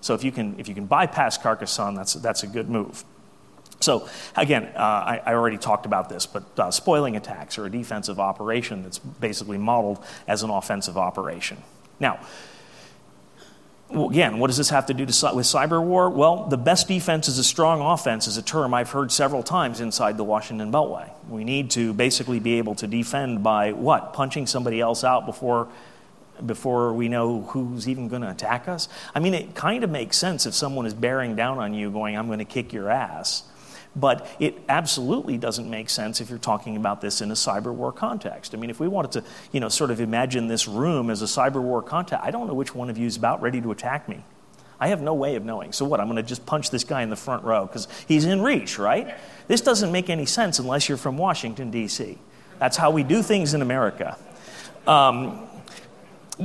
So 0.00 0.14
if 0.14 0.22
you 0.22 0.30
can 0.30 0.58
if 0.58 0.68
you 0.68 0.74
can 0.74 0.86
bypass 0.86 1.36
Carcassonne, 1.36 1.96
that's 1.96 2.14
that's 2.14 2.44
a 2.44 2.46
good 2.46 2.70
move. 2.70 3.04
So, 3.80 4.08
again, 4.34 4.64
uh, 4.74 4.78
I, 4.78 5.22
I, 5.26 5.34
already 5.34 5.58
talked 5.58 5.84
about 5.84 6.08
this, 6.08 6.24
but 6.24 6.44
uh, 6.58 6.70
spoiling 6.70 7.14
attacks 7.14 7.58
are 7.58 7.66
a 7.66 7.70
defensive 7.70 8.18
operation 8.18 8.82
that's 8.82 8.98
basically 8.98 9.58
modeled 9.58 10.02
as 10.26 10.42
an 10.42 10.50
offensive 10.50 10.96
operation. 10.96 11.58
Now, 12.00 12.20
again, 13.90 14.38
what 14.38 14.46
does 14.46 14.56
this 14.56 14.70
have 14.70 14.86
to 14.86 14.94
do 14.94 15.04
to, 15.04 15.32
with 15.34 15.46
cyber 15.46 15.82
war? 15.82 16.08
Well, 16.08 16.46
the 16.46 16.56
best 16.56 16.88
defense 16.88 17.28
is 17.28 17.38
a 17.38 17.44
strong 17.44 17.80
offense 17.80 18.26
is 18.26 18.38
a 18.38 18.42
term 18.42 18.72
I've 18.72 18.90
heard 18.90 19.12
several 19.12 19.42
times 19.42 19.80
inside 19.80 20.16
the 20.16 20.24
Washington 20.24 20.72
Beltway. 20.72 21.10
We 21.28 21.44
need 21.44 21.70
to 21.72 21.92
basically 21.92 22.40
be 22.40 22.54
able 22.54 22.74
to 22.76 22.86
defend 22.86 23.42
by 23.42 23.72
what? 23.72 24.14
Punching 24.14 24.46
somebody 24.46 24.80
else 24.80 25.04
out 25.04 25.26
before 25.26 25.68
before 26.44 26.92
we 26.92 27.08
know 27.08 27.42
who's 27.42 27.88
even 27.88 28.08
going 28.08 28.22
to 28.22 28.30
attack 28.30 28.68
us? 28.68 28.88
I 29.14 29.20
mean, 29.20 29.32
it 29.34 29.54
kind 29.54 29.84
of 29.84 29.90
makes 29.90 30.18
sense 30.18 30.44
if 30.44 30.52
someone 30.54 30.84
is 30.84 30.92
bearing 30.92 31.36
down 31.36 31.58
on 31.58 31.72
you, 31.72 31.90
going, 31.90 32.16
I'm 32.16 32.26
going 32.26 32.40
to 32.40 32.44
kick 32.44 32.72
your 32.74 32.90
ass. 32.90 33.44
But 33.96 34.28
it 34.38 34.58
absolutely 34.68 35.38
doesn't 35.38 35.68
make 35.68 35.88
sense 35.88 36.20
if 36.20 36.28
you're 36.28 36.38
talking 36.38 36.76
about 36.76 37.00
this 37.00 37.22
in 37.22 37.30
a 37.30 37.34
cyber 37.34 37.72
war 37.72 37.92
context. 37.92 38.54
I 38.54 38.58
mean, 38.58 38.68
if 38.68 38.78
we 38.78 38.88
wanted 38.88 39.12
to, 39.12 39.24
you 39.52 39.60
know, 39.60 39.70
sort 39.70 39.90
of 39.90 40.00
imagine 40.00 40.48
this 40.48 40.68
room 40.68 41.08
as 41.08 41.22
a 41.22 41.24
cyber 41.24 41.62
war 41.62 41.82
context, 41.82 42.24
I 42.24 42.30
don't 42.30 42.46
know 42.46 42.54
which 42.54 42.74
one 42.74 42.90
of 42.90 42.98
you 42.98 43.06
is 43.06 43.16
about 43.16 43.40
ready 43.40 43.60
to 43.62 43.70
attack 43.70 44.06
me. 44.06 44.22
I 44.78 44.88
have 44.88 45.00
no 45.00 45.14
way 45.14 45.36
of 45.36 45.44
knowing. 45.44 45.72
So 45.72 45.86
what? 45.86 46.00
I'm 46.00 46.06
going 46.06 46.16
to 46.16 46.22
just 46.22 46.44
punch 46.44 46.70
this 46.70 46.84
guy 46.84 47.02
in 47.02 47.08
the 47.08 47.16
front 47.16 47.44
row 47.44 47.64
because 47.64 47.88
he's 48.06 48.26
in 48.26 48.42
reach, 48.42 48.78
right? 48.78 49.16
This 49.48 49.62
doesn't 49.62 49.90
make 49.90 50.10
any 50.10 50.26
sense 50.26 50.58
unless 50.58 50.88
you're 50.88 50.98
from 50.98 51.16
Washington, 51.16 51.70
D.C. 51.70 52.18
That's 52.58 52.76
how 52.76 52.90
we 52.90 53.02
do 53.02 53.22
things 53.22 53.54
in 53.54 53.62
America. 53.62 54.18
Um, 54.86 55.48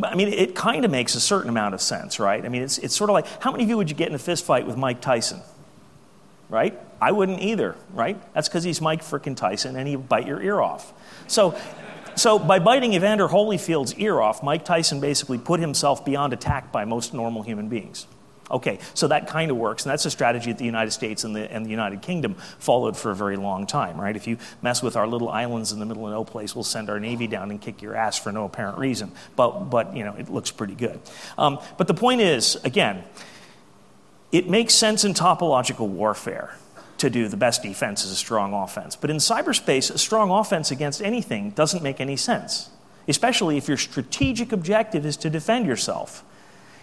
I 0.02 0.16
mean, 0.16 0.30
it 0.30 0.56
kind 0.56 0.86
of 0.86 0.92
makes 0.92 1.16
a 1.16 1.20
certain 1.20 1.50
amount 1.50 1.74
of 1.74 1.82
sense, 1.82 2.20
right? 2.20 2.44
I 2.46 2.48
mean, 2.48 2.62
it's, 2.62 2.78
it's 2.78 2.96
sort 2.96 3.10
of 3.10 3.14
like 3.14 3.28
how 3.42 3.52
many 3.52 3.64
of 3.64 3.70
you 3.70 3.76
would 3.78 3.90
you 3.90 3.96
get 3.96 4.08
in 4.08 4.16
a 4.16 4.20
fist 4.20 4.46
fight 4.46 4.66
with 4.66 4.78
Mike 4.78 5.02
Tyson? 5.02 5.42
Right? 6.52 6.78
I 7.00 7.14
wouldn't 7.14 7.42
either, 7.42 7.76
right? 7.94 8.22
That's 8.34 8.48
because 8.48 8.64
he's 8.64 8.82
Mike 8.82 9.02
frickin' 9.02 9.36
Tyson 9.36 9.78
and 9.78 9.88
he'd 9.88 10.08
bite 10.08 10.28
your 10.28 10.42
ear 10.42 10.60
off. 10.60 10.94
So, 11.28 11.58
so 12.16 12.38
by 12.38 12.60
biting 12.60 12.94
Evander 12.94 13.28
Holyfield's 13.28 13.96
ear 13.96 14.20
off, 14.20 14.44
Mike 14.44 14.66
Tyson 14.66 15.00
basically 15.00 15.38
put 15.40 15.62
himself 15.62 16.04
beyond 16.06 16.34
attack 16.34 16.72
by 16.72 16.84
most 16.84 17.14
normal 17.14 17.42
human 17.42 17.70
beings. 17.70 18.06
Okay, 18.52 18.80
so 18.94 19.08
that 19.08 19.28
kind 19.28 19.50
of 19.50 19.56
works, 19.56 19.86
and 19.86 19.92
that's 19.92 20.06
a 20.06 20.12
strategy 20.12 20.52
that 20.52 20.58
the 20.58 20.66
United 20.66 20.92
States 20.92 21.24
and 21.24 21.34
the, 21.34 21.50
and 21.50 21.66
the 21.66 21.70
United 21.70 22.02
Kingdom 22.02 22.36
followed 22.60 22.98
for 22.98 23.12
a 23.12 23.16
very 23.16 23.38
long 23.38 23.66
time, 23.66 24.00
right? 24.00 24.14
If 24.14 24.28
you 24.28 24.38
mess 24.62 24.84
with 24.84 24.98
our 24.98 25.08
little 25.08 25.30
islands 25.30 25.72
in 25.72 25.80
the 25.80 25.86
middle 25.86 26.06
of 26.06 26.12
no 26.12 26.26
place, 26.26 26.54
we'll 26.54 26.66
send 26.66 26.90
our 26.90 27.00
Navy 27.00 27.28
down 27.28 27.50
and 27.50 27.62
kick 27.62 27.82
your 27.82 27.96
ass 27.96 28.20
for 28.20 28.30
no 28.34 28.44
apparent 28.44 28.78
reason. 28.78 29.14
But, 29.38 29.70
but 29.70 29.96
you 29.96 30.04
know, 30.04 30.16
it 30.16 30.28
looks 30.28 30.52
pretty 30.52 30.76
good. 30.76 31.00
Um, 31.38 31.60
but 31.78 31.88
the 31.88 31.94
point 31.94 32.20
is, 32.20 32.58
again, 32.66 33.06
it 34.32 34.50
makes 34.50 34.74
sense 34.74 35.04
in 35.04 35.13
topological 35.13 35.88
warfare 35.88 36.56
to 36.98 37.10
do 37.10 37.28
the 37.28 37.38
best 37.38 37.63
defense 37.63 38.06
is 38.06 38.12
a 38.12 38.15
strong 38.15 38.54
offense. 38.54 38.96
But 38.96 39.10
in 39.10 39.17
cyberspace, 39.17 39.94
a 39.94 39.98
strong 39.98 40.30
offense 40.30 40.72
against 40.72 41.02
anything 41.02 41.50
doesn't 41.52 41.82
make 41.82 42.00
any 42.00 42.15
sense, 42.15 42.70
especially 43.08 43.58
if 43.58 43.67
your 43.67 43.78
strategic 43.78 44.52
objective 44.52 45.06
is 45.06 45.17
to 45.17 45.30
defend 45.30 45.65
yourself. 45.65 46.24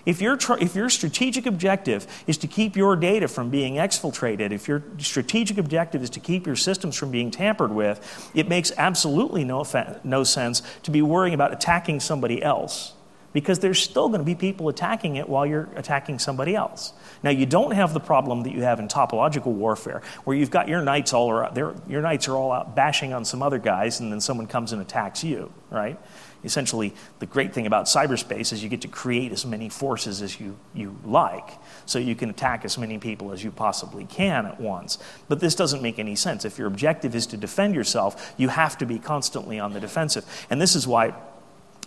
If, 0.04 0.20
your 0.22 0.38
if 0.58 0.74
your 0.74 0.88
strategic 0.88 1.44
objective 1.44 2.06
is 2.26 2.38
to 2.38 2.46
keep 2.46 2.76
your 2.76 2.96
data 2.96 3.28
from 3.28 3.50
being 3.50 3.74
exfiltrated, 3.74 4.52
if 4.52 4.66
your 4.66 4.82
strategic 4.98 5.58
objective 5.58 6.02
is 6.02 6.10
to 6.10 6.20
keep 6.20 6.46
your 6.46 6.56
systems 6.56 6.96
from 6.96 7.10
being 7.10 7.30
tampered 7.30 7.72
with, 7.72 8.30
it 8.34 8.48
makes 8.48 8.72
absolutely 8.78 9.44
no, 9.44 9.66
no 10.04 10.24
sense 10.24 10.62
to 10.82 10.90
be 10.90 11.02
worrying 11.02 11.34
about 11.34 11.52
attacking 11.52 12.00
somebody 12.00 12.42
else 12.42 12.94
because 13.38 13.60
there's 13.60 13.80
still 13.80 14.08
going 14.08 14.18
to 14.18 14.24
be 14.24 14.34
people 14.34 14.68
attacking 14.68 15.14
it 15.14 15.28
while 15.28 15.46
you're 15.46 15.68
attacking 15.76 16.18
somebody 16.18 16.56
else. 16.56 16.92
Now, 17.22 17.30
you 17.30 17.46
don't 17.46 17.70
have 17.70 17.94
the 17.94 18.00
problem 18.00 18.42
that 18.42 18.52
you 18.52 18.62
have 18.62 18.80
in 18.80 18.88
topological 18.88 19.52
warfare, 19.52 20.02
where 20.24 20.36
you've 20.36 20.50
got 20.50 20.66
your 20.66 20.82
knights 20.82 21.12
all 21.12 21.30
around, 21.30 21.56
your 21.88 22.02
knights 22.02 22.26
are 22.26 22.34
all 22.34 22.50
out 22.50 22.74
bashing 22.74 23.12
on 23.12 23.24
some 23.24 23.40
other 23.40 23.58
guys, 23.58 24.00
and 24.00 24.10
then 24.10 24.20
someone 24.20 24.48
comes 24.48 24.72
and 24.72 24.82
attacks 24.82 25.22
you, 25.22 25.52
right? 25.70 26.00
essentially, 26.44 26.94
the 27.18 27.26
great 27.26 27.52
thing 27.52 27.66
about 27.66 27.86
cyberspace 27.86 28.52
is 28.52 28.62
you 28.62 28.68
get 28.68 28.82
to 28.82 28.88
create 28.88 29.32
as 29.32 29.44
many 29.44 29.68
forces 29.68 30.22
as 30.22 30.38
you, 30.38 30.56
you 30.72 30.96
like. 31.04 31.50
So 31.86 31.98
you 31.98 32.14
can 32.14 32.30
attack 32.30 32.64
as 32.64 32.78
many 32.78 32.98
people 32.98 33.32
as 33.32 33.42
you 33.42 33.50
possibly 33.50 34.04
can 34.04 34.46
at 34.46 34.60
once. 34.60 34.98
But 35.28 35.40
this 35.40 35.54
doesn't 35.54 35.82
make 35.82 35.98
any 35.98 36.14
sense. 36.14 36.44
If 36.44 36.58
your 36.58 36.68
objective 36.68 37.14
is 37.14 37.26
to 37.28 37.36
defend 37.36 37.74
yourself, 37.74 38.34
you 38.36 38.48
have 38.48 38.78
to 38.78 38.86
be 38.86 38.98
constantly 38.98 39.58
on 39.58 39.72
the 39.72 39.80
defensive. 39.80 40.24
And 40.48 40.60
this 40.60 40.76
is 40.76 40.86
why 40.86 41.14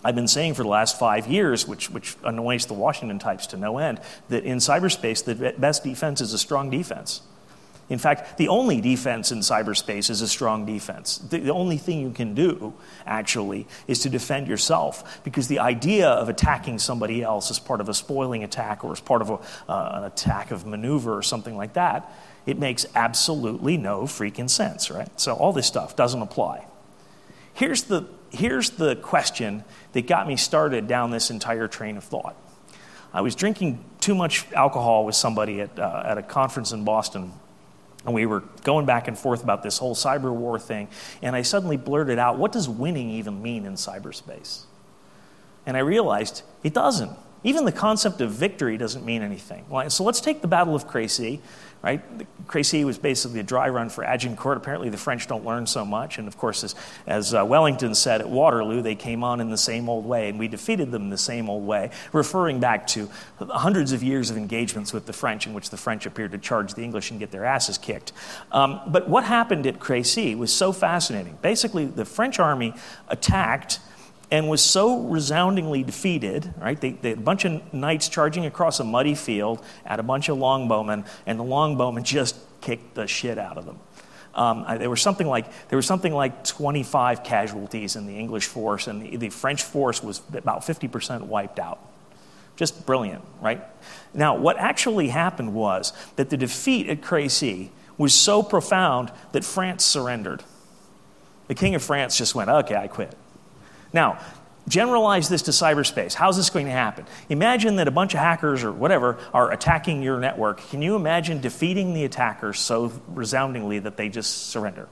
I've 0.04 0.14
been 0.14 0.28
saying 0.28 0.54
for 0.54 0.62
the 0.62 0.68
last 0.68 0.98
five 0.98 1.26
years, 1.26 1.66
which, 1.66 1.90
which 1.90 2.16
annoys 2.24 2.66
the 2.66 2.74
Washington 2.74 3.18
types 3.18 3.46
to 3.48 3.56
no 3.56 3.78
end, 3.78 4.00
that 4.28 4.44
in 4.44 4.58
cyberspace, 4.58 5.24
the 5.24 5.54
best 5.58 5.84
defense 5.84 6.20
is 6.20 6.32
a 6.32 6.38
strong 6.38 6.70
defense. 6.70 7.22
In 7.88 7.98
fact, 7.98 8.38
the 8.38 8.48
only 8.48 8.80
defense 8.80 9.32
in 9.32 9.40
cyberspace 9.40 10.08
is 10.08 10.22
a 10.22 10.28
strong 10.28 10.64
defense. 10.64 11.18
The, 11.18 11.40
the, 11.40 11.52
only 11.52 11.76
thing 11.76 12.00
you 12.00 12.10
can 12.10 12.34
do, 12.34 12.72
actually, 13.04 13.66
is 13.86 13.98
to 14.00 14.08
defend 14.08 14.48
yourself. 14.48 15.22
Because 15.24 15.46
the 15.48 15.58
idea 15.58 16.08
of 16.08 16.30
attacking 16.30 16.78
somebody 16.78 17.22
else 17.22 17.50
as 17.50 17.58
part 17.58 17.82
of 17.82 17.90
a 17.90 17.94
spoiling 17.94 18.44
attack 18.44 18.82
or 18.82 18.92
as 18.92 19.00
part 19.00 19.20
of 19.20 19.30
a, 19.30 19.34
uh, 19.70 19.98
an 19.98 20.04
attack 20.04 20.52
of 20.52 20.64
maneuver 20.64 21.14
or 21.14 21.22
something 21.22 21.56
like 21.56 21.74
that, 21.74 22.10
it 22.46 22.58
makes 22.58 22.86
absolutely 22.94 23.76
no 23.76 24.04
freaking 24.04 24.48
sense, 24.48 24.90
right? 24.90 25.08
So 25.20 25.34
all 25.34 25.52
this 25.52 25.66
stuff 25.66 25.94
doesn't 25.94 26.22
apply. 26.22 26.64
Here's 27.52 27.82
the, 27.82 28.06
here's 28.32 28.70
the 28.70 28.96
question 28.96 29.64
that 29.92 30.06
got 30.06 30.26
me 30.26 30.36
started 30.36 30.86
down 30.88 31.10
this 31.10 31.30
entire 31.30 31.68
train 31.68 31.96
of 31.96 32.04
thought. 32.04 32.36
I 33.12 33.20
was 33.20 33.34
drinking 33.34 33.84
too 34.00 34.14
much 34.14 34.50
alcohol 34.52 35.04
with 35.04 35.14
somebody 35.14 35.60
at, 35.60 35.78
uh, 35.78 36.02
at 36.04 36.18
a 36.18 36.22
conference 36.22 36.72
in 36.72 36.84
Boston 36.84 37.32
and 38.04 38.14
we 38.14 38.26
were 38.26 38.40
going 38.64 38.86
back 38.86 39.08
and 39.08 39.16
forth 39.16 39.42
about 39.42 39.62
this 39.62 39.78
whole 39.78 39.94
cyber 39.94 40.32
war 40.32 40.58
thing. 40.58 40.88
And 41.20 41.36
I 41.36 41.42
suddenly 41.42 41.76
blurted 41.76 42.18
out, 42.18 42.38
what 42.38 42.52
does 42.52 42.68
winning 42.68 43.10
even 43.10 43.42
mean 43.42 43.64
in 43.64 43.74
cyberspace? 43.74 44.62
And 45.66 45.76
I 45.76 45.80
realized 45.80 46.42
it 46.62 46.74
doesn't. 46.74 47.16
Even 47.44 47.64
the 47.64 47.72
concept 47.72 48.20
of 48.20 48.30
victory 48.30 48.76
doesn't 48.76 49.04
mean 49.04 49.22
anything. 49.22 49.64
So 49.88 50.04
let's 50.04 50.20
take 50.20 50.42
the 50.42 50.48
Battle 50.48 50.74
of 50.74 50.86
Crécy 50.86 51.40
right? 51.82 52.00
Crécy 52.46 52.84
was 52.84 52.96
basically 52.96 53.40
a 53.40 53.42
dry 53.42 53.68
run 53.68 53.88
for 53.88 54.04
Agincourt. 54.04 54.56
Apparently, 54.56 54.88
the 54.88 54.96
French 54.96 55.26
don't 55.26 55.44
learn 55.44 55.66
so 55.66 55.84
much. 55.84 56.18
And 56.18 56.28
of 56.28 56.38
course, 56.38 56.62
as, 56.62 56.74
as 57.06 57.34
uh, 57.34 57.44
Wellington 57.44 57.94
said 57.94 58.20
at 58.20 58.28
Waterloo, 58.28 58.82
they 58.82 58.94
came 58.94 59.24
on 59.24 59.40
in 59.40 59.50
the 59.50 59.56
same 59.56 59.88
old 59.88 60.06
way, 60.06 60.28
and 60.28 60.38
we 60.38 60.46
defeated 60.46 60.92
them 60.92 61.10
the 61.10 61.18
same 61.18 61.50
old 61.50 61.66
way, 61.66 61.90
referring 62.12 62.60
back 62.60 62.86
to 62.88 63.10
hundreds 63.40 63.92
of 63.92 64.02
years 64.02 64.30
of 64.30 64.36
engagements 64.36 64.92
with 64.92 65.06
the 65.06 65.12
French 65.12 65.46
in 65.46 65.54
which 65.54 65.70
the 65.70 65.76
French 65.76 66.06
appeared 66.06 66.30
to 66.30 66.38
charge 66.38 66.74
the 66.74 66.82
English 66.82 67.10
and 67.10 67.18
get 67.18 67.32
their 67.32 67.44
asses 67.44 67.78
kicked. 67.78 68.12
Um, 68.52 68.80
but 68.86 69.08
what 69.08 69.24
happened 69.24 69.66
at 69.66 69.80
Crécy 69.80 70.38
was 70.38 70.52
so 70.52 70.72
fascinating. 70.72 71.36
Basically, 71.42 71.86
the 71.86 72.04
French 72.04 72.38
army 72.38 72.74
attacked 73.08 73.80
and 74.32 74.48
was 74.48 74.62
so 74.62 75.00
resoundingly 75.02 75.82
defeated, 75.82 76.54
right? 76.58 76.80
They, 76.80 76.92
they, 76.92 77.12
a 77.12 77.16
bunch 77.16 77.44
of 77.44 77.74
knights 77.74 78.08
charging 78.08 78.46
across 78.46 78.80
a 78.80 78.84
muddy 78.84 79.14
field 79.14 79.62
at 79.84 80.00
a 80.00 80.02
bunch 80.02 80.30
of 80.30 80.38
longbowmen, 80.38 81.06
and 81.26 81.38
the 81.38 81.44
longbowmen 81.44 82.02
just 82.02 82.36
kicked 82.62 82.94
the 82.94 83.06
shit 83.06 83.36
out 83.36 83.58
of 83.58 83.66
them. 83.66 83.78
Um, 84.34 84.64
there 84.78 84.88
was 84.88 85.02
something 85.02 85.26
like 85.26 85.68
there 85.68 85.76
was 85.76 85.84
something 85.84 86.14
like 86.14 86.44
25 86.44 87.22
casualties 87.22 87.94
in 87.94 88.06
the 88.06 88.18
English 88.18 88.46
force, 88.46 88.86
and 88.86 89.02
the, 89.02 89.16
the 89.18 89.28
French 89.28 89.62
force 89.62 90.02
was 90.02 90.22
about 90.32 90.62
50% 90.62 91.20
wiped 91.26 91.58
out. 91.58 91.78
Just 92.56 92.86
brilliant, 92.86 93.22
right? 93.42 93.62
Now, 94.14 94.38
what 94.38 94.56
actually 94.56 95.08
happened 95.08 95.52
was 95.52 95.92
that 96.16 96.30
the 96.30 96.38
defeat 96.38 96.88
at 96.88 97.02
Crécy 97.02 97.68
was 97.98 98.14
so 98.14 98.42
profound 98.42 99.12
that 99.32 99.44
France 99.44 99.84
surrendered. 99.84 100.42
The 101.48 101.54
king 101.54 101.74
of 101.74 101.82
France 101.82 102.16
just 102.16 102.34
went, 102.34 102.48
"Okay, 102.48 102.76
I 102.76 102.88
quit." 102.88 103.14
Now, 103.92 104.18
generalize 104.68 105.28
this 105.28 105.42
to 105.42 105.50
cyberspace. 105.50 106.14
How's 106.14 106.36
this 106.36 106.50
going 106.50 106.66
to 106.66 106.72
happen? 106.72 107.06
Imagine 107.28 107.76
that 107.76 107.88
a 107.88 107.90
bunch 107.90 108.14
of 108.14 108.20
hackers 108.20 108.64
or 108.64 108.72
whatever 108.72 109.18
are 109.34 109.50
attacking 109.50 110.02
your 110.02 110.20
network. 110.20 110.60
Can 110.70 110.82
you 110.82 110.96
imagine 110.96 111.40
defeating 111.40 111.94
the 111.94 112.04
attackers 112.04 112.58
so 112.58 112.92
resoundingly 113.08 113.80
that 113.80 113.96
they 113.96 114.08
just 114.08 114.50
surrender? 114.50 114.88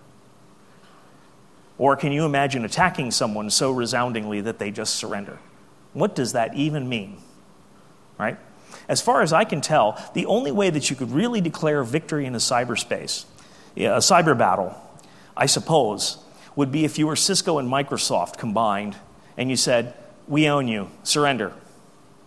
Or 1.79 1.97
can 1.97 2.13
you 2.13 2.27
imagine 2.27 2.65
attacking 2.65 3.11
someone 3.11 3.49
so 3.49 3.71
resoundingly 3.71 4.43
that 4.43 4.59
they 4.59 4.71
just 4.71 4.97
surrender? 4.97 5.39
What 5.95 6.15
does 6.15 6.33
that 6.33 6.55
even 6.55 6.89
mean? 6.89 7.19
Right? 8.19 8.39
As 8.87 9.01
far 9.01 9.23
as 9.23 9.33
I 9.33 9.45
can 9.45 9.61
tell, 9.61 9.99
the 10.15 10.27
only 10.27 10.53
way 10.53 10.69
that 10.69 10.91
you 10.91 10.97
could 10.97 11.11
really 11.11 11.41
declare 11.41 11.83
victory 11.83 12.27
in 12.27 12.35
a 12.35 12.39
cyberspace, 12.39 13.25
a 13.77 13.99
cyber 13.99 14.37
battle, 14.37 14.77
I 15.37 15.47
suppose, 15.47 16.19
would 16.61 16.71
be 16.71 16.85
if 16.85 16.99
you 16.99 17.07
were 17.07 17.17
Cisco 17.17 17.59
and 17.59 17.71
Microsoft 17.71 18.37
combined 18.37 18.95
and 19.39 19.49
you 19.49 19.57
said, 19.57 19.95
We 20.29 20.47
own 20.49 20.69
you, 20.69 20.91
surrender. 21.03 21.55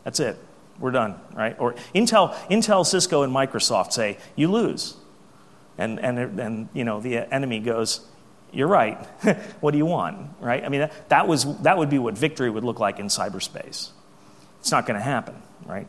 That's 0.04 0.20
it. 0.20 0.38
We're 0.80 0.90
done, 0.90 1.20
right? 1.36 1.56
Or 1.60 1.74
Intel, 1.94 2.34
Intel, 2.50 2.84
Cisco, 2.84 3.22
and 3.22 3.32
Microsoft 3.32 3.94
say, 3.94 4.18
You 4.36 4.52
lose. 4.52 4.98
And, 5.78 6.00
and, 6.00 6.40
and 6.40 6.70
you 6.74 6.84
know, 6.84 7.00
the 7.00 7.18
enemy 7.32 7.60
goes, 7.60 8.02
You're 8.52 8.68
right. 8.68 8.98
what 9.62 9.70
do 9.70 9.78
you 9.78 9.86
want, 9.86 10.32
right? 10.40 10.64
I 10.64 10.70
mean, 10.70 10.82
that, 10.82 11.10
that, 11.10 11.28
was, 11.28 11.46
that 11.62 11.78
would 11.78 11.92
be 11.92 12.00
what 12.00 12.18
victory 12.18 12.50
would 12.50 12.64
look 12.64 12.80
like 12.80 12.98
in 13.00 13.08
cyberspace. 13.08 13.92
It's 14.60 14.72
not 14.72 14.88
going 14.88 14.98
to 14.98 15.04
happen, 15.04 15.36
right? 15.66 15.86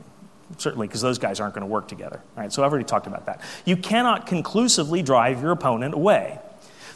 certainly 0.59 0.87
because 0.87 1.01
those 1.01 1.19
guys 1.19 1.41
aren't 1.41 1.55
going 1.55 1.63
to 1.63 1.73
work 1.73 1.89
together. 1.89 2.21
Right? 2.37 2.53
So 2.53 2.63
I've 2.63 2.71
already 2.71 2.85
talked 2.85 3.07
about 3.07 3.25
that. 3.27 3.41
You 3.65 3.79
cannot 3.79 4.27
conclusively 4.27 5.03
drive 5.03 5.41
your 5.41 5.53
opponent 5.53 5.95
away. 5.95 6.39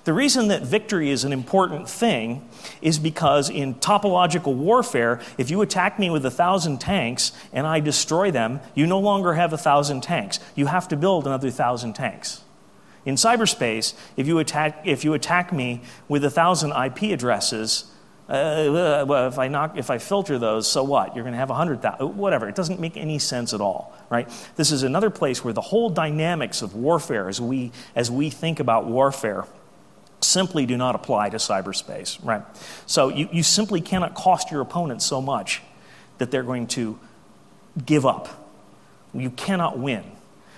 The 0.09 0.15
reason 0.15 0.49
that 0.49 0.63
victory 0.63 1.11
is 1.11 1.25
an 1.25 1.35
important 1.35 1.87
thing 1.87 2.49
is 2.81 2.99
because 2.99 3.51
in 3.51 3.75
topological 3.75 4.55
warfare, 4.55 5.21
if 5.37 5.51
you 5.51 5.61
attack 5.61 5.99
me 5.99 6.09
with 6.09 6.25
a 6.25 6.31
thousand 6.31 6.79
tanks 6.79 7.33
and 7.53 7.67
I 7.67 7.81
destroy 7.81 8.31
them, 8.31 8.61
you 8.75 8.87
no 8.87 9.01
longer 9.01 9.35
have 9.35 9.53
a 9.53 9.59
thousand 9.59 10.01
tanks. 10.01 10.41
You 10.55 10.65
have 10.65 10.89
to 10.89 10.97
build 10.97 11.27
another 11.27 11.51
thousand 11.51 11.93
tanks. 11.93 12.41
In 13.05 13.17
cyberspace, 13.17 13.93
if 14.17 14.27
you 14.27 14.39
attack, 14.39 14.81
if 14.87 15.05
you 15.05 15.13
attack 15.13 15.53
me 15.53 15.83
with 16.09 16.25
a 16.25 16.31
thousand 16.31 16.73
IP 16.73 17.13
addresses, 17.13 17.85
uh, 18.31 19.05
well, 19.07 19.29
if 19.29 19.39
I 19.39 19.49
knock, 19.49 19.77
if 19.77 19.91
I 19.91 19.99
filter 19.99 20.39
those, 20.39 20.67
so 20.67 20.85
what? 20.85 21.15
You're 21.15 21.25
going 21.25 21.35
to 21.35 21.39
have 21.39 21.51
a 21.51 21.55
hundred 21.55 21.83
thousand, 21.83 22.17
whatever. 22.17 22.49
It 22.49 22.55
doesn't 22.55 22.81
make 22.81 22.97
any 22.97 23.19
sense 23.19 23.53
at 23.53 23.61
all, 23.61 23.95
right? 24.09 24.27
This 24.57 24.73
is 24.73 24.85
another 24.85 25.11
place 25.11 25.45
where 25.45 25.53
the 25.53 25.61
whole 25.61 25.91
dynamics 25.91 26.63
of 26.63 26.75
warfare, 26.75 27.29
as 27.29 27.43
we 27.43 27.73
as 27.95 28.11
we 28.11 28.31
think 28.31 28.59
about 28.59 28.87
warfare, 28.87 29.45
simply 30.21 30.67
do 30.67 30.77
not 30.77 30.95
apply 30.95 31.31
to 31.31 31.37
cyberspace, 31.37 32.19
right? 32.25 32.43
So 32.87 33.09
you, 33.09 33.29
you 33.33 33.43
simply 33.43 33.81
cannot 33.81 34.15
cost 34.15 34.51
your 34.51 34.61
opponent 34.61 35.03
so 35.03 35.21
much 35.21 35.63
that 36.19 36.31
they're 36.31 36.43
going 36.43 36.67
to 36.69 36.99
give 37.85 38.05
up. 38.05 38.29
You 39.15 39.31
cannot 39.31 39.79
win, 39.79 40.05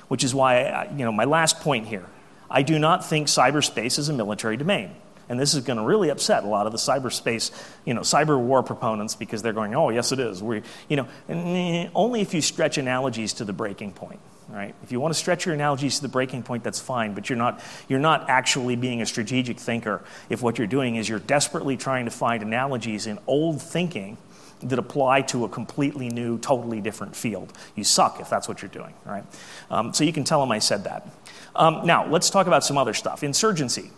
which 0.09 0.25
is 0.25 0.35
why, 0.35 0.89
you 0.97 1.05
know, 1.05 1.13
my 1.13 1.25
last 1.25 1.61
point 1.61 1.87
here. 1.87 2.07
I 2.51 2.63
do 2.63 2.79
not 2.79 3.05
think 3.05 3.29
cyberspace 3.29 3.99
is 3.99 4.09
a 4.09 4.13
military 4.13 4.57
domain. 4.57 4.91
And 5.29 5.39
this 5.39 5.55
is 5.55 5.63
going 5.63 5.77
to 5.77 5.85
really 5.85 6.09
upset 6.09 6.43
a 6.43 6.49
lot 6.49 6.67
of 6.67 6.73
the 6.73 6.79
cyberspace, 6.79 7.53
you 7.85 7.95
know, 7.95 8.01
cyber 8.01 8.37
war 8.37 8.65
proponents 8.65 9.15
because 9.15 9.43
they're 9.43 9.53
going, 9.53 9.77
oh, 9.77 9.91
yes, 9.91 10.11
it 10.11 10.19
is. 10.19 10.43
We, 10.43 10.63
you 10.89 10.97
know, 10.97 11.91
only 11.95 12.21
if 12.21 12.35
you 12.35 12.43
stretch 12.43 12.79
analogies 12.79 13.35
to 13.35 13.45
the 13.45 13.53
breaking 13.53 13.93
point 13.93 14.19
right? 14.51 14.75
If 14.83 14.93
you 14.93 15.01
want 15.01 15.15
to 15.15 15.19
stretch 15.19 15.47
your 15.47 15.55
analogies 15.55 15.97
to 15.97 16.03
the 16.03 16.09
breaking 16.09 16.43
point, 16.43 16.65
that's 16.65 16.81
fine, 16.81 17.15
but 17.15 17.29
you're 17.29 17.39
not, 17.39 17.61
you're 17.89 18.01
not 18.01 18.29
actually 18.29 18.77
being 18.77 19.01
a 19.01 19.07
strategic 19.07 19.59
thinker 19.59 20.03
if 20.29 20.43
what 20.43 20.59
you're 20.59 20.67
doing 20.67 20.97
is 20.97 21.09
you're 21.09 21.19
desperately 21.19 21.77
trying 21.77 22.05
to 22.05 22.11
find 22.11 22.43
analogies 22.43 23.07
in 23.07 23.19
old 23.27 23.63
thinking 23.63 24.17
that 24.63 24.79
apply 24.79 25.23
to 25.23 25.45
a 25.45 25.49
completely 25.49 26.09
new, 26.09 26.39
totally 26.39 26.81
different 26.81 27.17
field. 27.17 27.53
You 27.75 27.85
suck 27.85 28.21
if 28.21 28.29
that's 28.29 28.47
what 28.49 28.61
you're 28.61 28.71
doing, 28.71 28.93
right? 29.07 29.25
Um, 29.71 29.95
so 29.95 30.05
you 30.05 30.13
can 30.13 30.25
tell 30.25 30.41
them 30.41 30.53
I 30.53 30.59
said 30.59 30.85
that. 30.85 31.09
Um, 31.55 31.87
now, 31.87 32.07
let's 32.07 32.31
talk 32.31 32.47
about 32.47 32.65
some 32.65 32.77
other 32.77 32.95
stuff. 32.95 33.23
Insurgency. 33.23 33.91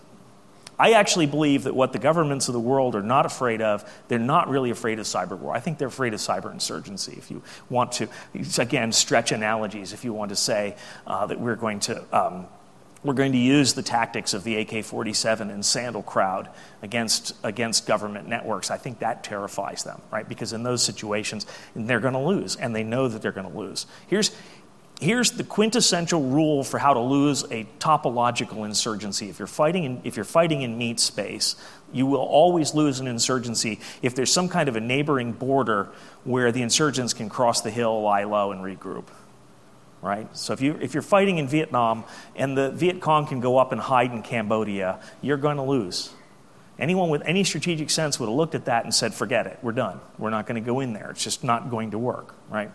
I 0.82 0.94
actually 0.94 1.26
believe 1.26 1.62
that 1.62 1.76
what 1.76 1.92
the 1.92 2.00
governments 2.00 2.48
of 2.48 2.54
the 2.54 2.60
world 2.60 2.96
are 2.96 3.04
not 3.04 3.24
afraid 3.24 3.62
of, 3.62 3.88
they're 4.08 4.18
not 4.18 4.48
really 4.48 4.70
afraid 4.70 4.98
of 4.98 5.06
cyber 5.06 5.38
war. 5.38 5.54
I 5.54 5.60
think 5.60 5.78
they're 5.78 5.86
afraid 5.86 6.12
of 6.12 6.18
cyber 6.18 6.52
insurgency. 6.52 7.14
If 7.16 7.30
you 7.30 7.40
want 7.70 7.92
to, 7.92 8.08
again, 8.58 8.90
stretch 8.90 9.30
analogies, 9.30 9.92
if 9.92 10.04
you 10.04 10.12
want 10.12 10.30
to 10.30 10.36
say 10.36 10.74
uh, 11.06 11.26
that 11.26 11.38
we're 11.38 11.54
going 11.54 11.78
to. 11.80 12.04
Um, 12.12 12.46
we're 13.04 13.14
going 13.14 13.32
to 13.32 13.38
use 13.38 13.72
the 13.72 13.82
tactics 13.82 14.32
of 14.32 14.44
the 14.44 14.56
AK 14.58 14.84
47 14.84 15.50
and 15.50 15.64
sandal 15.64 16.04
crowd 16.04 16.48
against, 16.82 17.34
against 17.42 17.84
government 17.84 18.28
networks. 18.28 18.70
I 18.70 18.76
think 18.76 19.00
that 19.00 19.24
terrifies 19.24 19.82
them, 19.82 20.00
right? 20.12 20.28
Because 20.28 20.52
in 20.52 20.62
those 20.62 20.84
situations, 20.84 21.44
they're 21.74 21.98
going 21.98 22.14
to 22.14 22.20
lose, 22.20 22.54
and 22.54 22.74
they 22.74 22.84
know 22.84 23.08
that 23.08 23.20
they're 23.20 23.32
going 23.32 23.50
to 23.50 23.58
lose. 23.58 23.86
Here's, 24.06 24.30
here's 25.02 25.32
the 25.32 25.44
quintessential 25.44 26.22
rule 26.22 26.62
for 26.62 26.78
how 26.78 26.94
to 26.94 27.00
lose 27.00 27.42
a 27.50 27.66
topological 27.78 28.64
insurgency. 28.64 29.28
If 29.28 29.38
you're 29.38 29.48
fighting 29.48 29.84
in, 29.84 30.00
if 30.04 30.16
you're 30.16 30.24
fighting 30.24 30.62
in 30.62 30.78
meat 30.78 31.00
space, 31.00 31.56
you 31.92 32.06
will 32.06 32.20
always 32.20 32.72
lose 32.72 33.00
an 33.00 33.06
insurgency 33.06 33.80
if 34.00 34.14
there's 34.14 34.32
some 34.32 34.48
kind 34.48 34.68
of 34.68 34.76
a 34.76 34.80
neighboring 34.80 35.32
border 35.32 35.88
where 36.24 36.52
the 36.52 36.62
insurgents 36.62 37.12
can 37.12 37.28
cross 37.28 37.60
the 37.60 37.70
hill, 37.70 38.00
lie 38.02 38.24
low, 38.24 38.52
and 38.52 38.62
regroup. 38.62 39.06
Right? 40.00 40.34
So 40.36 40.52
if, 40.52 40.60
you, 40.60 40.78
if 40.80 40.94
you're 40.94 41.02
fighting 41.02 41.38
in 41.38 41.46
Vietnam 41.46 42.04
and 42.34 42.56
the 42.56 42.70
Viet 42.70 43.00
Cong 43.00 43.26
can 43.26 43.40
go 43.40 43.58
up 43.58 43.72
and 43.72 43.80
hide 43.80 44.12
in 44.12 44.22
Cambodia, 44.22 45.00
you're 45.20 45.36
going 45.36 45.58
to 45.58 45.62
lose. 45.62 46.10
Anyone 46.78 47.10
with 47.10 47.22
any 47.24 47.44
strategic 47.44 47.90
sense 47.90 48.18
would 48.18 48.26
have 48.26 48.34
looked 48.34 48.54
at 48.54 48.64
that 48.64 48.84
and 48.84 48.94
said, 48.94 49.14
forget 49.14 49.46
it, 49.46 49.58
we're 49.62 49.72
done. 49.72 50.00
We're 50.18 50.30
not 50.30 50.46
going 50.46 50.62
to 50.62 50.66
go 50.66 50.80
in 50.80 50.92
there. 50.92 51.10
It's 51.10 51.22
just 51.22 51.44
not 51.44 51.70
going 51.70 51.92
to 51.92 51.98
work, 51.98 52.34
right? 52.50 52.72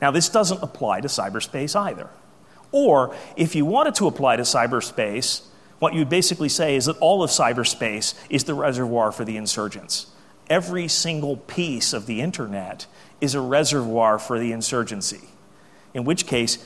Now, 0.00 0.10
this 0.10 0.28
doesn't 0.28 0.62
apply 0.62 1.00
to 1.00 1.08
cyberspace 1.08 1.74
either. 1.74 2.08
Or 2.70 3.14
if 3.36 3.54
you 3.54 3.64
wanted 3.64 3.94
to 3.96 4.06
apply 4.06 4.36
to 4.36 4.42
cyberspace, 4.42 5.42
what 5.78 5.94
you'd 5.94 6.08
basically 6.08 6.48
say 6.48 6.76
is 6.76 6.86
that 6.86 6.98
all 6.98 7.22
of 7.22 7.30
cyberspace 7.30 8.14
is 8.28 8.44
the 8.44 8.54
reservoir 8.54 9.12
for 9.12 9.24
the 9.24 9.36
insurgents. 9.36 10.06
Every 10.50 10.88
single 10.88 11.36
piece 11.36 11.92
of 11.92 12.06
the 12.06 12.20
internet 12.20 12.86
is 13.20 13.34
a 13.34 13.40
reservoir 13.40 14.18
for 14.18 14.38
the 14.38 14.52
insurgency. 14.52 15.28
In 15.94 16.04
which 16.04 16.26
case, 16.26 16.58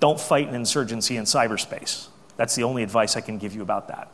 don't 0.00 0.20
fight 0.20 0.48
an 0.48 0.54
insurgency 0.54 1.16
in 1.16 1.24
cyberspace. 1.24 2.08
That's 2.36 2.54
the 2.54 2.62
only 2.64 2.82
advice 2.82 3.16
I 3.16 3.20
can 3.20 3.38
give 3.38 3.54
you 3.54 3.62
about 3.62 3.88
that. 3.88 4.10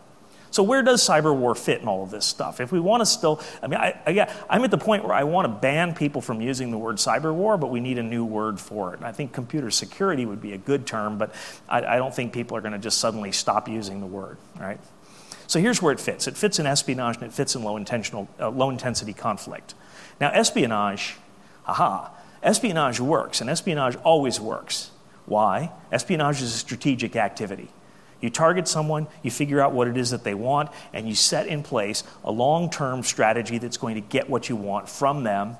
So, 0.53 0.62
where 0.62 0.82
does 0.82 1.03
cyber 1.03 1.34
war 1.34 1.55
fit 1.55 1.80
in 1.80 1.88
all 1.88 2.03
of 2.03 2.11
this 2.11 2.26
stuff? 2.26 2.61
If 2.61 2.72
we 2.72 2.78
want 2.78 3.00
to 3.00 3.07
still, 3.07 3.40
I 3.62 3.68
mean, 3.68 3.80
I, 3.80 3.98
I, 4.07 4.44
I'm 4.50 4.62
at 4.64 4.70
the 4.70 4.76
point 4.76 5.03
where 5.03 5.14
I 5.14 5.24
want 5.24 5.46
to 5.46 5.48
ban 5.48 5.94
people 5.94 6.20
from 6.20 6.42
using 6.42 6.70
the 6.70 6.76
word 6.76 6.96
cyber 6.96 7.34
war, 7.34 7.57
but 7.57 7.70
we 7.70 7.80
need 7.80 7.96
a 7.96 8.03
new 8.03 8.22
word 8.22 8.61
for 8.61 8.92
it. 8.92 8.98
And 8.98 9.07
I 9.07 9.12
think 9.12 9.32
computer 9.32 9.70
security 9.70 10.26
would 10.26 10.42
be 10.42 10.53
a 10.53 10.59
good 10.59 10.86
term, 10.86 11.16
but 11.16 11.34
I, 11.70 11.94
I 11.94 11.96
don't 11.96 12.14
think 12.14 12.34
people 12.34 12.55
are 12.55 12.61
going 12.61 12.74
to 12.74 12.78
just 12.78 12.98
suddenly 12.98 13.32
stop 13.32 13.66
using 13.66 14.00
the 14.00 14.07
word, 14.07 14.36
right? 14.61 14.78
So, 15.46 15.59
here's 15.59 15.80
where 15.80 15.92
it 15.92 16.00
fits 16.00 16.28
it 16.28 16.36
fits 16.36 16.59
in 16.59 16.66
espionage 16.66 17.16
and 17.16 17.24
it 17.24 17.32
fits 17.32 17.55
in 17.55 17.64
low, 17.64 17.78
intentional, 17.78 18.28
uh, 18.38 18.50
low 18.50 18.68
intensity 18.68 19.14
conflict. 19.14 19.74
Now, 20.20 20.32
espionage, 20.32 21.16
aha, 21.66 22.12
espionage 22.42 23.00
works, 23.00 23.40
and 23.40 23.48
espionage 23.48 23.96
always 24.05 24.38
works. 24.38 24.90
Why? 25.24 25.72
Espionage 25.90 26.42
is 26.42 26.55
a 26.55 26.59
strategic 26.59 27.16
activity. 27.16 27.70
You 28.22 28.30
target 28.30 28.66
someone, 28.66 29.08
you 29.22 29.30
figure 29.30 29.60
out 29.60 29.72
what 29.72 29.88
it 29.88 29.98
is 29.98 30.12
that 30.12 30.24
they 30.24 30.32
want, 30.32 30.70
and 30.94 31.06
you 31.06 31.14
set 31.14 31.46
in 31.46 31.62
place 31.62 32.04
a 32.24 32.30
long 32.30 32.70
term 32.70 33.02
strategy 33.02 33.58
that's 33.58 33.76
going 33.76 33.96
to 33.96 34.00
get 34.00 34.30
what 34.30 34.48
you 34.48 34.56
want 34.56 34.88
from 34.88 35.24
them 35.24 35.56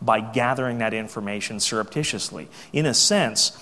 by 0.00 0.20
gathering 0.20 0.78
that 0.78 0.94
information 0.94 1.58
surreptitiously. 1.58 2.48
In 2.72 2.86
a 2.86 2.94
sense, 2.94 3.56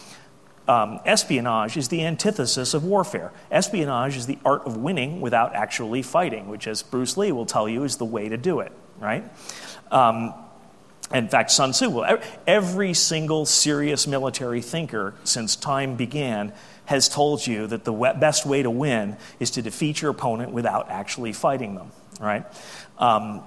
um, 0.69 1.01
espionage 1.05 1.77
is 1.77 1.89
the 1.89 2.05
antithesis 2.05 2.75
of 2.75 2.85
warfare. 2.85 3.33
Espionage 3.51 4.17
is 4.17 4.27
the 4.27 4.39
art 4.45 4.67
of 4.67 4.77
winning 4.77 5.21
without 5.21 5.55
actually 5.55 6.03
fighting, 6.03 6.49
which, 6.49 6.67
as 6.67 6.83
Bruce 6.83 7.17
Lee 7.17 7.33
will 7.33 7.47
tell 7.47 7.69
you, 7.69 7.85
is 7.85 7.97
the 7.97 8.05
way 8.05 8.29
to 8.29 8.37
do 8.37 8.61
it, 8.61 8.73
right? 8.99 9.25
Um, 9.91 10.35
in 11.13 11.29
fact, 11.29 11.51
Sun 11.51 11.73
Tzu 11.73 11.91
will. 11.91 12.19
Every 12.47 12.95
single 12.95 13.47
serious 13.47 14.07
military 14.07 14.63
thinker 14.63 15.15
since 15.25 15.57
time 15.57 15.97
began 15.97 16.53
has 16.91 17.09
told 17.09 17.47
you 17.47 17.69
that 17.69 17.85
the 17.85 17.93
best 17.93 18.45
way 18.45 18.65
to 18.65 18.71
win 18.71 19.17
is 19.39 19.53
to 19.53 19.63
defeat 19.63 20.03
your 20.03 20.11
opponent 20.11 20.51
without 20.51 20.91
actually 20.91 21.33
fighting 21.33 21.77
them, 21.77 21.93
right? 22.21 22.45
Um, 22.99 23.45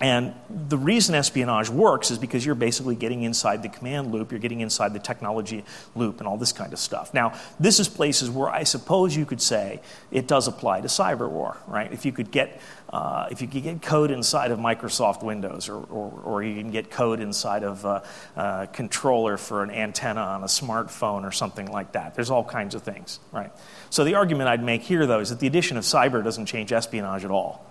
and 0.00 0.32
the 0.48 0.78
reason 0.78 1.16
espionage 1.16 1.68
works 1.68 2.12
is 2.12 2.18
because 2.18 2.46
you're 2.46 2.54
basically 2.54 2.94
getting 2.94 3.24
inside 3.24 3.64
the 3.64 3.68
command 3.68 4.12
loop, 4.12 4.30
you're 4.30 4.38
getting 4.38 4.60
inside 4.60 4.92
the 4.92 5.00
technology 5.00 5.64
loop, 5.96 6.20
and 6.20 6.28
all 6.28 6.36
this 6.36 6.52
kind 6.52 6.72
of 6.72 6.78
stuff. 6.78 7.12
Now, 7.12 7.36
this 7.58 7.80
is 7.80 7.88
places 7.88 8.30
where 8.30 8.48
I 8.48 8.62
suppose 8.62 9.16
you 9.16 9.26
could 9.26 9.40
say 9.40 9.80
it 10.12 10.28
does 10.28 10.46
apply 10.46 10.82
to 10.82 10.88
cyber 10.88 11.28
war, 11.28 11.56
right? 11.66 11.92
If 11.92 12.06
you 12.06 12.12
could 12.12 12.30
get, 12.30 12.60
uh, 12.90 13.26
if 13.32 13.42
you 13.42 13.48
could 13.48 13.64
get 13.64 13.82
code 13.82 14.12
inside 14.12 14.52
of 14.52 14.60
Microsoft 14.60 15.24
Windows, 15.24 15.68
or, 15.68 15.82
or, 15.90 16.20
or 16.24 16.42
you 16.44 16.60
can 16.60 16.70
get 16.70 16.92
code 16.92 17.18
inside 17.18 17.64
of 17.64 17.84
a, 17.84 18.04
a 18.36 18.68
controller 18.72 19.36
for 19.36 19.64
an 19.64 19.70
antenna 19.72 20.20
on 20.20 20.44
a 20.44 20.46
smartphone 20.46 21.24
or 21.24 21.32
something 21.32 21.66
like 21.72 21.92
that. 21.92 22.14
There's 22.14 22.30
all 22.30 22.44
kinds 22.44 22.76
of 22.76 22.84
things, 22.84 23.18
right? 23.32 23.50
So 23.90 24.04
the 24.04 24.14
argument 24.14 24.48
I'd 24.48 24.62
make 24.62 24.82
here, 24.82 25.06
though, 25.06 25.18
is 25.18 25.30
that 25.30 25.40
the 25.40 25.48
addition 25.48 25.76
of 25.76 25.82
cyber 25.82 26.22
doesn't 26.22 26.46
change 26.46 26.72
espionage 26.72 27.24
at 27.24 27.32
all. 27.32 27.64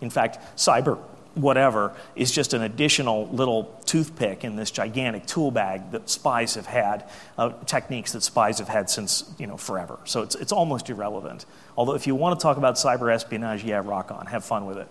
In 0.00 0.08
fact, 0.10 0.38
cyber 0.56 0.98
whatever 1.34 1.92
is 2.14 2.30
just 2.30 2.54
an 2.54 2.62
additional 2.62 3.28
little 3.28 3.80
toothpick 3.86 4.44
in 4.44 4.56
this 4.56 4.70
gigantic 4.70 5.26
tool 5.26 5.50
bag 5.50 5.90
that 5.90 6.08
spies 6.08 6.54
have 6.54 6.66
had, 6.66 7.04
uh, 7.38 7.50
techniques 7.66 8.12
that 8.12 8.22
spies 8.22 8.58
have 8.58 8.68
had 8.68 8.88
since 8.88 9.24
you 9.38 9.46
know 9.46 9.56
forever. 9.56 9.98
So 10.04 10.22
it's, 10.22 10.34
it's 10.36 10.52
almost 10.52 10.88
irrelevant. 10.90 11.46
Although 11.76 11.94
if 11.94 12.06
you 12.06 12.14
want 12.14 12.38
to 12.38 12.42
talk 12.42 12.56
about 12.56 12.76
cyber 12.76 13.12
espionage, 13.12 13.64
yeah, 13.64 13.82
rock 13.84 14.10
on, 14.10 14.26
have 14.26 14.44
fun 14.44 14.66
with 14.66 14.78
it. 14.78 14.88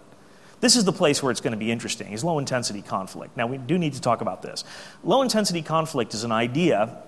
This 0.59 0.75
is 0.77 0.85
the 0.85 0.93
place 0.93 1.21
where 1.21 1.31
it's 1.31 1.41
going 1.41 1.51
to 1.51 1.57
be 1.57 1.71
interesting, 1.71 2.13
is 2.13 2.23
low 2.23 2.39
intensity 2.39 2.81
conflict. 2.81 3.35
Now 3.35 3.47
we 3.47 3.57
do 3.57 3.77
need 3.77 3.93
to 3.93 4.01
talk 4.01 4.21
about 4.21 4.41
this. 4.41 4.63
Low 5.03 5.21
intensity 5.21 5.61
conflict 5.61 6.13
is 6.13 6.23
an 6.23 6.31
idea 6.31 7.03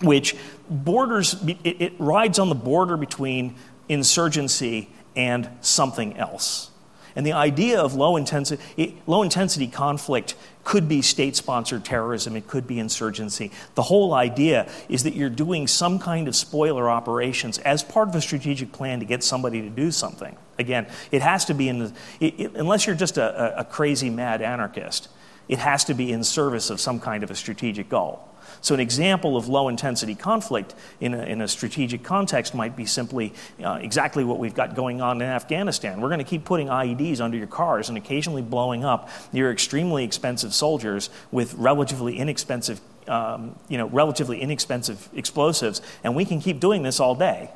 which 0.00 0.34
borders, 0.68 1.34
it, 1.46 1.58
it 1.64 1.92
rides 1.98 2.38
on 2.40 2.48
the 2.48 2.56
border 2.56 2.96
between 2.96 3.54
insurgency 3.88 4.88
and 5.14 5.48
something 5.60 6.16
else. 6.16 6.71
And 7.14 7.26
the 7.26 7.32
idea 7.32 7.80
of 7.80 7.94
low 7.94 8.16
intensity, 8.16 9.00
low 9.06 9.22
intensity 9.22 9.66
conflict 9.68 10.34
could 10.64 10.88
be 10.88 11.02
state 11.02 11.36
sponsored 11.36 11.84
terrorism, 11.84 12.36
it 12.36 12.46
could 12.46 12.66
be 12.66 12.78
insurgency. 12.78 13.50
The 13.74 13.82
whole 13.82 14.14
idea 14.14 14.70
is 14.88 15.02
that 15.02 15.14
you're 15.14 15.30
doing 15.30 15.66
some 15.66 15.98
kind 15.98 16.28
of 16.28 16.36
spoiler 16.36 16.88
operations 16.88 17.58
as 17.58 17.82
part 17.82 18.08
of 18.08 18.14
a 18.14 18.20
strategic 18.20 18.72
plan 18.72 19.00
to 19.00 19.06
get 19.06 19.24
somebody 19.24 19.60
to 19.62 19.68
do 19.68 19.90
something. 19.90 20.36
Again, 20.58 20.86
it 21.10 21.22
has 21.22 21.44
to 21.46 21.54
be 21.54 21.68
in 21.68 21.78
the, 21.80 21.92
it, 22.20 22.40
it, 22.40 22.54
unless 22.54 22.86
you're 22.86 22.96
just 22.96 23.18
a, 23.18 23.58
a 23.58 23.64
crazy 23.64 24.10
mad 24.10 24.42
anarchist, 24.42 25.08
it 25.48 25.58
has 25.58 25.84
to 25.84 25.94
be 25.94 26.12
in 26.12 26.22
service 26.22 26.70
of 26.70 26.80
some 26.80 27.00
kind 27.00 27.24
of 27.24 27.30
a 27.30 27.34
strategic 27.34 27.88
goal. 27.88 28.28
So, 28.62 28.74
an 28.74 28.80
example 28.80 29.36
of 29.36 29.48
low 29.48 29.68
intensity 29.68 30.14
conflict 30.14 30.76
in 31.00 31.14
a, 31.14 31.22
in 31.24 31.40
a 31.40 31.48
strategic 31.48 32.04
context 32.04 32.54
might 32.54 32.76
be 32.76 32.86
simply 32.86 33.34
uh, 33.62 33.80
exactly 33.82 34.22
what 34.22 34.38
we've 34.38 34.54
got 34.54 34.76
going 34.76 35.00
on 35.00 35.20
in 35.20 35.28
Afghanistan. 35.28 36.00
We're 36.00 36.08
going 36.08 36.20
to 36.20 36.24
keep 36.24 36.44
putting 36.44 36.68
IEDs 36.68 37.20
under 37.20 37.36
your 37.36 37.48
cars 37.48 37.88
and 37.88 37.98
occasionally 37.98 38.40
blowing 38.40 38.84
up 38.84 39.10
your 39.32 39.50
extremely 39.50 40.04
expensive 40.04 40.54
soldiers 40.54 41.10
with 41.32 41.54
relatively 41.54 42.18
inexpensive, 42.18 42.80
um, 43.08 43.56
you 43.68 43.78
know, 43.78 43.88
relatively 43.88 44.40
inexpensive 44.40 45.08
explosives, 45.12 45.82
and 46.04 46.14
we 46.14 46.24
can 46.24 46.40
keep 46.40 46.60
doing 46.60 46.84
this 46.84 47.00
all 47.00 47.16
day. 47.16 47.50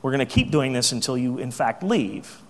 We're 0.00 0.12
going 0.12 0.26
to 0.26 0.34
keep 0.34 0.50
doing 0.50 0.72
this 0.72 0.90
until 0.90 1.18
you, 1.18 1.36
in 1.36 1.50
fact, 1.50 1.82
leave. 1.82 2.40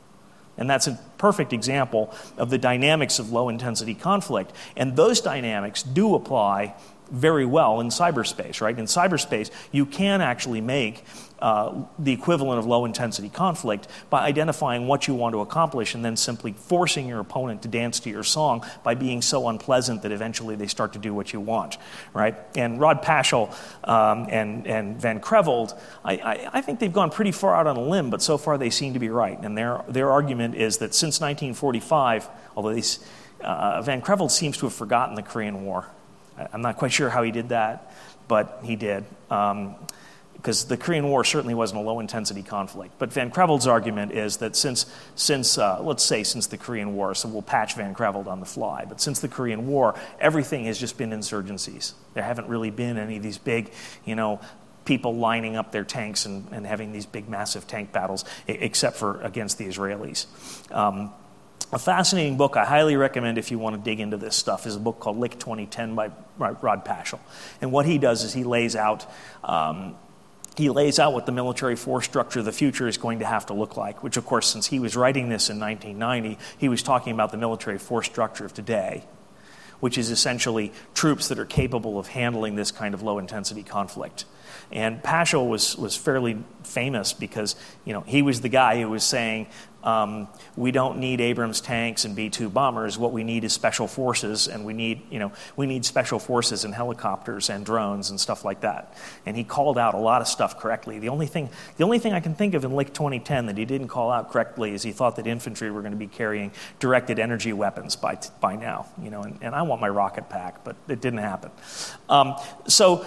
And 0.56 0.70
that's 0.70 0.86
a 0.86 1.00
perfect 1.18 1.52
example 1.52 2.14
of 2.36 2.50
the 2.50 2.58
dynamics 2.58 3.18
of 3.18 3.32
low 3.32 3.48
intensity 3.48 3.94
conflict. 3.94 4.52
And 4.76 4.94
those 4.94 5.20
dynamics 5.20 5.82
do 5.82 6.14
apply 6.14 6.74
very 7.10 7.46
well 7.46 7.80
in 7.80 7.88
cyberspace, 7.88 8.60
right? 8.60 8.78
In 8.78 8.86
cyberspace, 8.86 9.50
you 9.72 9.86
can 9.86 10.20
actually 10.20 10.60
make 10.60 11.04
uh, 11.40 11.84
the 11.98 12.12
equivalent 12.12 12.58
of 12.58 12.66
low 12.66 12.84
intensity 12.84 13.28
conflict 13.28 13.88
by 14.10 14.20
identifying 14.20 14.86
what 14.86 15.08
you 15.08 15.14
want 15.14 15.32
to 15.32 15.40
accomplish 15.40 15.94
and 15.94 16.04
then 16.04 16.16
simply 16.16 16.52
forcing 16.52 17.08
your 17.08 17.18
opponent 17.18 17.62
to 17.62 17.68
dance 17.68 18.00
to 18.00 18.10
your 18.10 18.22
song 18.22 18.64
by 18.82 18.94
being 18.94 19.22
so 19.22 19.48
unpleasant 19.48 20.02
that 20.02 20.12
eventually 20.12 20.54
they 20.54 20.66
start 20.66 20.92
to 20.92 20.98
do 20.98 21.14
what 21.14 21.32
you 21.32 21.40
want, 21.40 21.78
right? 22.12 22.36
And 22.56 22.78
Rod 22.78 23.02
Paschall 23.02 23.54
um, 23.88 24.26
and, 24.28 24.66
and 24.66 25.00
Van 25.00 25.18
Creveld, 25.20 25.78
I, 26.04 26.16
I, 26.16 26.50
I 26.54 26.60
think 26.60 26.78
they've 26.78 26.92
gone 26.92 27.10
pretty 27.10 27.32
far 27.32 27.56
out 27.56 27.66
on 27.66 27.76
a 27.76 27.82
limb, 27.82 28.10
but 28.10 28.20
so 28.20 28.36
far 28.36 28.58
they 28.58 28.70
seem 28.70 28.92
to 28.92 29.00
be 29.00 29.08
right. 29.08 29.38
And 29.40 29.56
their, 29.56 29.82
their 29.88 30.10
argument 30.10 30.56
is 30.56 30.78
that 30.78 30.94
since 30.94 31.20
1945, 31.20 32.28
although 32.54 32.78
uh, 33.42 33.82
Van 33.82 34.02
Creveld 34.02 34.30
seems 34.30 34.58
to 34.58 34.66
have 34.66 34.74
forgotten 34.74 35.14
the 35.14 35.22
Korean 35.22 35.64
War. 35.64 35.86
I'm 36.52 36.62
not 36.62 36.76
quite 36.76 36.92
sure 36.92 37.08
how 37.08 37.22
he 37.22 37.30
did 37.30 37.50
that, 37.50 37.92
but 38.28 38.60
he 38.64 38.76
did. 38.76 39.04
Um, 39.30 39.76
because 40.40 40.64
the 40.64 40.78
Korean 40.78 41.06
War 41.06 41.22
certainly 41.22 41.52
wasn't 41.52 41.82
a 41.82 41.84
low 41.84 42.00
intensity 42.00 42.42
conflict. 42.42 42.94
But 42.98 43.12
Van 43.12 43.30
Creveld's 43.30 43.66
argument 43.66 44.12
is 44.12 44.38
that 44.38 44.56
since, 44.56 44.86
since 45.14 45.58
uh, 45.58 45.82
let's 45.82 46.02
say, 46.02 46.22
since 46.22 46.46
the 46.46 46.56
Korean 46.56 46.94
War, 46.94 47.14
so 47.14 47.28
we'll 47.28 47.42
patch 47.42 47.74
Van 47.74 47.94
Creveld 47.94 48.26
on 48.26 48.40
the 48.40 48.46
fly, 48.46 48.86
but 48.88 49.02
since 49.02 49.20
the 49.20 49.28
Korean 49.28 49.66
War, 49.66 49.94
everything 50.18 50.64
has 50.64 50.78
just 50.78 50.96
been 50.96 51.10
insurgencies. 51.10 51.92
There 52.14 52.24
haven't 52.24 52.48
really 52.48 52.70
been 52.70 52.96
any 52.96 53.18
of 53.18 53.22
these 53.22 53.36
big, 53.36 53.70
you 54.06 54.14
know, 54.14 54.40
people 54.86 55.14
lining 55.14 55.56
up 55.56 55.72
their 55.72 55.84
tanks 55.84 56.24
and, 56.24 56.46
and 56.52 56.66
having 56.66 56.92
these 56.92 57.04
big, 57.04 57.28
massive 57.28 57.66
tank 57.66 57.92
battles, 57.92 58.24
except 58.48 58.96
for 58.96 59.20
against 59.20 59.58
the 59.58 59.66
Israelis. 59.66 60.26
Um, 60.74 61.12
a 61.72 61.78
fascinating 61.78 62.36
book 62.36 62.56
I 62.56 62.64
highly 62.64 62.96
recommend 62.96 63.38
if 63.38 63.50
you 63.50 63.58
want 63.58 63.76
to 63.76 63.82
dig 63.82 64.00
into 64.00 64.16
this 64.16 64.34
stuff 64.34 64.66
is 64.66 64.76
a 64.76 64.80
book 64.80 64.98
called 64.98 65.18
LIC 65.18 65.38
2010 65.38 65.94
by 65.94 66.10
Rod 66.38 66.84
Paschall. 66.84 67.20
And 67.60 67.70
what 67.70 67.86
he 67.86 67.98
does 67.98 68.24
is 68.24 68.32
he 68.32 68.44
lays 68.44 68.74
out. 68.74 69.06
Um, 69.44 69.96
he 70.56 70.68
lays 70.68 70.98
out 70.98 71.12
what 71.14 71.26
the 71.26 71.32
military 71.32 71.76
force 71.76 72.04
structure 72.04 72.40
of 72.40 72.44
the 72.44 72.52
future 72.52 72.88
is 72.88 72.98
going 72.98 73.20
to 73.20 73.24
have 73.24 73.46
to 73.46 73.54
look 73.54 73.76
like, 73.76 74.02
which, 74.02 74.16
of 74.16 74.26
course, 74.26 74.48
since 74.48 74.66
he 74.66 74.80
was 74.80 74.96
writing 74.96 75.28
this 75.28 75.48
in 75.48 75.60
1990, 75.60 76.42
he 76.58 76.68
was 76.68 76.82
talking 76.82 77.12
about 77.14 77.30
the 77.30 77.38
military 77.38 77.78
force 77.78 78.06
structure 78.06 78.44
of 78.44 78.52
today, 78.52 79.04
which 79.78 79.96
is 79.96 80.10
essentially 80.10 80.72
troops 80.92 81.28
that 81.28 81.38
are 81.38 81.46
capable 81.46 81.98
of 81.98 82.08
handling 82.08 82.56
this 82.56 82.72
kind 82.72 82.94
of 82.94 83.02
low 83.02 83.18
intensity 83.18 83.62
conflict. 83.62 84.24
And 84.72 85.02
Paschall 85.02 85.48
was, 85.48 85.76
was 85.76 85.96
fairly 85.96 86.42
famous 86.64 87.12
because 87.12 87.56
you 87.84 87.92
know, 87.92 88.02
he 88.02 88.20
was 88.20 88.40
the 88.40 88.48
guy 88.48 88.80
who 88.80 88.88
was 88.88 89.04
saying 89.04 89.46
Um, 89.82 90.28
we 90.56 90.72
don't 90.72 90.98
need 90.98 91.20
Abrams 91.20 91.60
tanks 91.60 92.04
and 92.04 92.14
B-2 92.14 92.52
bombers. 92.52 92.98
What 92.98 93.12
we 93.12 93.24
need 93.24 93.44
is 93.44 93.52
special 93.52 93.86
forces, 93.86 94.48
and 94.48 94.64
we 94.64 94.72
need, 94.72 95.02
you 95.10 95.18
know, 95.18 95.32
we 95.56 95.66
need 95.66 95.84
special 95.84 96.18
forces 96.18 96.64
and 96.64 96.74
helicopters 96.74 97.48
and 97.48 97.64
drones 97.64 98.10
and 98.10 98.20
stuff 98.20 98.44
like 98.44 98.60
that. 98.60 98.94
And 99.24 99.36
he 99.36 99.44
called 99.44 99.78
out 99.78 99.94
a 99.94 99.98
lot 99.98 100.20
of 100.20 100.28
stuff 100.28 100.58
correctly. 100.58 100.98
The 100.98 101.08
only 101.08 101.26
thing, 101.26 101.48
the 101.76 101.84
only 101.84 101.98
thing 101.98 102.12
I 102.12 102.20
can 102.20 102.34
think 102.34 102.54
of 102.54 102.64
in 102.64 102.74
LIC 102.74 102.92
2010 102.92 103.46
that 103.46 103.56
he 103.56 103.64
didn't 103.64 103.88
call 103.88 104.10
out 104.10 104.30
correctly 104.30 104.72
is 104.74 104.82
he 104.82 104.92
thought 104.92 105.16
that 105.16 105.26
infantry 105.26 105.70
were 105.70 105.80
going 105.80 105.92
to 105.92 105.98
be 105.98 106.06
carrying 106.06 106.52
directed 106.78 107.18
energy 107.18 107.52
weapons 107.52 107.96
by, 107.96 108.18
by 108.40 108.56
now. 108.56 108.86
You 109.02 109.10
know, 109.10 109.22
and, 109.22 109.38
and 109.40 109.54
I 109.54 109.62
want 109.62 109.80
my 109.80 109.88
rocket 109.88 110.28
pack, 110.28 110.62
but 110.64 110.76
it 110.88 111.00
didn't 111.00 111.20
happen. 111.20 111.50
Um, 112.08 112.34
so 112.66 113.06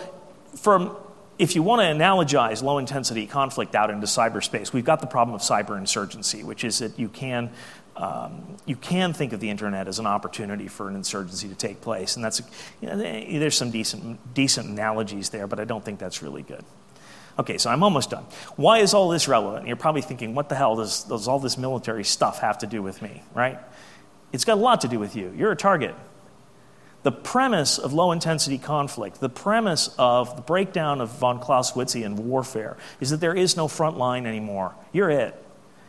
from 0.55 0.95
if 1.39 1.55
you 1.55 1.63
want 1.63 1.81
to 1.81 1.85
analogize 1.85 2.61
low 2.61 2.77
intensity 2.77 3.25
conflict 3.25 3.75
out 3.75 3.89
into 3.89 4.05
cyberspace, 4.05 4.71
we've 4.71 4.85
got 4.85 5.01
the 5.01 5.07
problem 5.07 5.35
of 5.35 5.41
cyber 5.41 5.77
insurgency, 5.77 6.43
which 6.43 6.63
is 6.63 6.79
that 6.79 6.97
you 6.99 7.09
can, 7.09 7.49
um, 7.95 8.57
you 8.65 8.75
can 8.75 9.13
think 9.13 9.33
of 9.33 9.39
the 9.39 9.49
internet 9.49 9.87
as 9.87 9.99
an 9.99 10.05
opportunity 10.05 10.67
for 10.67 10.87
an 10.87 10.95
insurgency 10.95 11.47
to 11.49 11.55
take 11.55 11.81
place. 11.81 12.15
And 12.15 12.23
that's, 12.23 12.41
you 12.81 12.87
know, 12.87 12.97
there's 12.97 13.57
some 13.57 13.71
decent, 13.71 14.33
decent 14.33 14.69
analogies 14.69 15.29
there, 15.29 15.47
but 15.47 15.59
I 15.59 15.65
don't 15.65 15.83
think 15.83 15.99
that's 15.99 16.21
really 16.21 16.43
good. 16.43 16.63
Okay, 17.39 17.57
so 17.57 17.71
I'm 17.71 17.81
almost 17.81 18.11
done. 18.11 18.25
Why 18.57 18.79
is 18.79 18.93
all 18.93 19.09
this 19.09 19.27
relevant? 19.27 19.65
You're 19.65 19.75
probably 19.75 20.03
thinking, 20.03 20.35
what 20.35 20.49
the 20.49 20.55
hell 20.55 20.75
does, 20.75 21.03
does 21.05 21.27
all 21.27 21.39
this 21.39 21.57
military 21.57 22.03
stuff 22.03 22.39
have 22.39 22.59
to 22.59 22.67
do 22.67 22.83
with 22.83 23.01
me, 23.01 23.23
right? 23.33 23.57
It's 24.31 24.45
got 24.45 24.57
a 24.57 24.61
lot 24.61 24.81
to 24.81 24.87
do 24.87 24.99
with 24.99 25.15
you. 25.15 25.33
You're 25.35 25.51
a 25.51 25.55
target. 25.55 25.95
The 27.03 27.11
premise 27.11 27.77
of 27.77 27.93
low 27.93 28.13
intensity 28.13 28.57
conflict, 28.57 29.19
the 29.19 29.29
premise 29.29 29.93
of 29.99 30.37
the 30.37 30.41
breakdown 30.41 31.01
of 31.01 31.09
von 31.09 31.39
Clausewitzian 31.39 32.15
warfare, 32.15 32.77
is 33.01 33.09
that 33.09 33.19
there 33.19 33.35
is 33.35 33.57
no 33.57 33.67
front 33.67 33.97
line 33.97 34.25
anymore. 34.25 34.73
You're 34.93 35.09
it. 35.09 35.41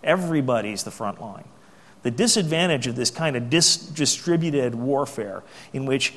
Everybody's 0.03 0.83
the 0.83 0.91
front 0.91 1.21
line. 1.21 1.45
The 2.03 2.11
disadvantage 2.11 2.87
of 2.87 2.97
this 2.97 3.11
kind 3.11 3.37
of 3.37 3.49
dis- 3.49 3.77
distributed 3.77 4.75
warfare, 4.75 5.43
in 5.73 5.87
which 5.87 6.15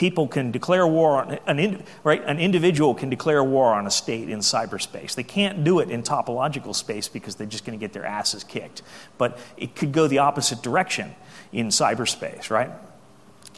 people 0.00 0.26
can 0.26 0.50
declare 0.50 0.86
war 0.86 1.22
on 1.22 1.38
an, 1.46 1.58
in, 1.58 1.84
right 2.04 2.24
an 2.24 2.38
individual 2.38 2.94
can 2.94 3.10
declare 3.10 3.44
war 3.44 3.74
on 3.74 3.86
a 3.86 3.90
state 3.90 4.30
in 4.30 4.38
cyberspace 4.38 5.14
they 5.14 5.22
can't 5.22 5.62
do 5.62 5.78
it 5.78 5.90
in 5.90 6.02
topological 6.02 6.74
space 6.74 7.06
because 7.06 7.34
they're 7.34 7.46
just 7.46 7.66
going 7.66 7.78
to 7.78 7.84
get 7.84 7.92
their 7.92 8.06
asses 8.06 8.42
kicked 8.42 8.80
but 9.18 9.36
it 9.58 9.76
could 9.76 9.92
go 9.92 10.06
the 10.06 10.16
opposite 10.16 10.62
direction 10.62 11.14
in 11.52 11.68
cyberspace 11.68 12.48
right 12.48 12.70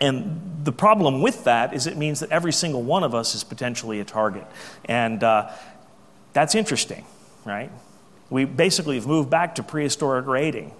and 0.02 0.64
the 0.64 0.72
problem 0.72 1.22
with 1.22 1.44
that 1.44 1.72
is 1.72 1.86
it 1.86 1.96
means 1.96 2.18
that 2.20 2.32
every 2.32 2.52
single 2.52 2.82
one 2.82 3.04
of 3.04 3.14
us 3.14 3.36
is 3.36 3.44
potentially 3.44 4.00
a 4.00 4.04
target. 4.04 4.44
And 4.84 5.22
uh, 5.22 5.52
that's 6.32 6.56
interesting, 6.56 7.06
right? 7.44 7.70
We 8.28 8.44
basically 8.44 8.96
have 8.96 9.06
moved 9.06 9.30
back 9.30 9.54
to 9.54 9.62
prehistoric 9.62 10.26
raiding. 10.26 10.72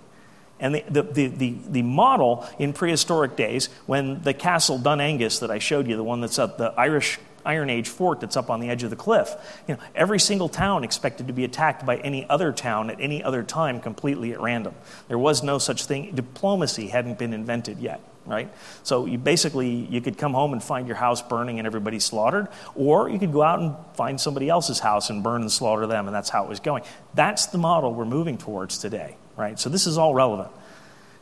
And 0.58 0.74
the, 0.74 0.84
the, 0.88 1.02
the, 1.02 1.26
the, 1.28 1.56
the 1.68 1.82
model 1.82 2.48
in 2.58 2.72
prehistoric 2.72 3.36
days, 3.36 3.68
when 3.86 4.22
the 4.22 4.34
castle 4.34 4.76
Dun 4.76 4.98
Aengus 4.98 5.38
that 5.38 5.52
I 5.52 5.60
showed 5.60 5.86
you, 5.86 5.96
the 5.96 6.02
one 6.02 6.20
that's 6.20 6.40
up, 6.40 6.58
the 6.58 6.72
Irish 6.76 7.20
Iron 7.44 7.70
Age 7.70 7.88
fort 7.88 8.18
that's 8.18 8.36
up 8.36 8.50
on 8.50 8.58
the 8.58 8.68
edge 8.68 8.82
of 8.82 8.90
the 8.90 8.96
cliff. 8.96 9.36
You 9.68 9.74
know, 9.74 9.80
every 9.94 10.18
single 10.18 10.48
town 10.48 10.82
expected 10.82 11.28
to 11.28 11.32
be 11.32 11.44
attacked 11.44 11.86
by 11.86 11.98
any 11.98 12.28
other 12.28 12.52
town 12.52 12.90
at 12.90 13.00
any 13.00 13.22
other 13.22 13.44
time 13.44 13.80
completely 13.80 14.32
at 14.32 14.40
random. 14.40 14.74
There 15.06 15.18
was 15.18 15.44
no 15.44 15.58
such 15.58 15.86
thing. 15.86 16.12
Diplomacy 16.12 16.88
hadn't 16.88 17.18
been 17.18 17.32
invented 17.32 17.78
yet 17.78 18.00
right? 18.26 18.52
So 18.82 19.06
you 19.06 19.18
basically 19.18 19.70
you 19.70 20.00
could 20.00 20.18
come 20.18 20.34
home 20.34 20.52
and 20.52 20.62
find 20.62 20.86
your 20.86 20.96
house 20.96 21.22
burning 21.22 21.58
and 21.58 21.66
everybody 21.66 21.98
slaughtered, 21.98 22.48
or 22.74 23.08
you 23.08 23.18
could 23.18 23.32
go 23.32 23.42
out 23.42 23.60
and 23.60 23.74
find 23.94 24.20
somebody 24.20 24.48
else's 24.48 24.78
house 24.78 25.10
and 25.10 25.22
burn 25.22 25.42
and 25.42 25.50
slaughter 25.50 25.86
them, 25.86 26.06
and 26.06 26.14
that's 26.14 26.30
how 26.30 26.44
it 26.44 26.48
was 26.48 26.60
going. 26.60 26.82
That's 27.14 27.46
the 27.46 27.58
model 27.58 27.94
we're 27.94 28.04
moving 28.04 28.38
towards 28.38 28.78
today, 28.78 29.16
right? 29.36 29.58
So 29.58 29.68
this 29.68 29.86
is 29.86 29.98
all 29.98 30.14
relevant. 30.14 30.50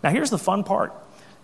Now 0.02 0.10
here's 0.10 0.30
the 0.30 0.38
fun 0.38 0.64
part. 0.64 0.92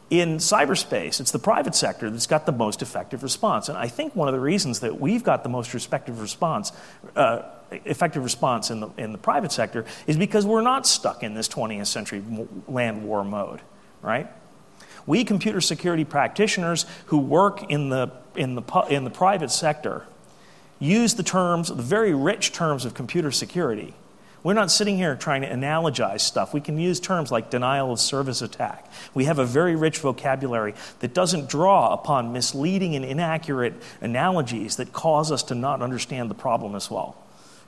In 0.08 0.36
cyberspace, 0.36 1.20
it's 1.20 1.32
the 1.32 1.40
private 1.40 1.74
sector 1.74 2.08
that's 2.10 2.28
got 2.28 2.46
the 2.46 2.52
most 2.52 2.80
effective 2.80 3.24
response. 3.24 3.68
And 3.68 3.76
I 3.76 3.88
think 3.88 4.14
one 4.14 4.28
of 4.28 4.34
the 4.34 4.40
reasons 4.40 4.80
that 4.80 5.00
we've 5.00 5.24
got 5.24 5.42
the 5.42 5.48
most 5.48 5.74
effective 5.74 6.20
response, 6.20 6.70
uh, 7.16 7.42
effective 7.72 8.22
response 8.22 8.70
in 8.70 8.78
the, 8.78 8.88
in 8.98 9.10
the 9.10 9.18
private 9.18 9.50
sector 9.50 9.84
is 10.06 10.16
because 10.16 10.46
we're 10.46 10.62
not 10.62 10.86
stuck 10.86 11.24
in 11.24 11.34
this 11.34 11.48
20th 11.48 11.88
century 11.88 12.22
land 12.68 13.02
war 13.02 13.24
mode, 13.24 13.62
right? 14.00 14.28
We 15.06 15.24
computer 15.24 15.60
security 15.60 16.04
practitioners 16.04 16.84
who 17.06 17.18
work 17.18 17.70
in 17.70 17.88
the, 17.88 18.10
in 18.34 18.54
the, 18.54 18.62
in 18.90 19.04
the 19.04 19.10
private 19.10 19.50
sector 19.50 20.04
use 20.78 21.14
the 21.14 21.22
terms, 21.22 21.68
the 21.68 21.74
very 21.74 22.14
rich 22.14 22.52
terms 22.52 22.84
of 22.84 22.94
computer 22.94 23.30
security. 23.30 23.94
We're 24.42 24.54
not 24.54 24.70
sitting 24.70 24.96
here 24.96 25.16
trying 25.16 25.42
to 25.42 25.48
analogize 25.48 26.20
stuff. 26.20 26.54
We 26.54 26.60
can 26.60 26.78
use 26.78 27.00
terms 27.00 27.32
like 27.32 27.50
denial 27.50 27.92
of 27.92 27.98
service 27.98 28.42
attack. 28.42 28.88
We 29.12 29.24
have 29.24 29.38
a 29.38 29.44
very 29.44 29.74
rich 29.74 29.98
vocabulary 29.98 30.74
that 31.00 31.14
doesn't 31.14 31.48
draw 31.48 31.92
upon 31.92 32.32
misleading 32.32 32.94
and 32.94 33.04
inaccurate 33.04 33.74
analogies 34.00 34.76
that 34.76 34.92
cause 34.92 35.32
us 35.32 35.42
to 35.44 35.54
not 35.54 35.82
understand 35.82 36.30
the 36.30 36.34
problem 36.34 36.74
as 36.76 36.90
well 36.90 37.16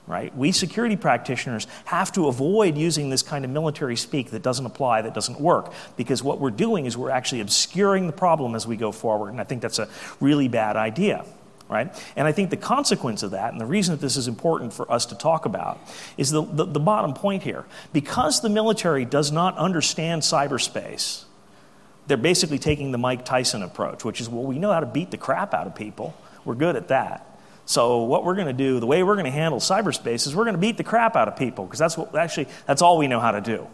right? 0.07 0.35
We 0.35 0.51
security 0.51 0.95
practitioners 0.95 1.67
have 1.85 2.11
to 2.13 2.27
avoid 2.27 2.77
using 2.77 3.09
this 3.09 3.21
kind 3.21 3.45
of 3.45 3.51
military 3.51 3.95
speak 3.95 4.31
that 4.31 4.41
doesn't 4.41 4.65
apply, 4.65 5.03
that 5.03 5.13
doesn't 5.13 5.39
work, 5.39 5.71
because 5.97 6.23
what 6.23 6.39
we're 6.39 6.49
doing 6.49 6.85
is 6.85 6.97
we're 6.97 7.11
actually 7.11 7.41
obscuring 7.41 8.07
the 8.07 8.13
problem 8.13 8.55
as 8.55 8.65
we 8.65 8.75
go 8.75 8.91
forward, 8.91 9.29
and 9.29 9.39
I 9.39 9.43
think 9.43 9.61
that's 9.61 9.79
a 9.79 9.87
really 10.19 10.47
bad 10.47 10.75
idea. 10.75 11.25
Right? 11.67 11.95
And 12.15 12.27
I 12.27 12.31
think 12.31 12.49
the 12.49 12.57
consequence 12.57 13.21
of 13.21 13.29
that, 13.29 13.51
and 13.51 13.61
the 13.61 13.65
reason 13.67 13.93
that 13.93 14.01
this 14.01 14.17
is 14.17 14.27
important 14.27 14.73
for 14.73 14.91
us 14.91 15.05
to 15.05 15.15
talk 15.15 15.45
about, 15.45 15.79
is 16.17 16.31
the, 16.31 16.41
the, 16.41 16.65
the 16.65 16.79
bottom 16.79 17.13
point 17.13 17.43
here. 17.43 17.63
Because 17.93 18.41
the 18.41 18.49
military 18.49 19.05
does 19.05 19.31
not 19.31 19.55
understand 19.55 20.23
cyberspace, 20.23 21.25
they're 22.07 22.17
basically 22.17 22.57
taking 22.57 22.91
the 22.91 22.97
Mike 22.97 23.23
Tyson 23.23 23.61
approach, 23.61 24.03
which 24.03 24.19
is, 24.19 24.27
well, 24.27 24.45
we 24.45 24.57
know 24.57 24.73
how 24.73 24.79
to 24.79 24.87
beat 24.87 25.11
the 25.11 25.17
crap 25.17 25.53
out 25.53 25.67
of 25.67 25.75
people. 25.75 26.15
We're 26.43 26.55
good 26.55 26.75
at 26.75 26.87
that. 26.87 27.28
So 27.69 28.01
what 28.01 28.25
we're 28.25 28.33
going 28.33 28.47
to 28.47 28.53
do, 28.53 28.79
the 28.79 28.87
way 28.87 29.03
we're 29.03 29.13
going 29.13 29.25
to 29.25 29.31
handle 29.31 29.59
cyberspace 29.59 30.25
is 30.25 30.35
we're 30.35 30.43
going 30.43 30.55
to 30.55 30.59
beat 30.59 30.77
the 30.77 30.83
crap 30.83 31.15
out 31.15 31.27
of 31.27 31.35
people 31.35 31.65
because 31.65 31.77
that's 31.77 31.95
what 31.95 32.15
actually 32.15 32.47
that's 32.65 32.81
all 32.81 32.97
we 32.97 33.07
know 33.07 33.19
how 33.19 33.29
to 33.29 33.41
do. 33.41 33.67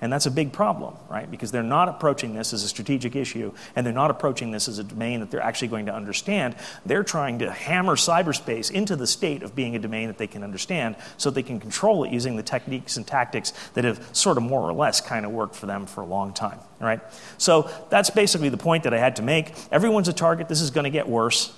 And 0.00 0.12
that's 0.12 0.26
a 0.26 0.32
big 0.32 0.52
problem, 0.52 0.96
right? 1.08 1.30
Because 1.30 1.52
they're 1.52 1.62
not 1.62 1.88
approaching 1.88 2.34
this 2.34 2.52
as 2.52 2.64
a 2.64 2.68
strategic 2.68 3.14
issue 3.14 3.52
and 3.76 3.86
they're 3.86 3.94
not 3.94 4.10
approaching 4.10 4.50
this 4.50 4.66
as 4.66 4.80
a 4.80 4.84
domain 4.84 5.20
that 5.20 5.30
they're 5.30 5.40
actually 5.40 5.68
going 5.68 5.86
to 5.86 5.94
understand. 5.94 6.56
They're 6.84 7.04
trying 7.04 7.38
to 7.38 7.52
hammer 7.52 7.94
cyberspace 7.94 8.68
into 8.68 8.96
the 8.96 9.06
state 9.06 9.44
of 9.44 9.54
being 9.54 9.76
a 9.76 9.78
domain 9.78 10.08
that 10.08 10.18
they 10.18 10.26
can 10.26 10.42
understand 10.42 10.96
so 11.16 11.30
they 11.30 11.44
can 11.44 11.60
control 11.60 12.02
it 12.02 12.10
using 12.10 12.34
the 12.34 12.42
techniques 12.42 12.96
and 12.96 13.06
tactics 13.06 13.52
that 13.74 13.84
have 13.84 14.04
sort 14.12 14.38
of 14.38 14.42
more 14.42 14.62
or 14.62 14.72
less 14.72 15.00
kind 15.00 15.24
of 15.24 15.30
worked 15.30 15.54
for 15.54 15.66
them 15.66 15.86
for 15.86 16.00
a 16.00 16.06
long 16.06 16.32
time, 16.32 16.58
right? 16.80 16.98
So 17.38 17.70
that's 17.90 18.10
basically 18.10 18.48
the 18.48 18.56
point 18.56 18.82
that 18.82 18.92
I 18.92 18.98
had 18.98 19.14
to 19.16 19.22
make. 19.22 19.54
Everyone's 19.70 20.08
a 20.08 20.12
target. 20.12 20.48
This 20.48 20.62
is 20.62 20.72
going 20.72 20.82
to 20.82 20.90
get 20.90 21.08
worse. 21.08 21.56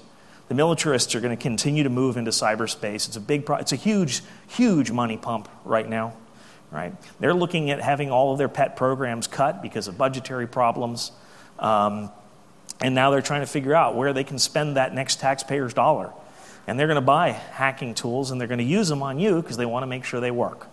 The 0.48 0.54
militarists 0.54 1.14
are 1.14 1.20
going 1.20 1.36
to 1.36 1.42
continue 1.42 1.82
to 1.82 1.90
move 1.90 2.16
into 2.16 2.30
cyberspace. 2.30 3.06
It's 3.06 3.16
a 3.16 3.20
big, 3.20 3.44
pro- 3.44 3.56
it's 3.56 3.72
a 3.72 3.76
huge, 3.76 4.22
huge 4.48 4.90
money 4.90 5.16
pump 5.16 5.48
right 5.64 5.88
now. 5.88 6.14
Right? 6.70 6.94
They're 7.18 7.34
looking 7.34 7.70
at 7.70 7.80
having 7.80 8.10
all 8.10 8.32
of 8.32 8.38
their 8.38 8.48
pet 8.48 8.76
programs 8.76 9.26
cut 9.26 9.62
because 9.62 9.88
of 9.88 9.96
budgetary 9.96 10.46
problems. 10.46 11.12
Um, 11.58 12.10
and 12.80 12.94
now 12.94 13.10
they're 13.10 13.22
trying 13.22 13.40
to 13.40 13.46
figure 13.46 13.74
out 13.74 13.96
where 13.96 14.12
they 14.12 14.24
can 14.24 14.38
spend 14.38 14.76
that 14.76 14.94
next 14.94 15.20
taxpayer's 15.20 15.72
dollar. 15.72 16.12
And 16.66 16.78
they're 16.78 16.86
going 16.86 16.96
to 16.96 17.00
buy 17.00 17.30
hacking 17.30 17.94
tools 17.94 18.30
and 18.30 18.40
they're 18.40 18.48
going 18.48 18.58
to 18.58 18.64
use 18.64 18.88
them 18.88 19.02
on 19.02 19.18
you 19.18 19.40
because 19.40 19.56
they 19.56 19.64
want 19.64 19.82
to 19.82 19.86
make 19.86 20.04
sure 20.04 20.20
they 20.20 20.30
work 20.30 20.68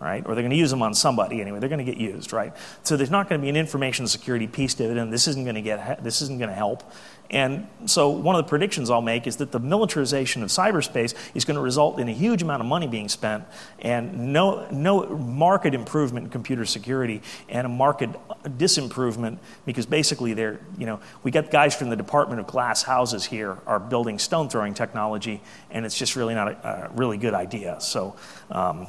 right? 0.00 0.24
Or 0.26 0.34
they're 0.34 0.42
going 0.42 0.50
to 0.50 0.56
use 0.56 0.70
them 0.70 0.82
on 0.82 0.94
somebody 0.94 1.40
anyway. 1.40 1.58
They're 1.58 1.68
going 1.68 1.84
to 1.84 1.90
get 1.90 2.00
used, 2.00 2.32
right? 2.32 2.52
So 2.82 2.96
there's 2.96 3.10
not 3.10 3.28
going 3.28 3.40
to 3.40 3.42
be 3.42 3.48
an 3.48 3.56
information 3.56 4.06
security 4.06 4.46
peace 4.46 4.74
dividend. 4.74 5.12
This 5.12 5.26
isn't 5.28 5.44
going 5.44 5.56
to 5.56 5.62
get 5.62 6.02
this 6.04 6.22
isn't 6.22 6.38
going 6.38 6.50
to 6.50 6.54
help. 6.54 6.82
And 7.30 7.68
so 7.84 8.08
one 8.08 8.36
of 8.36 8.44
the 8.44 8.48
predictions 8.48 8.88
I'll 8.88 9.02
make 9.02 9.26
is 9.26 9.36
that 9.36 9.52
the 9.52 9.58
militarization 9.58 10.42
of 10.42 10.48
cyberspace 10.48 11.14
is 11.34 11.44
going 11.44 11.56
to 11.56 11.60
result 11.60 11.98
in 11.98 12.08
a 12.08 12.12
huge 12.12 12.42
amount 12.42 12.62
of 12.62 12.66
money 12.66 12.86
being 12.86 13.08
spent 13.08 13.44
and 13.80 14.32
no 14.32 14.66
no 14.70 15.04
market 15.16 15.74
improvement 15.74 16.24
in 16.24 16.30
computer 16.30 16.64
security 16.64 17.20
and 17.50 17.66
a 17.66 17.68
market 17.68 18.10
disimprovement 18.56 19.38
because 19.66 19.84
basically 19.84 20.32
they're 20.32 20.58
you 20.78 20.86
know 20.86 21.00
we 21.22 21.30
got 21.30 21.50
guys 21.50 21.74
from 21.74 21.90
the 21.90 21.96
Department 21.96 22.40
of 22.40 22.46
Glass 22.46 22.82
Houses 22.82 23.26
here 23.26 23.58
are 23.66 23.78
building 23.78 24.18
stone 24.18 24.48
throwing 24.48 24.72
technology 24.72 25.42
and 25.70 25.84
it's 25.84 25.98
just 25.98 26.16
really 26.16 26.34
not 26.34 26.48
a, 26.48 26.68
a 26.68 26.90
really 26.94 27.18
good 27.18 27.34
idea. 27.34 27.78
So. 27.80 28.16
Um, 28.50 28.86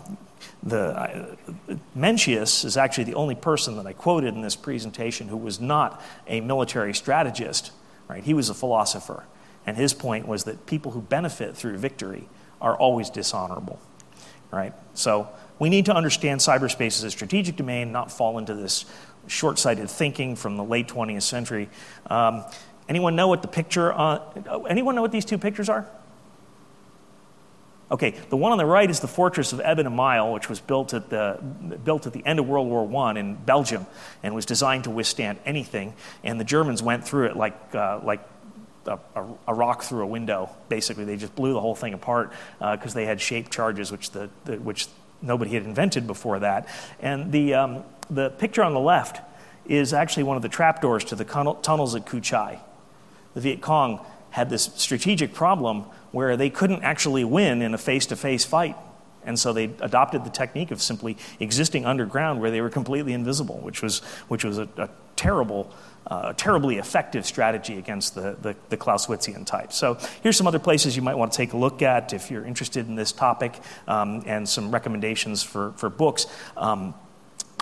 the, 0.63 0.79
uh, 0.79 1.35
Mencius 1.97 2.65
is 2.65 2.77
actually 2.77 3.05
the 3.05 3.15
only 3.15 3.35
person 3.35 3.77
that 3.77 3.85
I 3.85 3.93
quoted 3.93 4.33
in 4.35 4.41
this 4.41 4.55
presentation 4.55 5.27
who 5.27 5.37
was 5.37 5.59
not 5.59 6.01
a 6.27 6.41
military 6.41 6.93
strategist, 6.93 7.71
right? 8.09 8.23
He 8.23 8.33
was 8.33 8.49
a 8.49 8.53
philosopher. 8.53 9.23
And 9.65 9.77
his 9.77 9.93
point 9.93 10.27
was 10.27 10.43
that 10.45 10.65
people 10.65 10.91
who 10.91 11.01
benefit 11.01 11.55
through 11.55 11.77
victory 11.77 12.27
are 12.59 12.75
always 12.75 13.09
dishonorable, 13.09 13.79
right? 14.51 14.73
So 14.93 15.29
we 15.59 15.69
need 15.69 15.85
to 15.85 15.95
understand 15.95 16.41
cyberspace 16.41 16.97
as 16.97 17.03
a 17.03 17.11
strategic 17.11 17.55
domain, 17.55 17.91
not 17.91 18.11
fall 18.11 18.37
into 18.37 18.55
this 18.55 18.85
short 19.27 19.59
sighted 19.59 19.89
thinking 19.89 20.35
from 20.35 20.57
the 20.57 20.63
late 20.63 20.87
20th 20.87 21.21
century. 21.21 21.69
Um, 22.07 22.43
anyone 22.89 23.15
know 23.15 23.27
what 23.27 23.41
the 23.41 23.47
picture, 23.47 23.93
uh, 23.93 24.19
anyone 24.67 24.95
know 24.95 25.01
what 25.01 25.11
these 25.11 25.25
two 25.25 25.37
pictures 25.37 25.69
are? 25.69 25.87
Okay, 27.91 28.11
the 28.29 28.37
one 28.37 28.51
on 28.51 28.59
the 28.59 28.65
right 28.65 28.89
is 28.89 28.99
the 28.99 29.07
fortress 29.07 29.51
of 29.51 29.59
Eben 29.61 29.87
Emael, 29.87 30.31
which 30.31 30.47
was 30.47 30.59
built 30.59 30.93
at 30.93 31.09
the, 31.09 31.39
built 31.83 32.05
at 32.05 32.13
the 32.13 32.23
end 32.23 32.37
of 32.37 32.47
World 32.47 32.67
War 32.67 33.05
I 33.05 33.19
in 33.19 33.33
Belgium 33.33 33.87
and 34.21 34.35
was 34.35 34.45
designed 34.45 34.83
to 34.83 34.91
withstand 34.91 35.39
anything. 35.43 35.95
And 36.23 36.39
the 36.39 36.43
Germans 36.43 36.83
went 36.83 37.03
through 37.03 37.27
it 37.27 37.35
like, 37.35 37.57
uh, 37.73 37.99
like 38.03 38.21
a, 38.85 38.99
a, 39.47 39.53
rock 39.53 39.81
through 39.81 40.03
a 40.03 40.07
window. 40.07 40.49
Basically, 40.67 41.03
they 41.03 41.17
just 41.17 41.35
blew 41.35 41.53
the 41.53 41.61
whole 41.61 41.75
thing 41.75 41.93
apart 41.93 42.31
because 42.59 42.93
uh, 42.93 42.95
they 42.95 43.05
had 43.05 43.19
shape 43.19 43.49
charges, 43.49 43.91
which, 43.91 44.11
the, 44.11 44.29
the, 44.45 44.57
which 44.57 44.87
nobody 45.21 45.51
had 45.51 45.63
invented 45.63 46.05
before 46.05 46.39
that. 46.39 46.67
And 46.99 47.31
the, 47.31 47.55
um, 47.55 47.83
the 48.09 48.29
picture 48.29 48.63
on 48.63 48.73
the 48.73 48.79
left 48.79 49.21
is 49.65 49.93
actually 49.93 50.23
one 50.23 50.35
of 50.35 50.43
the 50.43 50.49
trapdoors 50.49 51.03
to 51.05 51.15
the 51.15 51.25
tunnels 51.25 51.95
at 51.95 52.05
Cu 52.05 52.21
Chi. 52.21 52.59
The 53.33 53.41
Viet 53.41 53.61
Cong 53.61 54.05
had 54.31 54.49
this 54.49 54.71
strategic 54.75 55.33
problem 55.33 55.85
where 56.11 56.37
they 56.37 56.49
couldn't 56.49 56.83
actually 56.83 57.23
win 57.23 57.61
in 57.61 57.73
a 57.73 57.77
face 57.77 58.05
to 58.07 58.15
face 58.15 58.45
fight. 58.45 58.75
And 59.25 59.37
so 59.37 59.53
they 59.53 59.65
adopted 59.65 60.23
the 60.23 60.29
technique 60.29 60.71
of 60.71 60.81
simply 60.81 61.17
existing 61.39 61.85
underground 61.85 62.39
where 62.39 62.51
they 62.51 62.61
were 62.61 62.69
completely 62.69 63.13
invisible, 63.13 63.57
which 63.57 63.81
was, 63.81 63.99
which 64.27 64.43
was 64.43 64.57
a, 64.57 64.67
a 64.77 64.89
terrible, 65.15 65.71
uh, 66.07 66.33
terribly 66.33 66.77
effective 66.77 67.25
strategy 67.25 67.77
against 67.77 68.15
the, 68.15 68.37
the, 68.41 68.55
the, 68.69 68.77
Clausewitzian 68.77 69.45
type. 69.45 69.73
So 69.73 69.97
here's 70.23 70.37
some 70.37 70.47
other 70.47 70.59
places 70.59 70.95
you 70.95 71.01
might 71.01 71.15
want 71.15 71.33
to 71.33 71.37
take 71.37 71.53
a 71.53 71.57
look 71.57 71.81
at 71.81 72.13
if 72.13 72.31
you're 72.31 72.45
interested 72.45 72.87
in 72.87 72.95
this 72.95 73.11
topic 73.11 73.59
um, 73.87 74.23
and 74.25 74.47
some 74.47 74.71
recommendations 74.71 75.43
for, 75.43 75.73
for 75.73 75.89
books. 75.89 76.25
Um, 76.55 76.93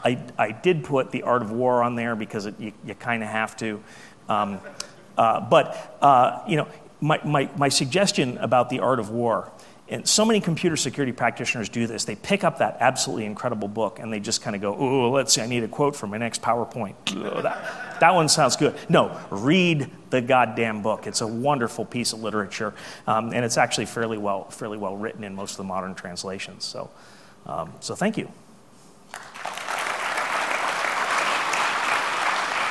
I, 0.05 0.23
I 0.37 0.51
did 0.51 0.83
put 0.83 1.11
The 1.11 1.23
Art 1.23 1.41
of 1.41 1.51
War 1.51 1.81
on 1.81 1.95
there 1.95 2.15
because 2.15 2.45
it, 2.45 2.59
you, 2.59 2.71
you 2.85 2.93
kind 2.93 3.23
of 3.23 3.29
have 3.29 3.57
to. 3.57 3.81
Um, 4.29 4.59
uh, 5.17 5.41
but, 5.41 5.97
uh, 6.01 6.43
you 6.47 6.57
know, 6.57 6.67
my, 7.01 7.19
my, 7.23 7.49
my 7.55 7.69
suggestion 7.69 8.37
about 8.37 8.69
The 8.69 8.79
Art 8.79 8.99
of 8.99 9.09
War 9.09 9.51
and 9.89 10.05
so 10.07 10.25
many 10.25 10.41
computer 10.41 10.75
security 10.75 11.13
practitioners 11.13 11.69
do 11.69 11.87
this. 11.87 12.03
They 12.03 12.15
pick 12.15 12.43
up 12.43 12.57
that 12.57 12.77
absolutely 12.81 13.25
incredible 13.25 13.69
book 13.69 13.99
and 13.99 14.11
they 14.11 14.19
just 14.19 14.41
kind 14.41 14.55
of 14.55 14.61
go, 14.61 14.75
oh, 14.75 15.11
let's 15.11 15.33
see, 15.33 15.41
I 15.41 15.47
need 15.47 15.63
a 15.63 15.67
quote 15.67 15.95
for 15.95 16.07
my 16.07 16.17
next 16.17 16.41
PowerPoint. 16.41 16.95
That, 17.37 17.99
that 17.99 18.15
one 18.15 18.29
sounds 18.29 18.55
good. 18.55 18.75
No, 18.89 19.19
read 19.29 19.89
the 20.09 20.21
goddamn 20.21 20.81
book. 20.81 21.07
It's 21.07 21.21
a 21.21 21.27
wonderful 21.27 21.85
piece 21.85 22.13
of 22.13 22.21
literature, 22.21 22.73
um, 23.05 23.31
and 23.31 23.45
it's 23.45 23.57
actually 23.57 23.85
fairly 23.85 24.17
well, 24.17 24.49
fairly 24.49 24.77
well 24.77 24.97
written 24.97 25.23
in 25.23 25.35
most 25.35 25.51
of 25.51 25.57
the 25.57 25.63
modern 25.63 25.93
translations. 25.93 26.63
So, 26.65 26.89
um, 27.45 27.73
so 27.79 27.95
thank 27.95 28.17
you. 28.17 28.25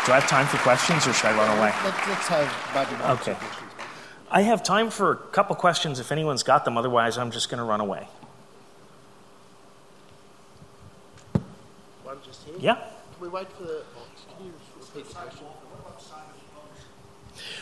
Do 0.05 0.13
I 0.13 0.21
have 0.21 0.29
time 0.29 0.47
for 0.47 0.59
questions 0.59 1.07
or 1.07 1.13
should 1.13 1.27
I 1.27 1.37
run 1.37 1.59
away? 1.59 1.73
Let's, 1.85 2.29
have 2.29 3.21
Okay. 3.21 3.37
I 4.37 4.43
have 4.43 4.63
time 4.63 4.91
for 4.91 5.13
a 5.13 5.17
couple 5.17 5.57
questions 5.57 5.99
if 5.99 6.13
anyone's 6.13 6.43
got 6.43 6.67
them. 6.67 6.77
Otherwise, 6.77 7.17
I'm 7.17 7.31
just 7.31 7.49
going 7.49 7.57
to 7.57 7.65
run 7.65 7.81
away. 7.81 8.07
One 12.03 12.19
just 12.23 12.45
here. 12.45 12.55
Yeah. 12.61 12.75
Can 12.75 12.85
we 13.19 13.29
wait 13.29 13.51
for 13.53 13.63
the. 13.63 13.83
Can 14.37 14.45
you 14.45 14.53
repeat 14.79 15.09
the 15.09 15.15
question? 15.15 15.47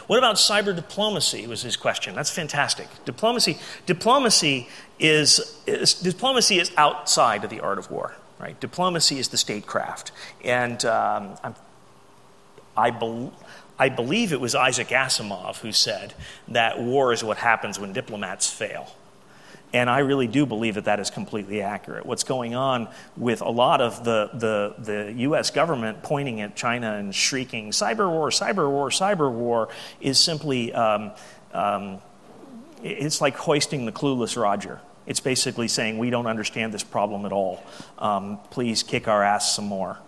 What 0.09 0.19
about 0.19 0.35
cyber 0.35 0.75
diplomacy? 0.75 1.47
Was 1.47 1.63
his 1.63 1.77
question. 1.77 2.17
That's 2.17 2.31
fantastic. 2.31 2.89
Diplomacy, 3.05 3.57
diplomacy 3.87 4.69
is, 4.99 5.61
is 5.69 5.95
diplomacy 5.95 6.59
is 6.59 6.73
outside 6.77 7.45
of 7.45 7.51
the 7.51 7.61
art 7.61 7.79
of 7.79 7.89
war. 7.89 8.17
Right? 8.41 8.59
Diplomacy 8.59 9.21
is 9.21 9.29
the 9.29 9.39
statecraft, 9.39 10.11
and 10.43 10.85
um, 10.85 11.37
I'm 11.45 11.55
I, 12.77 12.91
be- 12.91 13.31
I 13.79 13.89
believe 13.89 14.33
it 14.33 14.41
was 14.41 14.55
Isaac 14.55 14.89
Asimov 14.89 15.59
who 15.59 15.73
said 15.73 16.15
that 16.49 16.81
war 16.81 17.13
is 17.13 17.25
what 17.25 17.39
happens 17.39 17.79
when 17.79 17.93
diplomats 17.93 18.49
fail. 18.49 18.95
And 19.73 19.91
I 19.91 19.99
really 19.99 20.29
do 20.29 20.47
believe 20.47 20.77
that 20.77 20.85
that 20.85 21.01
is 21.01 21.11
completely 21.11 21.61
accurate. 21.61 22.07
What's 22.07 22.23
going 22.23 22.55
on 22.55 22.89
with 23.17 23.41
a 23.41 23.51
lot 23.51 23.81
of 23.81 24.05
the, 24.05 24.31
the, 24.33 24.75
the 24.79 25.13
US 25.25 25.51
government 25.51 26.05
pointing 26.05 26.41
at 26.41 26.55
China 26.55 26.95
and 26.95 27.13
shrieking, 27.13 27.73
cyber 27.73 28.09
war, 28.09 28.31
cyber 28.31 28.71
war, 28.71 28.91
cyber 28.91 29.29
war, 29.33 29.69
is 30.01 30.21
simply, 30.21 30.73
um, 30.73 31.11
um, 31.53 31.99
it's 32.85 33.21
like 33.21 33.35
hoisting 33.35 33.85
the 33.85 33.91
clueless 33.91 34.41
Roger. 34.41 34.79
It's 35.07 35.21
basically 35.21 35.67
saying, 35.67 35.99
we 35.99 36.09
don't 36.09 36.29
understand 36.29 36.73
this 36.73 36.85
problem 36.85 37.27
at 37.27 37.33
all. 37.33 37.61
Um, 37.99 38.39
please 38.51 38.85
kick 38.85 39.09
our 39.09 39.25
ass 39.25 39.57
some 39.57 39.67
more. 39.67 39.99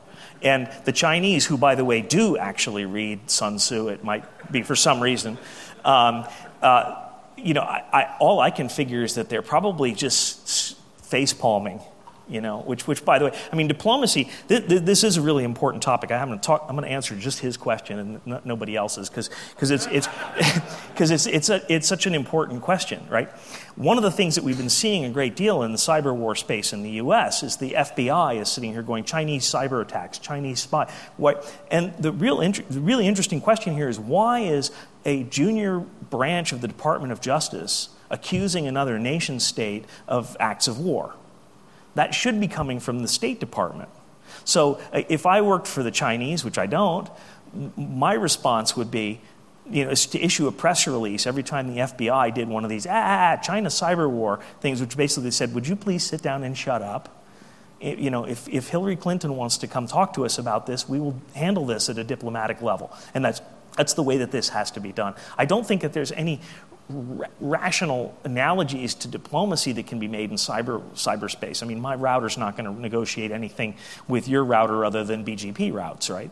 And 0.42 0.70
the 0.84 0.92
Chinese, 0.92 1.46
who, 1.46 1.56
by 1.56 1.74
the 1.74 1.84
way, 1.84 2.02
do 2.02 2.36
actually 2.36 2.84
read 2.84 3.30
Sun 3.30 3.56
Tzu, 3.56 3.88
it 3.88 4.04
might 4.04 4.52
be 4.52 4.62
for 4.62 4.76
some 4.76 5.00
reason, 5.00 5.38
um, 5.84 6.26
uh, 6.62 7.02
you 7.36 7.54
know, 7.54 7.62
I, 7.62 7.84
I, 7.92 8.16
all 8.18 8.40
I 8.40 8.50
can 8.50 8.68
figure 8.68 9.02
is 9.02 9.14
that 9.14 9.28
they're 9.28 9.42
probably 9.42 9.92
just 9.92 10.76
face 11.02 11.32
palming 11.32 11.80
you 12.28 12.40
know, 12.40 12.60
which, 12.62 12.86
which 12.88 13.04
by 13.04 13.18
the 13.18 13.26
way, 13.26 13.38
I 13.52 13.56
mean, 13.56 13.68
diplomacy, 13.68 14.28
th- 14.48 14.68
th- 14.68 14.82
this 14.82 15.04
is 15.04 15.16
a 15.16 15.22
really 15.22 15.44
important 15.44 15.82
topic. 15.82 16.10
I'm 16.10 16.26
going 16.26 16.38
to 16.38 16.44
talk, 16.44 16.66
I'm 16.68 16.74
going 16.74 16.86
to 16.86 16.92
answer 16.92 17.14
just 17.14 17.38
his 17.38 17.56
question 17.56 17.98
and 17.98 18.20
n- 18.26 18.40
nobody 18.44 18.74
else's 18.74 19.08
because 19.08 19.30
it's, 19.70 19.86
it's, 19.86 20.06
cause 20.96 21.10
it's, 21.12 21.26
it's, 21.26 21.50
a, 21.50 21.62
it's 21.72 21.86
such 21.86 22.06
an 22.06 22.14
important 22.14 22.62
question, 22.62 23.06
right? 23.08 23.28
One 23.76 23.96
of 23.96 24.02
the 24.02 24.10
things 24.10 24.34
that 24.34 24.42
we've 24.42 24.56
been 24.56 24.68
seeing 24.68 25.04
a 25.04 25.10
great 25.10 25.36
deal 25.36 25.62
in 25.62 25.70
the 25.70 25.78
cyber 25.78 26.14
war 26.14 26.34
space 26.34 26.72
in 26.72 26.82
the 26.82 26.90
US 26.92 27.44
is 27.44 27.56
the 27.58 27.72
FBI 27.72 28.40
is 28.40 28.48
sitting 28.48 28.72
here 28.72 28.82
going, 28.82 29.04
Chinese 29.04 29.44
cyber 29.44 29.80
attacks, 29.80 30.18
Chinese 30.18 30.60
spy. 30.60 30.90
What, 31.16 31.52
and 31.70 31.94
the, 31.98 32.10
real 32.10 32.40
int- 32.40 32.68
the 32.68 32.80
really 32.80 33.06
interesting 33.06 33.40
question 33.40 33.74
here 33.74 33.88
is 33.88 34.00
why 34.00 34.40
is 34.40 34.72
a 35.04 35.22
junior 35.24 35.78
branch 35.78 36.52
of 36.52 36.60
the 36.60 36.68
Department 36.68 37.12
of 37.12 37.20
Justice 37.20 37.90
accusing 38.10 38.66
another 38.66 38.98
nation 38.98 39.38
state 39.38 39.84
of 40.08 40.36
acts 40.40 40.66
of 40.66 40.80
war? 40.80 41.14
That 41.96 42.14
should 42.14 42.40
be 42.40 42.48
coming 42.48 42.80
from 42.80 43.00
the 43.00 43.08
State 43.08 43.40
Department. 43.40 43.88
So 44.44 44.80
uh, 44.92 45.02
if 45.08 45.26
I 45.26 45.40
worked 45.40 45.66
for 45.66 45.82
the 45.82 45.90
Chinese, 45.90 46.44
which 46.44 46.58
I 46.58 46.66
don't, 46.66 47.08
my 47.76 48.12
response 48.12 48.76
would 48.76 48.90
be, 48.90 49.20
you 49.68 49.84
know, 49.84 49.94
to 49.94 50.20
issue 50.20 50.46
a 50.46 50.52
press 50.52 50.86
release 50.86 51.26
every 51.26 51.42
time 51.42 51.74
the 51.74 51.80
FBI 51.80 52.32
did 52.34 52.48
one 52.48 52.64
of 52.64 52.70
these, 52.70 52.86
ah, 52.88 53.36
China 53.42 53.68
cyber 53.68 54.08
war 54.08 54.40
things, 54.60 54.80
which 54.80 54.96
basically 54.96 55.30
said, 55.30 55.54
would 55.54 55.66
you 55.66 55.74
please 55.74 56.04
sit 56.04 56.22
down 56.22 56.44
and 56.44 56.56
shut 56.56 56.82
up? 56.82 57.12
you 57.80 58.10
know, 58.10 58.24
if, 58.24 58.48
if 58.48 58.68
Hillary 58.68 58.96
Clinton 58.96 59.36
wants 59.36 59.58
to 59.58 59.66
come 59.66 59.86
talk 59.86 60.14
to 60.14 60.24
us 60.24 60.38
about 60.38 60.66
this, 60.66 60.88
we 60.88 60.98
will 60.98 61.20
handle 61.34 61.66
this 61.66 61.90
at 61.90 61.98
a 61.98 62.04
diplomatic 62.04 62.62
level. 62.62 62.90
And 63.12 63.24
that's, 63.24 63.42
that's 63.76 63.92
the 63.92 64.02
way 64.02 64.16
that 64.18 64.30
this 64.30 64.48
has 64.48 64.70
to 64.72 64.80
be 64.80 64.92
done. 64.92 65.14
I 65.36 65.44
don't 65.44 65.66
think 65.66 65.82
that 65.82 65.92
there's 65.92 66.12
any 66.12 66.40
rational 66.88 68.16
analogies 68.24 68.94
to 68.94 69.08
diplomacy 69.08 69.72
that 69.72 69.86
can 69.86 69.98
be 69.98 70.06
made 70.08 70.30
in 70.30 70.36
cyber 70.36 70.82
cyberspace. 70.94 71.62
I 71.62 71.66
mean, 71.66 71.80
my 71.80 71.94
router's 71.94 72.38
not 72.38 72.56
going 72.56 72.72
to 72.72 72.80
negotiate 72.80 73.32
anything 73.32 73.76
with 74.06 74.28
your 74.28 74.44
router 74.44 74.84
other 74.84 75.02
than 75.02 75.24
BGP 75.24 75.72
routes, 75.72 76.10
right? 76.10 76.30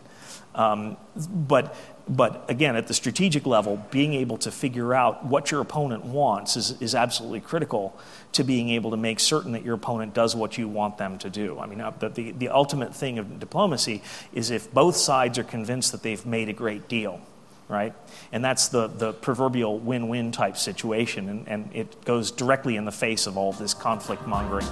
Um, 0.54 0.96
but 1.16 1.74
but 2.06 2.44
again, 2.50 2.76
at 2.76 2.86
the 2.86 2.94
strategic 2.94 3.46
level, 3.46 3.82
being 3.90 4.12
able 4.14 4.36
to 4.38 4.50
figure 4.50 4.92
out 4.92 5.24
what 5.24 5.50
your 5.50 5.62
opponent 5.62 6.04
wants 6.04 6.56
is, 6.56 6.80
is 6.82 6.94
absolutely 6.94 7.40
critical 7.40 7.98
to 8.32 8.44
being 8.44 8.68
able 8.68 8.90
to 8.90 8.96
make 8.96 9.18
certain 9.18 9.52
that 9.52 9.64
your 9.64 9.74
opponent 9.74 10.12
does 10.12 10.36
what 10.36 10.58
you 10.58 10.68
want 10.68 10.98
them 10.98 11.16
to 11.18 11.30
do. 11.30 11.58
I 11.58 11.66
mean, 11.66 11.80
uh, 11.80 11.92
the, 12.12 12.32
the 12.32 12.50
ultimate 12.50 12.94
thing 12.94 13.18
of 13.18 13.40
diplomacy 13.40 14.02
is 14.34 14.50
if 14.50 14.70
both 14.72 14.96
sides 14.96 15.38
are 15.38 15.44
convinced 15.44 15.92
that 15.92 16.02
they've 16.02 16.24
made 16.26 16.50
a 16.50 16.52
great 16.52 16.88
deal 16.88 17.22
right? 17.68 17.94
And 18.32 18.44
that's 18.44 18.68
the, 18.68 18.88
the 18.88 19.12
proverbial 19.12 19.78
win 19.78 20.08
win 20.08 20.32
type 20.32 20.56
situation, 20.56 21.28
and, 21.28 21.48
and 21.48 21.70
it 21.72 22.04
goes 22.04 22.30
directly 22.30 22.76
in 22.76 22.84
the 22.84 22.92
face 22.92 23.26
of 23.26 23.36
all 23.36 23.52
this 23.52 23.74
conflict 23.74 24.26
mongering. 24.26 24.66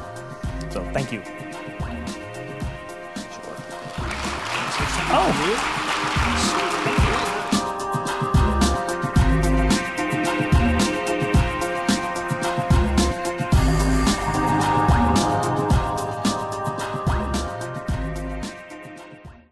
So, 0.70 0.82
thank 0.92 1.12
you. 1.12 1.22
Sure. 1.22 1.32
Oh, 5.14 7.01